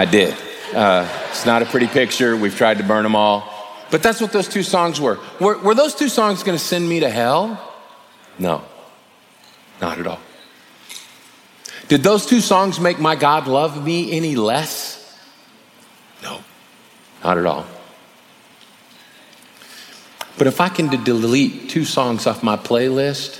I 0.00 0.06
did. 0.06 0.34
Uh, 0.74 1.06
it's 1.28 1.44
not 1.44 1.60
a 1.60 1.66
pretty 1.66 1.86
picture. 1.86 2.34
We've 2.34 2.56
tried 2.56 2.78
to 2.78 2.84
burn 2.84 3.02
them 3.02 3.14
all. 3.14 3.44
But 3.90 4.02
that's 4.02 4.18
what 4.18 4.32
those 4.32 4.48
two 4.48 4.62
songs 4.62 4.98
were. 4.98 5.18
Were, 5.38 5.58
were 5.58 5.74
those 5.74 5.94
two 5.94 6.08
songs 6.08 6.42
going 6.42 6.56
to 6.56 6.64
send 6.64 6.88
me 6.88 7.00
to 7.00 7.10
hell? 7.10 7.60
No, 8.38 8.64
not 9.78 9.98
at 9.98 10.06
all. 10.06 10.18
Did 11.88 12.02
those 12.02 12.24
two 12.24 12.40
songs 12.40 12.80
make 12.80 12.98
my 12.98 13.14
God 13.14 13.46
love 13.46 13.84
me 13.84 14.10
any 14.12 14.36
less? 14.36 15.18
No, 16.22 16.40
not 17.22 17.36
at 17.36 17.44
all. 17.44 17.66
But 20.38 20.46
if 20.46 20.62
I 20.62 20.70
can 20.70 20.88
delete 21.04 21.68
two 21.68 21.84
songs 21.84 22.26
off 22.26 22.42
my 22.42 22.56
playlist, 22.56 23.39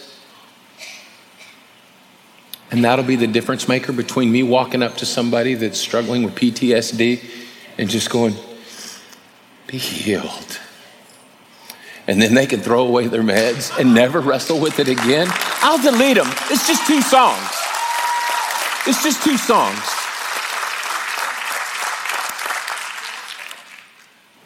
and 2.70 2.84
that'll 2.84 3.04
be 3.04 3.16
the 3.16 3.26
difference 3.26 3.68
maker 3.68 3.92
between 3.92 4.30
me 4.30 4.42
walking 4.42 4.82
up 4.82 4.96
to 4.98 5.06
somebody 5.06 5.54
that's 5.54 5.78
struggling 5.78 6.22
with 6.22 6.34
PTSD 6.34 7.22
and 7.78 7.88
just 7.88 8.10
going, 8.10 8.34
be 9.66 9.78
healed. 9.78 10.60
And 12.06 12.20
then 12.20 12.34
they 12.34 12.46
can 12.46 12.60
throw 12.60 12.86
away 12.86 13.08
their 13.08 13.22
meds 13.22 13.76
and 13.78 13.94
never 13.94 14.20
wrestle 14.20 14.60
with 14.60 14.78
it 14.78 14.88
again. 14.88 15.28
I'll 15.62 15.82
delete 15.82 16.16
them. 16.16 16.28
It's 16.50 16.66
just 16.66 16.86
two 16.86 17.02
songs. 17.02 17.38
It's 18.86 19.02
just 19.02 19.22
two 19.22 19.36
songs. 19.36 19.78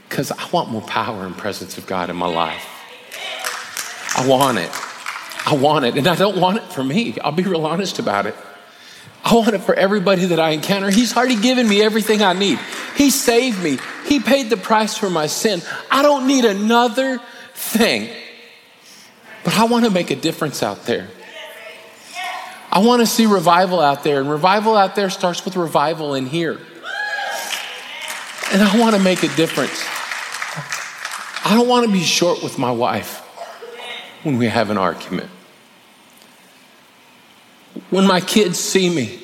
Because 0.08 0.30
I 0.30 0.48
want 0.50 0.70
more 0.70 0.82
power 0.82 1.26
and 1.26 1.36
presence 1.36 1.76
of 1.78 1.86
God 1.86 2.08
in 2.08 2.16
my 2.16 2.26
life. 2.26 2.68
I 4.16 4.26
want 4.26 4.58
it. 4.58 4.70
I 5.46 5.54
want 5.54 5.84
it. 5.84 5.96
And 5.96 6.06
I 6.06 6.14
don't 6.14 6.38
want 6.38 6.58
it 6.58 6.64
for 6.64 6.82
me. 6.82 7.18
I'll 7.20 7.32
be 7.32 7.42
real 7.42 7.66
honest 7.66 7.98
about 7.98 8.26
it. 8.26 8.34
I 9.24 9.34
want 9.34 9.54
it 9.54 9.60
for 9.60 9.74
everybody 9.74 10.26
that 10.26 10.40
I 10.40 10.50
encounter. 10.50 10.90
He's 10.90 11.16
already 11.16 11.40
given 11.40 11.66
me 11.66 11.82
everything 11.82 12.22
I 12.22 12.34
need. 12.34 12.58
He 12.96 13.10
saved 13.10 13.62
me. 13.62 13.78
He 14.06 14.20
paid 14.20 14.50
the 14.50 14.56
price 14.56 14.96
for 14.96 15.08
my 15.08 15.26
sin. 15.26 15.62
I 15.90 16.02
don't 16.02 16.26
need 16.26 16.44
another 16.44 17.20
thing. 17.54 18.10
But 19.44 19.56
I 19.56 19.64
want 19.64 19.86
to 19.86 19.90
make 19.90 20.10
a 20.10 20.16
difference 20.16 20.62
out 20.62 20.84
there. 20.84 21.08
I 22.70 22.80
want 22.80 23.00
to 23.00 23.06
see 23.06 23.26
revival 23.26 23.80
out 23.80 24.02
there, 24.02 24.20
and 24.20 24.28
revival 24.28 24.76
out 24.76 24.96
there 24.96 25.08
starts 25.08 25.44
with 25.44 25.56
revival 25.56 26.14
in 26.14 26.26
here. 26.26 26.58
And 28.52 28.62
I 28.62 28.78
want 28.78 28.96
to 28.96 29.00
make 29.00 29.22
a 29.22 29.34
difference. 29.36 29.84
I 31.46 31.54
don't 31.54 31.68
want 31.68 31.86
to 31.86 31.92
be 31.92 32.02
short 32.02 32.42
with 32.42 32.58
my 32.58 32.72
wife 32.72 33.20
when 34.22 34.38
we 34.38 34.46
have 34.46 34.70
an 34.70 34.78
argument. 34.78 35.30
When 37.90 38.06
my 38.06 38.20
kids 38.20 38.58
see 38.58 38.88
me, 38.90 39.20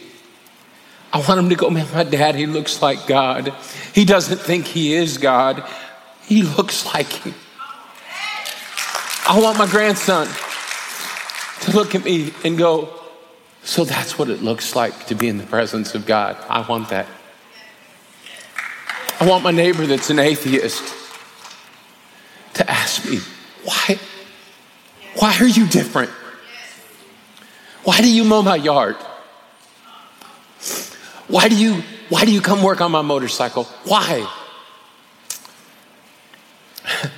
I 1.12 1.18
want 1.18 1.36
them 1.36 1.48
to 1.48 1.56
go, 1.56 1.70
man, 1.70 1.86
my 1.92 2.04
daddy 2.04 2.46
looks 2.46 2.80
like 2.80 3.06
God. 3.06 3.52
He 3.94 4.04
doesn't 4.04 4.38
think 4.38 4.66
he 4.66 4.94
is 4.94 5.18
God, 5.18 5.64
he 6.22 6.42
looks 6.42 6.86
like 6.86 7.08
him. 7.08 7.34
I 9.28 9.40
want 9.40 9.58
my 9.58 9.66
grandson 9.66 10.28
to 11.62 11.72
look 11.72 11.94
at 11.94 12.04
me 12.04 12.32
and 12.44 12.56
go, 12.56 12.88
so 13.62 13.84
that's 13.84 14.18
what 14.18 14.28
it 14.28 14.42
looks 14.42 14.74
like 14.74 15.06
to 15.06 15.14
be 15.14 15.28
in 15.28 15.38
the 15.38 15.46
presence 15.46 15.94
of 15.94 16.06
God. 16.06 16.36
I 16.48 16.66
want 16.66 16.88
that. 16.90 17.06
I 19.20 19.26
want 19.26 19.44
my 19.44 19.50
neighbor 19.50 19.86
that's 19.86 20.10
an 20.10 20.18
atheist 20.18 20.82
to 22.54 22.70
ask 22.70 23.08
me, 23.08 23.18
why, 23.64 23.98
why 25.16 25.36
are 25.40 25.46
you 25.46 25.66
different? 25.68 26.10
Why 27.84 28.00
do 28.00 28.12
you 28.12 28.24
mow 28.24 28.42
my 28.42 28.56
yard? 28.56 28.96
Why 31.28 31.48
do 31.48 31.56
you 31.56 31.82
why 32.08 32.24
do 32.24 32.32
you 32.32 32.40
come 32.40 32.62
work 32.62 32.80
on 32.80 32.90
my 32.90 33.02
motorcycle? 33.02 33.64
Why? 33.84 34.28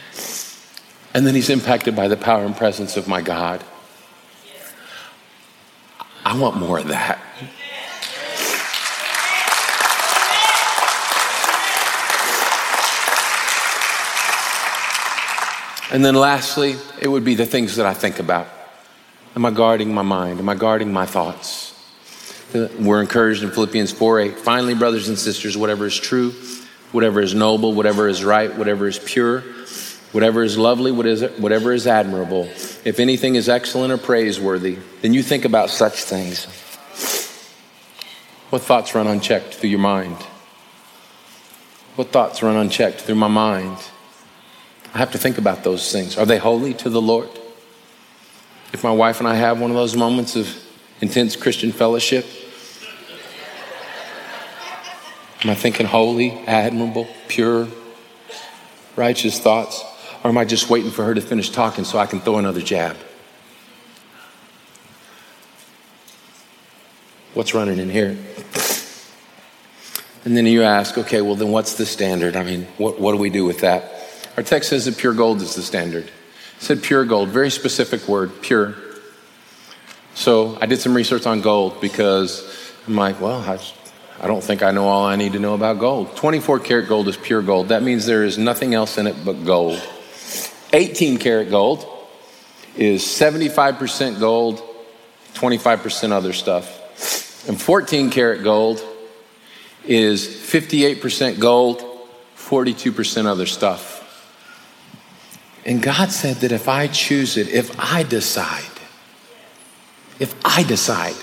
and 1.15 1.27
then 1.27 1.35
he's 1.35 1.49
impacted 1.49 1.97
by 1.97 2.09
the 2.09 2.17
power 2.17 2.45
and 2.45 2.55
presence 2.55 2.99
of 2.99 3.09
my 3.09 3.23
God. 3.23 3.65
I 6.25 6.39
want 6.39 6.57
more 6.57 6.79
of 6.79 6.89
that. 6.89 7.19
And 15.91 16.05
then 16.05 16.15
lastly, 16.15 16.77
it 17.01 17.09
would 17.09 17.25
be 17.25 17.35
the 17.35 17.45
things 17.45 17.77
that 17.77 17.85
I 17.85 17.93
think 17.93 18.19
about. 18.19 18.47
Am 19.35 19.47
I 19.47 19.51
guarding 19.51 19.95
my 19.95 20.03
mind? 20.03 20.41
Am 20.41 20.49
I 20.49 20.55
guarding 20.55 20.93
my 20.93 21.07
thoughts? 21.07 21.71
We're 22.53 23.01
encouraged 23.01 23.43
in 23.43 23.51
Philippians 23.51 23.91
4 23.93 24.21
8. 24.21 24.39
Finally, 24.39 24.75
brothers 24.75 25.09
and 25.09 25.19
sisters, 25.19 25.57
whatever 25.57 25.87
is 25.87 25.99
true, 25.99 26.33
whatever 26.93 27.21
is 27.21 27.35
noble, 27.35 27.73
whatever 27.73 28.09
is 28.09 28.23
right, 28.23 28.55
whatever 28.55 28.87
is 28.87 28.99
pure, 28.99 29.41
whatever 30.13 30.43
is 30.43 30.59
lovely, 30.59 30.93
whatever 30.93 31.73
is 31.73 31.87
admirable, 31.87 32.45
if 32.85 33.01
anything 33.01 33.37
is 33.37 33.49
excellent 33.49 33.91
or 33.91 33.97
praiseworthy, 33.97 34.77
then 35.01 35.15
you 35.15 35.23
think 35.23 35.47
about 35.47 35.71
such 35.71 36.05
things. 36.05 36.45
What 38.51 38.61
thoughts 38.61 38.95
run 38.95 39.07
unchecked 39.07 39.55
through 39.55 39.71
your 39.71 39.79
mind? 39.79 40.17
What 41.97 42.09
thoughts 42.09 42.43
run 42.43 42.57
unchecked 42.57 43.01
through 43.01 43.15
my 43.15 43.29
mind? 43.29 43.79
I 44.93 44.99
have 44.99 45.13
to 45.13 45.19
think 45.19 45.39
about 45.39 45.65
those 45.65 45.91
things. 45.91 46.19
Are 46.19 46.27
they 46.27 46.37
holy 46.37 46.75
to 46.75 46.91
the 46.91 47.01
Lord? 47.01 47.31
If 48.73 48.83
my 48.83 48.91
wife 48.91 49.19
and 49.19 49.29
I 49.29 49.35
have 49.35 49.61
one 49.61 49.71
of 49.71 49.77
those 49.77 49.95
moments 49.95 50.35
of 50.35 50.49
intense 51.03 51.37
Christian 51.37 51.73
fellowship, 51.73 52.25
am 55.45 55.51
I 55.51 55.55
thinking 55.55 55.87
holy, 55.87 56.31
admirable, 56.47 57.07
pure, 57.29 57.69
righteous 58.97 59.39
thoughts? 59.39 59.85
Or 60.25 60.31
am 60.31 60.39
I 60.39 60.45
just 60.45 60.71
waiting 60.71 60.91
for 60.91 61.05
her 61.05 61.15
to 61.15 61.21
finish 61.21 61.51
talking 61.51 61.85
so 61.85 61.99
I 61.99 62.07
can 62.07 62.21
throw 62.21 62.39
another 62.39 62.63
jab? 62.63 62.97
What's 67.35 67.55
running 67.55 67.79
in 67.79 67.91
here? 67.91 68.17
And 70.25 70.37
then 70.37 70.47
you 70.47 70.63
ask, 70.63 70.97
okay, 70.97 71.21
well, 71.21 71.35
then 71.35 71.51
what's 71.51 71.75
the 71.75 71.85
standard? 71.85 72.37
I 72.37 72.45
mean, 72.45 72.67
what, 72.79 73.01
what 73.01 73.13
do 73.13 73.19
we 73.19 73.29
do 73.29 73.45
with 73.45 73.61
that? 73.61 73.91
Our 74.37 74.43
text 74.43 74.71
says 74.71 74.85
that 74.87 74.97
pure 74.97 75.13
gold 75.13 75.43
is 75.43 75.57
the 75.57 75.63
standard. 75.63 76.11
Said 76.63 76.81
pure 76.81 77.05
gold, 77.05 77.31
very 77.31 77.51
specific 77.51 78.07
word, 78.07 78.41
pure. 78.41 78.77
So 80.15 80.57
I 80.61 80.67
did 80.67 80.81
some 80.81 80.95
research 80.95 81.27
on 81.27 81.41
gold 81.41 81.81
because 81.81 82.73
I'm 82.87 82.95
like, 82.95 83.21
well, 83.21 83.41
I, 83.41 83.59
I 84.21 84.29
don't 84.29 84.45
think 84.45 84.63
I 84.63 84.71
know 84.71 84.87
all 84.87 85.05
I 85.05 85.17
need 85.17 85.33
to 85.33 85.41
know 85.41 85.55
about 85.55 85.81
gold. 85.81 86.15
24 86.15 86.61
karat 86.61 86.89
gold 86.89 87.09
is 87.09 87.17
pure 87.17 87.43
gold. 87.43 87.71
That 87.71 87.83
means 87.83 88.07
there 88.07 88.23
is 88.23 88.39
nothing 88.39 88.75
else 88.75 88.97
in 88.97 89.09
it 89.09 89.17
but 89.25 89.45
gold. 89.45 89.83
18 90.73 91.19
karat 91.19 91.51
gold 91.51 91.85
is 92.77 93.03
75% 93.03 94.21
gold, 94.21 94.63
25% 95.35 96.13
other 96.13 96.33
stuff. 96.33 97.49
And 97.49 97.61
14 97.61 98.09
karat 98.09 98.45
gold 98.45 98.81
is 99.85 100.29
58% 100.29 101.41
gold, 101.41 101.83
42% 102.37 103.27
other 103.27 103.47
stuff. 103.47 103.92
And 105.65 105.83
God 105.83 106.11
said 106.11 106.37
that 106.37 106.53
if 106.53 106.69
I 106.69 106.89
choose 106.89 107.37
it, 107.37 107.49
if 107.49 107.79
I 107.79 108.03
decide, 108.03 108.65
if 110.19 110.35
I 110.45 110.63
decide 110.63 111.17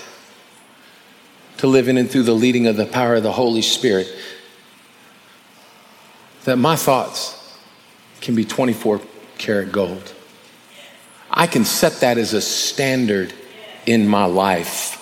to 1.58 1.66
live 1.66 1.88
in 1.88 1.98
and 1.98 2.10
through 2.10 2.22
the 2.22 2.34
leading 2.34 2.66
of 2.66 2.76
the 2.76 2.86
power 2.86 3.16
of 3.16 3.22
the 3.22 3.32
Holy 3.32 3.62
Spirit, 3.62 4.08
that 6.44 6.56
my 6.56 6.74
thoughts 6.74 7.58
can 8.22 8.34
be 8.34 8.44
24 8.44 9.00
karat 9.36 9.72
gold. 9.72 10.14
I 11.30 11.46
can 11.46 11.64
set 11.64 12.00
that 12.00 12.18
as 12.18 12.32
a 12.32 12.40
standard 12.40 13.32
in 13.86 14.08
my 14.08 14.24
life. 14.24 14.96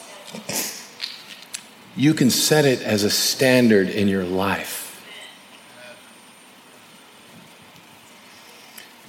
You 1.96 2.12
can 2.14 2.30
set 2.30 2.64
it 2.64 2.82
as 2.82 3.04
a 3.04 3.10
standard 3.10 3.88
in 3.88 4.08
your 4.08 4.24
life. 4.24 4.87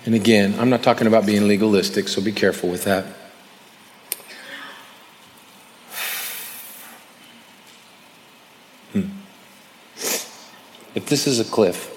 And 0.06 0.16
again, 0.16 0.56
I'm 0.58 0.70
not 0.70 0.82
talking 0.82 1.08
about 1.08 1.26
being 1.26 1.48
legalistic, 1.48 2.08
so 2.08 2.22
be 2.22 2.32
careful 2.32 2.70
with 2.70 2.86
that. 2.86 3.06
Hmm. 8.94 9.10
If 10.96 11.06
this 11.08 11.28
is 11.28 11.40
a 11.40 11.46
cliff 11.46 11.96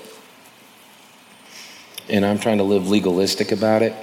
and 2.09 2.27
I'm 2.27 2.39
trying 2.39 2.59
to 2.59 2.65
live 2.65 2.89
legalistic 2.89 3.53
about 3.53 3.83
it, 3.83 3.95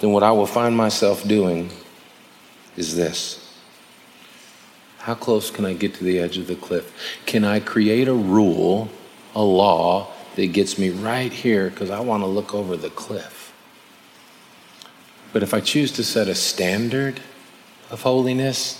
then 0.00 0.10
what 0.10 0.22
I 0.22 0.32
will 0.32 0.46
find 0.46 0.76
myself 0.76 1.26
doing 1.26 1.70
is 2.76 2.96
this. 2.96 3.38
How 4.98 5.14
close 5.14 5.50
can 5.50 5.64
I 5.64 5.74
get 5.74 5.94
to 5.94 6.04
the 6.04 6.18
edge 6.18 6.38
of 6.38 6.46
the 6.46 6.56
cliff? 6.56 6.92
Can 7.26 7.44
I 7.44 7.60
create 7.60 8.08
a 8.08 8.14
rule, 8.14 8.88
a 9.34 9.42
law, 9.42 10.12
that 10.36 10.52
gets 10.52 10.78
me 10.78 10.90
right 10.90 11.32
here 11.32 11.70
because 11.70 11.90
I 11.90 12.00
want 12.00 12.22
to 12.22 12.26
look 12.26 12.54
over 12.54 12.76
the 12.76 12.90
cliff. 12.90 13.52
But 15.32 15.42
if 15.42 15.54
I 15.54 15.60
choose 15.60 15.92
to 15.92 16.04
set 16.04 16.28
a 16.28 16.34
standard 16.34 17.20
of 17.90 18.02
holiness, 18.02 18.78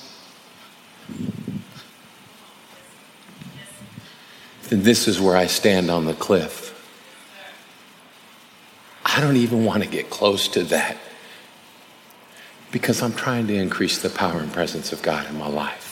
then 4.69 4.83
this 4.83 5.07
is 5.09 5.21
where 5.21 5.37
I 5.37 5.47
stand 5.47 5.91
on 5.91 6.05
the 6.05 6.15
cliff. 6.15 6.71
I 9.05 9.21
don't 9.21 9.37
even 9.37 9.65
want 9.65 9.83
to 9.83 9.89
get 9.89 10.09
close 10.09 10.49
to 10.49 10.65
that 10.65 10.97
because 12.71 13.03
I'm 13.03 13.13
trying 13.13 13.47
to 13.49 13.55
increase 13.55 14.01
the 14.01 14.09
power 14.09 14.41
and 14.41 14.51
presence 14.51 14.93
of 14.93 15.03
God 15.03 15.29
in 15.29 15.37
my 15.37 15.49
life. 15.49 15.92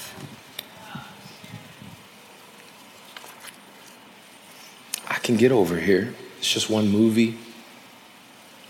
Can 5.22 5.36
get 5.36 5.52
over 5.52 5.76
here. 5.76 6.14
It's 6.38 6.50
just 6.50 6.70
one 6.70 6.88
movie, 6.88 7.36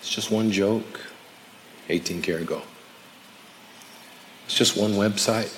it's 0.00 0.10
just 0.10 0.30
one 0.30 0.50
joke, 0.50 1.00
18 1.88 2.22
karat 2.22 2.46
gold. 2.46 2.62
It's 4.46 4.54
just 4.54 4.76
one 4.76 4.92
website, 4.92 5.56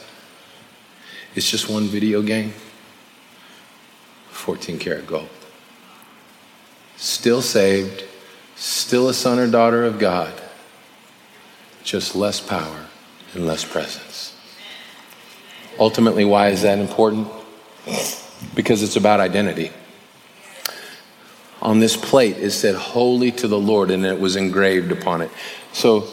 it's 1.34 1.51
just 1.51 1.70
one 1.70 1.84
video 1.84 2.20
game, 2.20 2.53
14 4.30 4.78
karat 4.78 5.07
gold. 5.07 5.30
Still 6.97 7.40
saved, 7.40 8.05
still 8.55 9.09
a 9.09 9.14
son 9.14 9.38
or 9.38 9.51
daughter 9.51 9.84
of 9.84 9.99
God, 9.99 10.34
just 11.82 12.14
less 12.14 12.40
power 12.40 12.86
and 13.34 13.47
less 13.47 13.64
presence. 13.64 14.36
Ultimately, 15.78 16.26
why 16.26 16.49
is 16.49 16.61
that 16.62 16.78
important? 16.78 17.28
Because 18.55 18.82
it's 18.82 18.97
about 18.97 19.20
identity 19.20 19.72
on 21.63 21.79
this 21.79 21.97
plate 21.97 22.37
it 22.39 22.51
said 22.51 22.75
holy 22.75 23.31
to 23.31 23.47
the 23.47 23.59
lord 23.59 23.93
and 23.93 24.05
it 24.05 24.19
was 24.19 24.35
engraved 24.35 24.91
upon 24.91 25.23
it. 25.23 25.31
So 25.73 26.09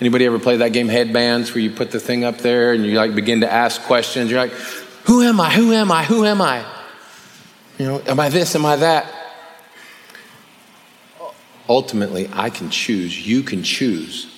anybody 0.00 0.24
ever 0.24 0.38
play 0.38 0.56
that 0.56 0.72
game 0.72 0.88
headbands 0.88 1.54
where 1.54 1.60
you 1.60 1.70
put 1.70 1.90
the 1.90 2.00
thing 2.00 2.24
up 2.24 2.38
there 2.38 2.72
and 2.72 2.84
you 2.84 2.94
like 2.94 3.14
begin 3.14 3.42
to 3.42 3.52
ask 3.52 3.82
questions? 3.82 4.30
You're 4.30 4.40
like 4.40 4.52
who 5.04 5.22
am 5.22 5.40
i? 5.40 5.50
Who 5.50 5.72
am 5.72 5.92
i? 5.92 6.04
Who 6.04 6.24
am 6.24 6.40
i? 6.40 6.64
You 7.78 7.86
know 7.86 8.02
am 8.06 8.18
i 8.18 8.30
this? 8.30 8.56
Am 8.56 8.64
i 8.64 8.76
that? 8.76 9.14
Ultimately 11.68 12.30
i 12.32 12.48
can 12.48 12.70
choose 12.70 13.26
you 13.26 13.42
can 13.42 13.62
choose 13.62 14.34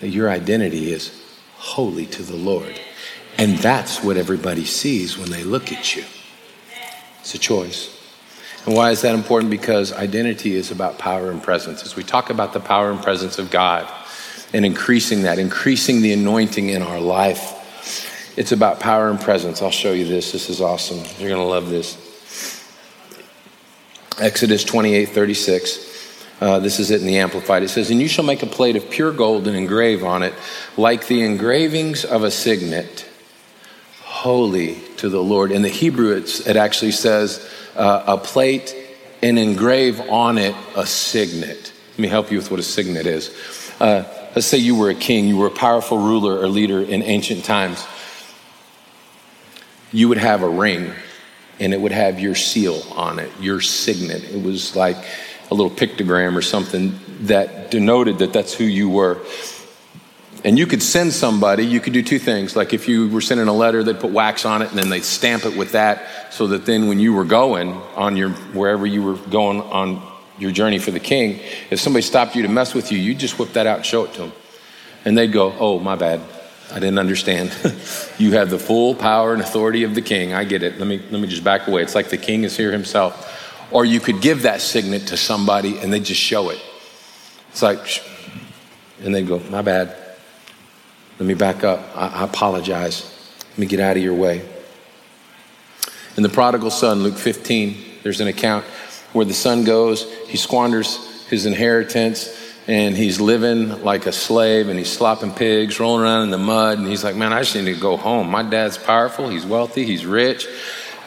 that 0.00 0.08
your 0.08 0.30
identity 0.30 0.92
is 0.92 1.22
holy 1.56 2.06
to 2.06 2.22
the 2.22 2.36
lord. 2.36 2.80
And 3.36 3.58
that's 3.58 4.02
what 4.02 4.16
everybody 4.16 4.64
sees 4.64 5.18
when 5.18 5.30
they 5.30 5.42
look 5.42 5.72
at 5.72 5.96
you. 5.96 6.04
It's 7.20 7.34
a 7.34 7.38
choice 7.38 7.95
and 8.66 8.74
why 8.74 8.90
is 8.90 9.02
that 9.02 9.14
important? 9.14 9.50
Because 9.50 9.92
identity 9.92 10.54
is 10.54 10.72
about 10.72 10.98
power 10.98 11.30
and 11.30 11.40
presence. 11.40 11.84
As 11.84 11.94
we 11.94 12.02
talk 12.02 12.30
about 12.30 12.52
the 12.52 12.60
power 12.60 12.90
and 12.90 13.00
presence 13.00 13.38
of 13.38 13.50
God 13.50 13.88
and 14.52 14.66
increasing 14.66 15.22
that, 15.22 15.38
increasing 15.38 16.02
the 16.02 16.12
anointing 16.12 16.68
in 16.68 16.82
our 16.82 17.00
life, 17.00 17.52
It's 18.36 18.52
about 18.52 18.80
power 18.80 19.08
and 19.08 19.18
presence. 19.18 19.62
I'll 19.62 19.70
show 19.70 19.92
you 19.92 20.04
this. 20.04 20.32
This 20.32 20.50
is 20.50 20.60
awesome. 20.60 20.98
You're 21.18 21.30
going 21.30 21.40
to 21.40 21.48
love 21.48 21.70
this. 21.70 21.96
Exodus 24.20 24.62
28 24.62 25.06
36. 25.06 25.86
Uh, 26.38 26.58
this 26.58 26.78
is 26.78 26.90
it 26.90 27.00
in 27.00 27.06
the 27.06 27.16
Amplified. 27.16 27.62
It 27.62 27.68
says, 27.68 27.90
And 27.90 27.98
you 27.98 28.08
shall 28.08 28.26
make 28.26 28.42
a 28.42 28.46
plate 28.46 28.76
of 28.76 28.90
pure 28.90 29.10
gold 29.10 29.48
and 29.48 29.56
engrave 29.56 30.04
on 30.04 30.22
it, 30.22 30.34
like 30.76 31.06
the 31.06 31.22
engravings 31.22 32.04
of 32.04 32.24
a 32.24 32.30
signet, 32.30 33.08
holy 34.02 34.82
to 34.98 35.08
the 35.08 35.22
Lord. 35.22 35.50
In 35.50 35.62
the 35.62 35.70
Hebrew, 35.70 36.14
it 36.14 36.56
actually 36.56 36.92
says, 36.92 37.50
uh, 37.76 38.04
A 38.06 38.18
plate 38.18 38.74
and 39.22 39.38
engrave 39.38 40.00
on 40.00 40.38
it 40.38 40.54
a 40.76 40.86
signet. 40.86 41.72
Let 41.92 41.98
me 41.98 42.08
help 42.08 42.30
you 42.30 42.38
with 42.38 42.50
what 42.50 42.60
a 42.60 42.62
signet 42.62 43.06
is. 43.06 43.34
Uh, 43.80 44.04
let's 44.34 44.46
say 44.46 44.58
you 44.58 44.76
were 44.76 44.90
a 44.90 44.94
king, 44.94 45.26
you 45.26 45.36
were 45.36 45.46
a 45.46 45.50
powerful 45.50 45.98
ruler 45.98 46.38
or 46.38 46.48
leader 46.48 46.82
in 46.82 47.02
ancient 47.02 47.44
times. 47.44 47.86
You 49.92 50.08
would 50.08 50.18
have 50.18 50.42
a 50.42 50.48
ring 50.48 50.92
and 51.58 51.72
it 51.72 51.80
would 51.80 51.92
have 51.92 52.20
your 52.20 52.34
seal 52.34 52.82
on 52.94 53.18
it, 53.18 53.30
your 53.40 53.60
signet. 53.60 54.24
It 54.24 54.42
was 54.42 54.76
like 54.76 54.96
a 55.50 55.54
little 55.54 55.70
pictogram 55.70 56.36
or 56.36 56.42
something 56.42 56.98
that 57.22 57.70
denoted 57.70 58.18
that 58.18 58.32
that's 58.32 58.52
who 58.52 58.64
you 58.64 58.88
were. 58.88 59.18
And 60.44 60.58
you 60.58 60.66
could 60.66 60.82
send 60.82 61.12
somebody, 61.12 61.64
you 61.64 61.80
could 61.80 61.92
do 61.92 62.02
two 62.02 62.18
things. 62.18 62.54
Like 62.54 62.72
if 62.72 62.88
you 62.88 63.08
were 63.08 63.20
sending 63.20 63.48
a 63.48 63.52
letter, 63.52 63.82
they'd 63.82 63.98
put 63.98 64.12
wax 64.12 64.44
on 64.44 64.62
it 64.62 64.70
and 64.70 64.78
then 64.78 64.90
they'd 64.90 65.04
stamp 65.04 65.44
it 65.44 65.56
with 65.56 65.72
that 65.72 66.32
so 66.32 66.48
that 66.48 66.66
then 66.66 66.88
when 66.88 67.00
you 67.00 67.12
were 67.14 67.24
going 67.24 67.72
on 67.94 68.16
your, 68.16 68.30
wherever 68.30 68.86
you 68.86 69.02
were 69.02 69.14
going 69.14 69.60
on 69.62 70.02
your 70.38 70.52
journey 70.52 70.78
for 70.78 70.90
the 70.90 71.00
king, 71.00 71.40
if 71.70 71.80
somebody 71.80 72.02
stopped 72.02 72.36
you 72.36 72.42
to 72.42 72.48
mess 72.48 72.74
with 72.74 72.92
you, 72.92 72.98
you'd 72.98 73.18
just 73.18 73.38
whip 73.38 73.52
that 73.54 73.66
out 73.66 73.78
and 73.78 73.86
show 73.86 74.04
it 74.04 74.12
to 74.14 74.22
them. 74.22 74.32
And 75.04 75.16
they'd 75.16 75.32
go, 75.32 75.54
oh, 75.58 75.78
my 75.78 75.96
bad. 75.96 76.20
I 76.70 76.80
didn't 76.80 76.98
understand. 76.98 77.50
you 78.18 78.32
have 78.32 78.50
the 78.50 78.58
full 78.58 78.94
power 78.94 79.32
and 79.32 79.40
authority 79.40 79.84
of 79.84 79.94
the 79.94 80.02
king. 80.02 80.32
I 80.32 80.44
get 80.44 80.62
it. 80.62 80.78
Let 80.78 80.86
me, 80.86 81.00
let 81.10 81.20
me 81.20 81.28
just 81.28 81.44
back 81.44 81.68
away. 81.68 81.82
It's 81.82 81.94
like 81.94 82.10
the 82.10 82.18
king 82.18 82.44
is 82.44 82.56
here 82.56 82.72
himself. 82.72 83.32
Or 83.70 83.84
you 83.84 84.00
could 84.00 84.20
give 84.20 84.42
that 84.42 84.60
signet 84.60 85.08
to 85.08 85.16
somebody 85.16 85.78
and 85.78 85.92
they 85.92 86.00
just 86.00 86.20
show 86.20 86.50
it. 86.50 86.60
It's 87.50 87.62
like, 87.62 88.02
and 89.02 89.14
they 89.14 89.22
go, 89.22 89.38
my 89.50 89.62
bad. 89.62 90.05
Let 91.18 91.26
me 91.26 91.34
back 91.34 91.64
up. 91.64 91.80
I, 91.94 92.08
I 92.08 92.24
apologize. 92.24 93.10
Let 93.50 93.58
me 93.58 93.66
get 93.66 93.80
out 93.80 93.96
of 93.96 94.02
your 94.02 94.14
way. 94.14 94.46
In 96.16 96.22
the 96.22 96.28
prodigal 96.28 96.70
son, 96.70 97.02
Luke 97.02 97.16
15, 97.16 97.76
there's 98.02 98.20
an 98.20 98.28
account 98.28 98.64
where 99.12 99.24
the 99.24 99.34
son 99.34 99.64
goes, 99.64 100.10
he 100.26 100.36
squanders 100.36 101.26
his 101.28 101.46
inheritance, 101.46 102.28
and 102.68 102.96
he's 102.96 103.20
living 103.20 103.82
like 103.82 104.06
a 104.06 104.12
slave 104.12 104.68
and 104.68 104.78
he's 104.78 104.92
slopping 104.92 105.32
pigs, 105.32 105.78
rolling 105.80 106.02
around 106.02 106.24
in 106.24 106.30
the 106.30 106.38
mud. 106.38 106.78
And 106.78 106.86
he's 106.86 107.04
like, 107.04 107.16
Man, 107.16 107.32
I 107.32 107.40
just 107.40 107.54
need 107.54 107.72
to 107.72 107.80
go 107.80 107.96
home. 107.96 108.30
My 108.30 108.42
dad's 108.42 108.76
powerful, 108.76 109.28
he's 109.28 109.46
wealthy, 109.46 109.84
he's 109.84 110.04
rich. 110.04 110.46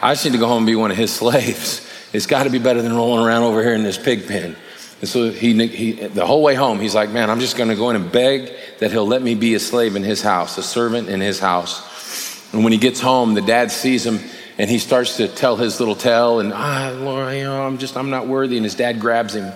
I 0.02 0.14
just 0.14 0.24
need 0.24 0.32
to 0.32 0.38
go 0.38 0.46
home 0.46 0.58
and 0.58 0.66
be 0.66 0.74
one 0.74 0.90
of 0.90 0.96
his 0.96 1.12
slaves. 1.14 1.86
It's 2.12 2.26
got 2.26 2.44
to 2.44 2.50
be 2.50 2.58
better 2.58 2.82
than 2.82 2.94
rolling 2.94 3.24
around 3.24 3.44
over 3.44 3.62
here 3.62 3.74
in 3.74 3.84
this 3.84 3.98
pig 3.98 4.26
pen. 4.26 4.56
And 5.00 5.08
so 5.08 5.30
he, 5.30 5.66
he 5.66 5.92
the 5.92 6.26
whole 6.26 6.42
way 6.42 6.54
home, 6.54 6.78
he's 6.78 6.94
like, 6.94 7.10
Man, 7.10 7.30
I'm 7.30 7.40
just 7.40 7.56
going 7.56 7.70
to 7.70 7.76
go 7.76 7.90
in 7.90 7.96
and 7.96 8.12
beg 8.12 8.52
that 8.78 8.90
he'll 8.90 9.06
let 9.06 9.22
me 9.22 9.34
be 9.34 9.54
a 9.54 9.60
slave 9.60 9.96
in 9.96 10.02
his 10.02 10.22
house, 10.22 10.58
a 10.58 10.62
servant 10.62 11.08
in 11.08 11.20
his 11.20 11.38
house. 11.38 12.52
And 12.52 12.64
when 12.64 12.72
he 12.72 12.78
gets 12.78 13.00
home, 13.00 13.34
the 13.34 13.42
dad 13.42 13.70
sees 13.70 14.04
him 14.04 14.18
and 14.58 14.68
he 14.68 14.78
starts 14.78 15.16
to 15.16 15.28
tell 15.28 15.56
his 15.56 15.80
little 15.80 15.94
tale 15.94 16.40
and 16.40 16.52
ah 16.52 16.94
Lord, 16.94 17.34
you 17.34 17.44
know, 17.44 17.66
I'm 17.66 17.78
just 17.78 17.96
I'm 17.96 18.10
not 18.10 18.26
worthy. 18.26 18.56
And 18.56 18.64
his 18.64 18.74
dad 18.74 19.00
grabs 19.00 19.34
him 19.34 19.52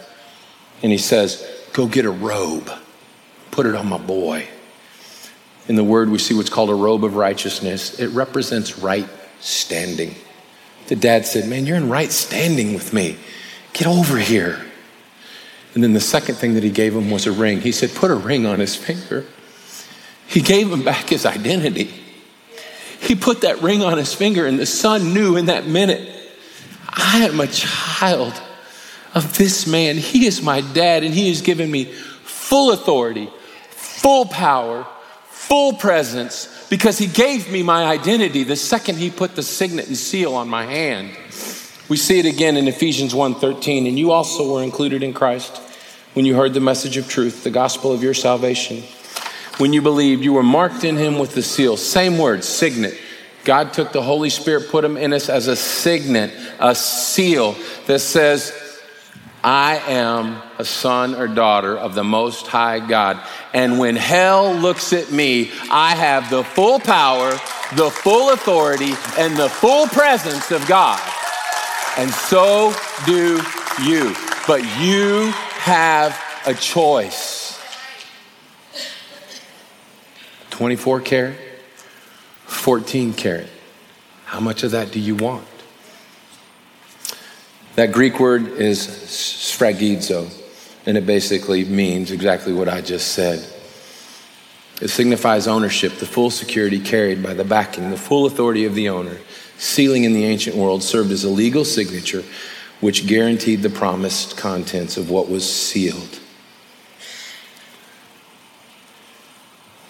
and 0.82 0.92
he 0.92 0.98
says, 0.98 1.46
Go 1.72 1.86
get 1.86 2.06
a 2.06 2.10
robe, 2.10 2.70
put 3.50 3.66
it 3.66 3.74
on 3.74 3.88
my 3.88 3.98
boy. 3.98 4.48
In 5.66 5.76
the 5.76 5.84
word, 5.84 6.10
we 6.10 6.18
see 6.18 6.34
what's 6.34 6.50
called 6.50 6.70
a 6.70 6.74
robe 6.74 7.04
of 7.04 7.16
righteousness. 7.16 7.98
It 7.98 8.08
represents 8.08 8.78
right 8.78 9.08
standing. 9.40 10.14
The 10.88 10.96
dad 10.96 11.26
said, 11.26 11.48
Man, 11.48 11.66
you're 11.66 11.76
in 11.76 11.88
right 11.90 12.12
standing 12.12 12.72
with 12.74 12.92
me. 12.92 13.16
Get 13.72 13.86
over 13.86 14.18
here. 14.18 14.64
And 15.74 15.82
then 15.82 15.92
the 15.92 16.00
second 16.00 16.36
thing 16.36 16.54
that 16.54 16.62
he 16.62 16.70
gave 16.70 16.94
him 16.94 17.10
was 17.10 17.26
a 17.26 17.32
ring. 17.32 17.60
He 17.60 17.72
said, 17.72 17.92
Put 17.94 18.10
a 18.10 18.14
ring 18.14 18.46
on 18.46 18.60
his 18.60 18.76
finger. 18.76 19.26
He 20.26 20.40
gave 20.40 20.70
him 20.70 20.84
back 20.84 21.08
his 21.08 21.26
identity. 21.26 21.92
He 23.00 23.14
put 23.14 23.42
that 23.42 23.60
ring 23.60 23.82
on 23.82 23.98
his 23.98 24.14
finger, 24.14 24.46
and 24.46 24.58
the 24.58 24.66
son 24.66 25.12
knew 25.12 25.36
in 25.36 25.46
that 25.46 25.66
minute, 25.66 26.08
I 26.88 27.26
am 27.26 27.38
a 27.40 27.46
child 27.46 28.32
of 29.14 29.36
this 29.36 29.66
man. 29.66 29.96
He 29.96 30.26
is 30.26 30.40
my 30.40 30.60
dad, 30.60 31.02
and 31.02 31.12
he 31.12 31.28
has 31.28 31.42
given 31.42 31.70
me 31.70 31.84
full 31.84 32.72
authority, 32.72 33.28
full 33.70 34.26
power, 34.26 34.86
full 35.26 35.74
presence, 35.74 36.66
because 36.70 36.98
he 36.98 37.06
gave 37.06 37.50
me 37.50 37.62
my 37.62 37.84
identity 37.84 38.44
the 38.44 38.56
second 38.56 38.96
he 38.96 39.10
put 39.10 39.36
the 39.36 39.42
signet 39.42 39.88
and 39.88 39.96
seal 39.96 40.34
on 40.34 40.48
my 40.48 40.64
hand. 40.64 41.10
We 41.88 41.98
see 41.98 42.18
it 42.20 42.26
again 42.26 42.56
in 42.56 42.66
Ephesians 42.68 43.12
1:13, 43.12 43.86
and 43.86 43.98
you 43.98 44.12
also 44.12 44.54
were 44.54 44.62
included 44.62 45.02
in 45.02 45.12
Christ 45.12 45.60
when 46.14 46.24
you 46.24 46.34
heard 46.34 46.54
the 46.54 46.60
message 46.60 46.96
of 46.96 47.08
truth, 47.08 47.44
the 47.44 47.50
gospel 47.50 47.92
of 47.92 48.02
your 48.02 48.14
salvation. 48.14 48.82
When 49.58 49.72
you 49.72 49.82
believed, 49.82 50.24
you 50.24 50.32
were 50.32 50.42
marked 50.42 50.84
in 50.84 50.96
him 50.96 51.18
with 51.18 51.34
the 51.34 51.42
seal. 51.42 51.76
Same 51.76 52.18
word, 52.18 52.42
signet. 52.42 52.98
God 53.44 53.72
took 53.72 53.92
the 53.92 54.02
Holy 54.02 54.30
Spirit, 54.30 54.70
put 54.70 54.84
him 54.84 54.96
in 54.96 55.12
us 55.12 55.28
as 55.28 55.48
a 55.48 55.56
signet, 55.56 56.32
a 56.58 56.74
seal 56.74 57.56
that 57.86 57.98
says, 57.98 58.52
I 59.42 59.76
am 59.88 60.40
a 60.58 60.64
son 60.64 61.14
or 61.14 61.28
daughter 61.28 61.76
of 61.76 61.94
the 61.94 62.02
Most 62.02 62.46
High 62.46 62.78
God. 62.78 63.20
And 63.52 63.78
when 63.78 63.94
hell 63.94 64.54
looks 64.54 64.92
at 64.94 65.12
me, 65.12 65.50
I 65.70 65.94
have 65.94 66.30
the 66.30 66.42
full 66.42 66.80
power, 66.80 67.32
the 67.76 67.90
full 67.90 68.32
authority, 68.32 68.94
and 69.18 69.36
the 69.36 69.50
full 69.50 69.86
presence 69.88 70.50
of 70.50 70.66
God. 70.66 71.00
And 71.98 72.10
so 72.10 72.74
do 73.04 73.42
you. 73.82 74.14
But 74.46 74.62
you 74.80 75.32
have 75.64 76.22
a 76.44 76.52
choice 76.52 77.58
24 80.50 81.00
carat, 81.00 81.38
14 82.44 83.14
carat. 83.14 83.48
How 84.26 84.40
much 84.40 84.62
of 84.62 84.72
that 84.72 84.92
do 84.92 85.00
you 85.00 85.14
want? 85.14 85.46
That 87.76 87.92
Greek 87.92 88.20
word 88.20 88.46
is 88.46 88.86
sphragizo, 88.86 90.30
and 90.84 90.98
it 90.98 91.06
basically 91.06 91.64
means 91.64 92.10
exactly 92.10 92.52
what 92.52 92.68
I 92.68 92.82
just 92.82 93.12
said. 93.12 93.38
It 94.82 94.88
signifies 94.88 95.48
ownership, 95.48 95.94
the 95.94 96.04
full 96.04 96.30
security 96.30 96.78
carried 96.78 97.22
by 97.22 97.32
the 97.32 97.42
backing, 97.42 97.90
the 97.90 97.96
full 97.96 98.26
authority 98.26 98.66
of 98.66 98.74
the 98.74 98.90
owner. 98.90 99.16
Sealing 99.56 100.04
in 100.04 100.12
the 100.12 100.26
ancient 100.26 100.56
world 100.56 100.82
served 100.82 101.10
as 101.10 101.24
a 101.24 101.30
legal 101.30 101.64
signature 101.64 102.22
which 102.84 103.06
guaranteed 103.06 103.62
the 103.62 103.70
promised 103.70 104.36
contents 104.36 104.98
of 104.98 105.08
what 105.08 105.26
was 105.26 105.50
sealed. 105.50 106.20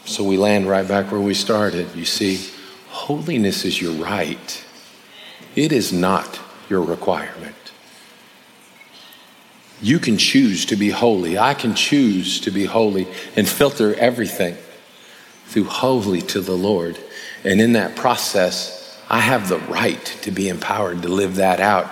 So 0.05 0.23
we 0.23 0.37
land 0.37 0.69
right 0.69 0.87
back 0.87 1.11
where 1.11 1.21
we 1.21 1.35
started. 1.35 1.93
You 1.97 2.05
see, 2.05 2.49
holiness 2.91 3.65
is 3.65 3.83
your 3.83 3.95
right, 3.95 4.65
it 5.57 5.73
is 5.73 5.93
not 5.93 6.39
your 6.71 6.83
requirement. 6.83 7.57
You 9.83 9.99
can 9.99 10.17
choose 10.17 10.65
to 10.67 10.77
be 10.77 10.91
holy. 10.91 11.37
I 11.37 11.55
can 11.55 11.75
choose 11.75 12.39
to 12.43 12.53
be 12.53 12.65
holy 12.65 13.09
and 13.35 13.49
filter 13.49 13.97
everything 13.97 14.57
through 15.47 15.65
holy 15.65 16.23
to 16.23 16.41
the 16.41 16.57
Lord. 16.57 17.01
And 17.43 17.61
in 17.61 17.73
that 17.73 17.97
process, 17.97 19.03
I 19.11 19.19
have 19.19 19.49
the 19.49 19.59
right 19.59 20.05
to 20.23 20.31
be 20.31 20.49
empowered 20.49 21.03
to 21.03 21.09
live 21.09 21.35
that 21.37 21.59
out 21.59 21.91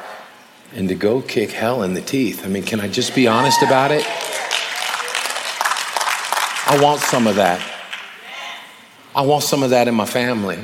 and 0.75 0.89
to 0.89 0.95
go 0.95 1.21
kick 1.21 1.51
hell 1.51 1.83
in 1.83 1.95
the 1.95 2.01
teeth. 2.01 2.45
I 2.45 2.49
mean, 2.49 2.63
can 2.63 2.81
I 2.81 2.89
just 2.89 3.15
be 3.15 3.27
honest 3.27 3.63
about 3.63 3.91
it? 3.91 4.05
I 6.67 6.79
want 6.83 7.01
some 7.01 7.27
of 7.27 7.37
that. 7.37 7.61
I 9.15 9.23
want 9.23 9.43
some 9.43 9.63
of 9.63 9.71
that 9.71 9.89
in 9.89 9.95
my 9.95 10.07
family. 10.07 10.59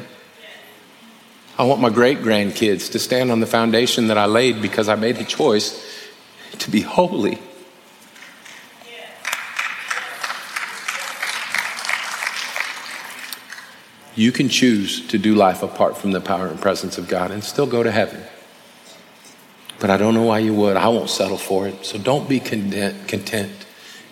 I 1.59 1.65
want 1.65 1.81
my 1.81 1.91
great 1.91 2.19
grandkids 2.19 2.93
to 2.93 2.99
stand 2.99 3.31
on 3.31 3.41
the 3.41 3.47
foundation 3.47 4.07
that 4.09 4.17
I 4.17 4.27
laid 4.27 4.63
because 4.63 4.89
I 4.89 4.95
made 4.95 5.19
a 5.19 5.25
choice 5.25 5.85
to 6.59 6.71
be 6.71 6.81
holy. 6.81 7.41
You 14.15 14.33
can 14.33 14.49
choose 14.49 15.07
to 15.09 15.19
do 15.19 15.35
life 15.35 15.63
apart 15.63 15.97
from 15.97 16.13
the 16.13 16.21
power 16.21 16.47
and 16.47 16.61
presence 16.61 16.97
of 16.97 17.07
God 17.07 17.31
and 17.31 17.45
still 17.45 17.67
go 17.67 17.83
to 17.83 17.91
heaven. 17.91 18.23
But 19.81 19.91
I 19.91 19.97
don't 19.97 20.15
know 20.15 20.25
why 20.25 20.41
you 20.41 20.55
would. 20.55 20.77
I 20.77 20.89
won't 20.89 21.11
settle 21.11 21.39
for 21.39 21.69
it. 21.69 21.85
So 21.85 21.99
don't 21.99 22.29
be 22.29 22.41
content, 22.41 23.07
content 23.07 23.53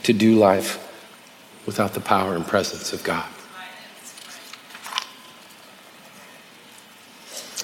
to 0.05 0.13
do 0.13 0.37
life 0.37 0.83
without 1.67 1.95
the 1.95 2.01
power 2.01 2.37
and 2.37 2.47
presence 2.47 2.93
of 2.93 3.03
God. 3.03 3.27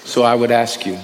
So 0.05 0.25
I 0.25 0.35
would 0.35 0.51
ask 0.51 0.85
you 0.85 0.99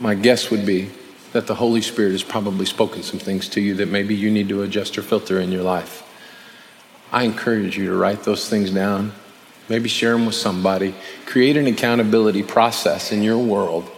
my 0.00 0.14
guess 0.14 0.50
would 0.50 0.66
be 0.66 0.90
that 1.32 1.46
the 1.46 1.54
Holy 1.54 1.80
Spirit 1.80 2.12
has 2.12 2.22
probably 2.22 2.66
spoken 2.66 3.02
some 3.02 3.20
things 3.20 3.48
to 3.50 3.60
you 3.60 3.74
that 3.74 3.88
maybe 3.88 4.14
you 4.14 4.30
need 4.30 4.48
to 4.48 4.62
adjust 4.62 4.96
or 4.98 5.02
filter 5.02 5.40
in 5.40 5.52
your 5.52 5.62
life. 5.62 6.02
I 7.12 7.24
encourage 7.24 7.76
you 7.76 7.86
to 7.86 7.94
write 7.94 8.24
those 8.24 8.48
things 8.48 8.70
down. 8.70 9.12
Maybe 9.68 9.88
share 9.88 10.12
them 10.12 10.26
with 10.26 10.34
somebody. 10.34 10.94
Create 11.24 11.56
an 11.56 11.66
accountability 11.66 12.42
process 12.42 13.12
in 13.12 13.22
your 13.22 13.38
world 13.38 13.90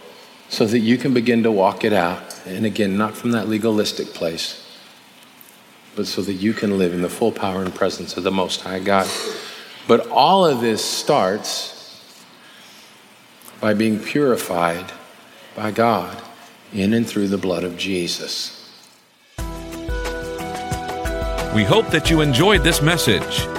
so 0.49 0.65
that 0.65 0.79
you 0.79 0.97
can 0.97 1.13
begin 1.13 1.43
to 1.43 1.51
walk 1.51 1.83
it 1.83 1.93
out. 1.93 2.41
And 2.45 2.65
again, 2.65 2.97
not 2.97 3.15
from 3.15 3.31
that 3.31 3.47
legalistic 3.47 4.07
place, 4.07 4.65
but 5.95 6.07
so 6.07 6.21
that 6.23 6.33
you 6.33 6.53
can 6.53 6.77
live 6.77 6.93
in 6.93 7.01
the 7.01 7.09
full 7.09 7.31
power 7.31 7.61
and 7.61 7.73
presence 7.73 8.17
of 8.17 8.23
the 8.23 8.31
Most 8.31 8.61
High 8.61 8.79
God. 8.79 9.07
But 9.87 10.07
all 10.09 10.45
of 10.45 10.61
this 10.61 10.83
starts 10.83 11.75
by 13.61 13.73
being 13.73 13.99
purified 13.99 14.91
by 15.55 15.71
God 15.71 16.21
in 16.73 16.93
and 16.93 17.07
through 17.07 17.27
the 17.27 17.37
blood 17.37 17.63
of 17.63 17.77
Jesus. 17.77 18.55
We 21.53 21.63
hope 21.63 21.87
that 21.87 22.09
you 22.09 22.21
enjoyed 22.21 22.63
this 22.63 22.81
message. 22.81 23.58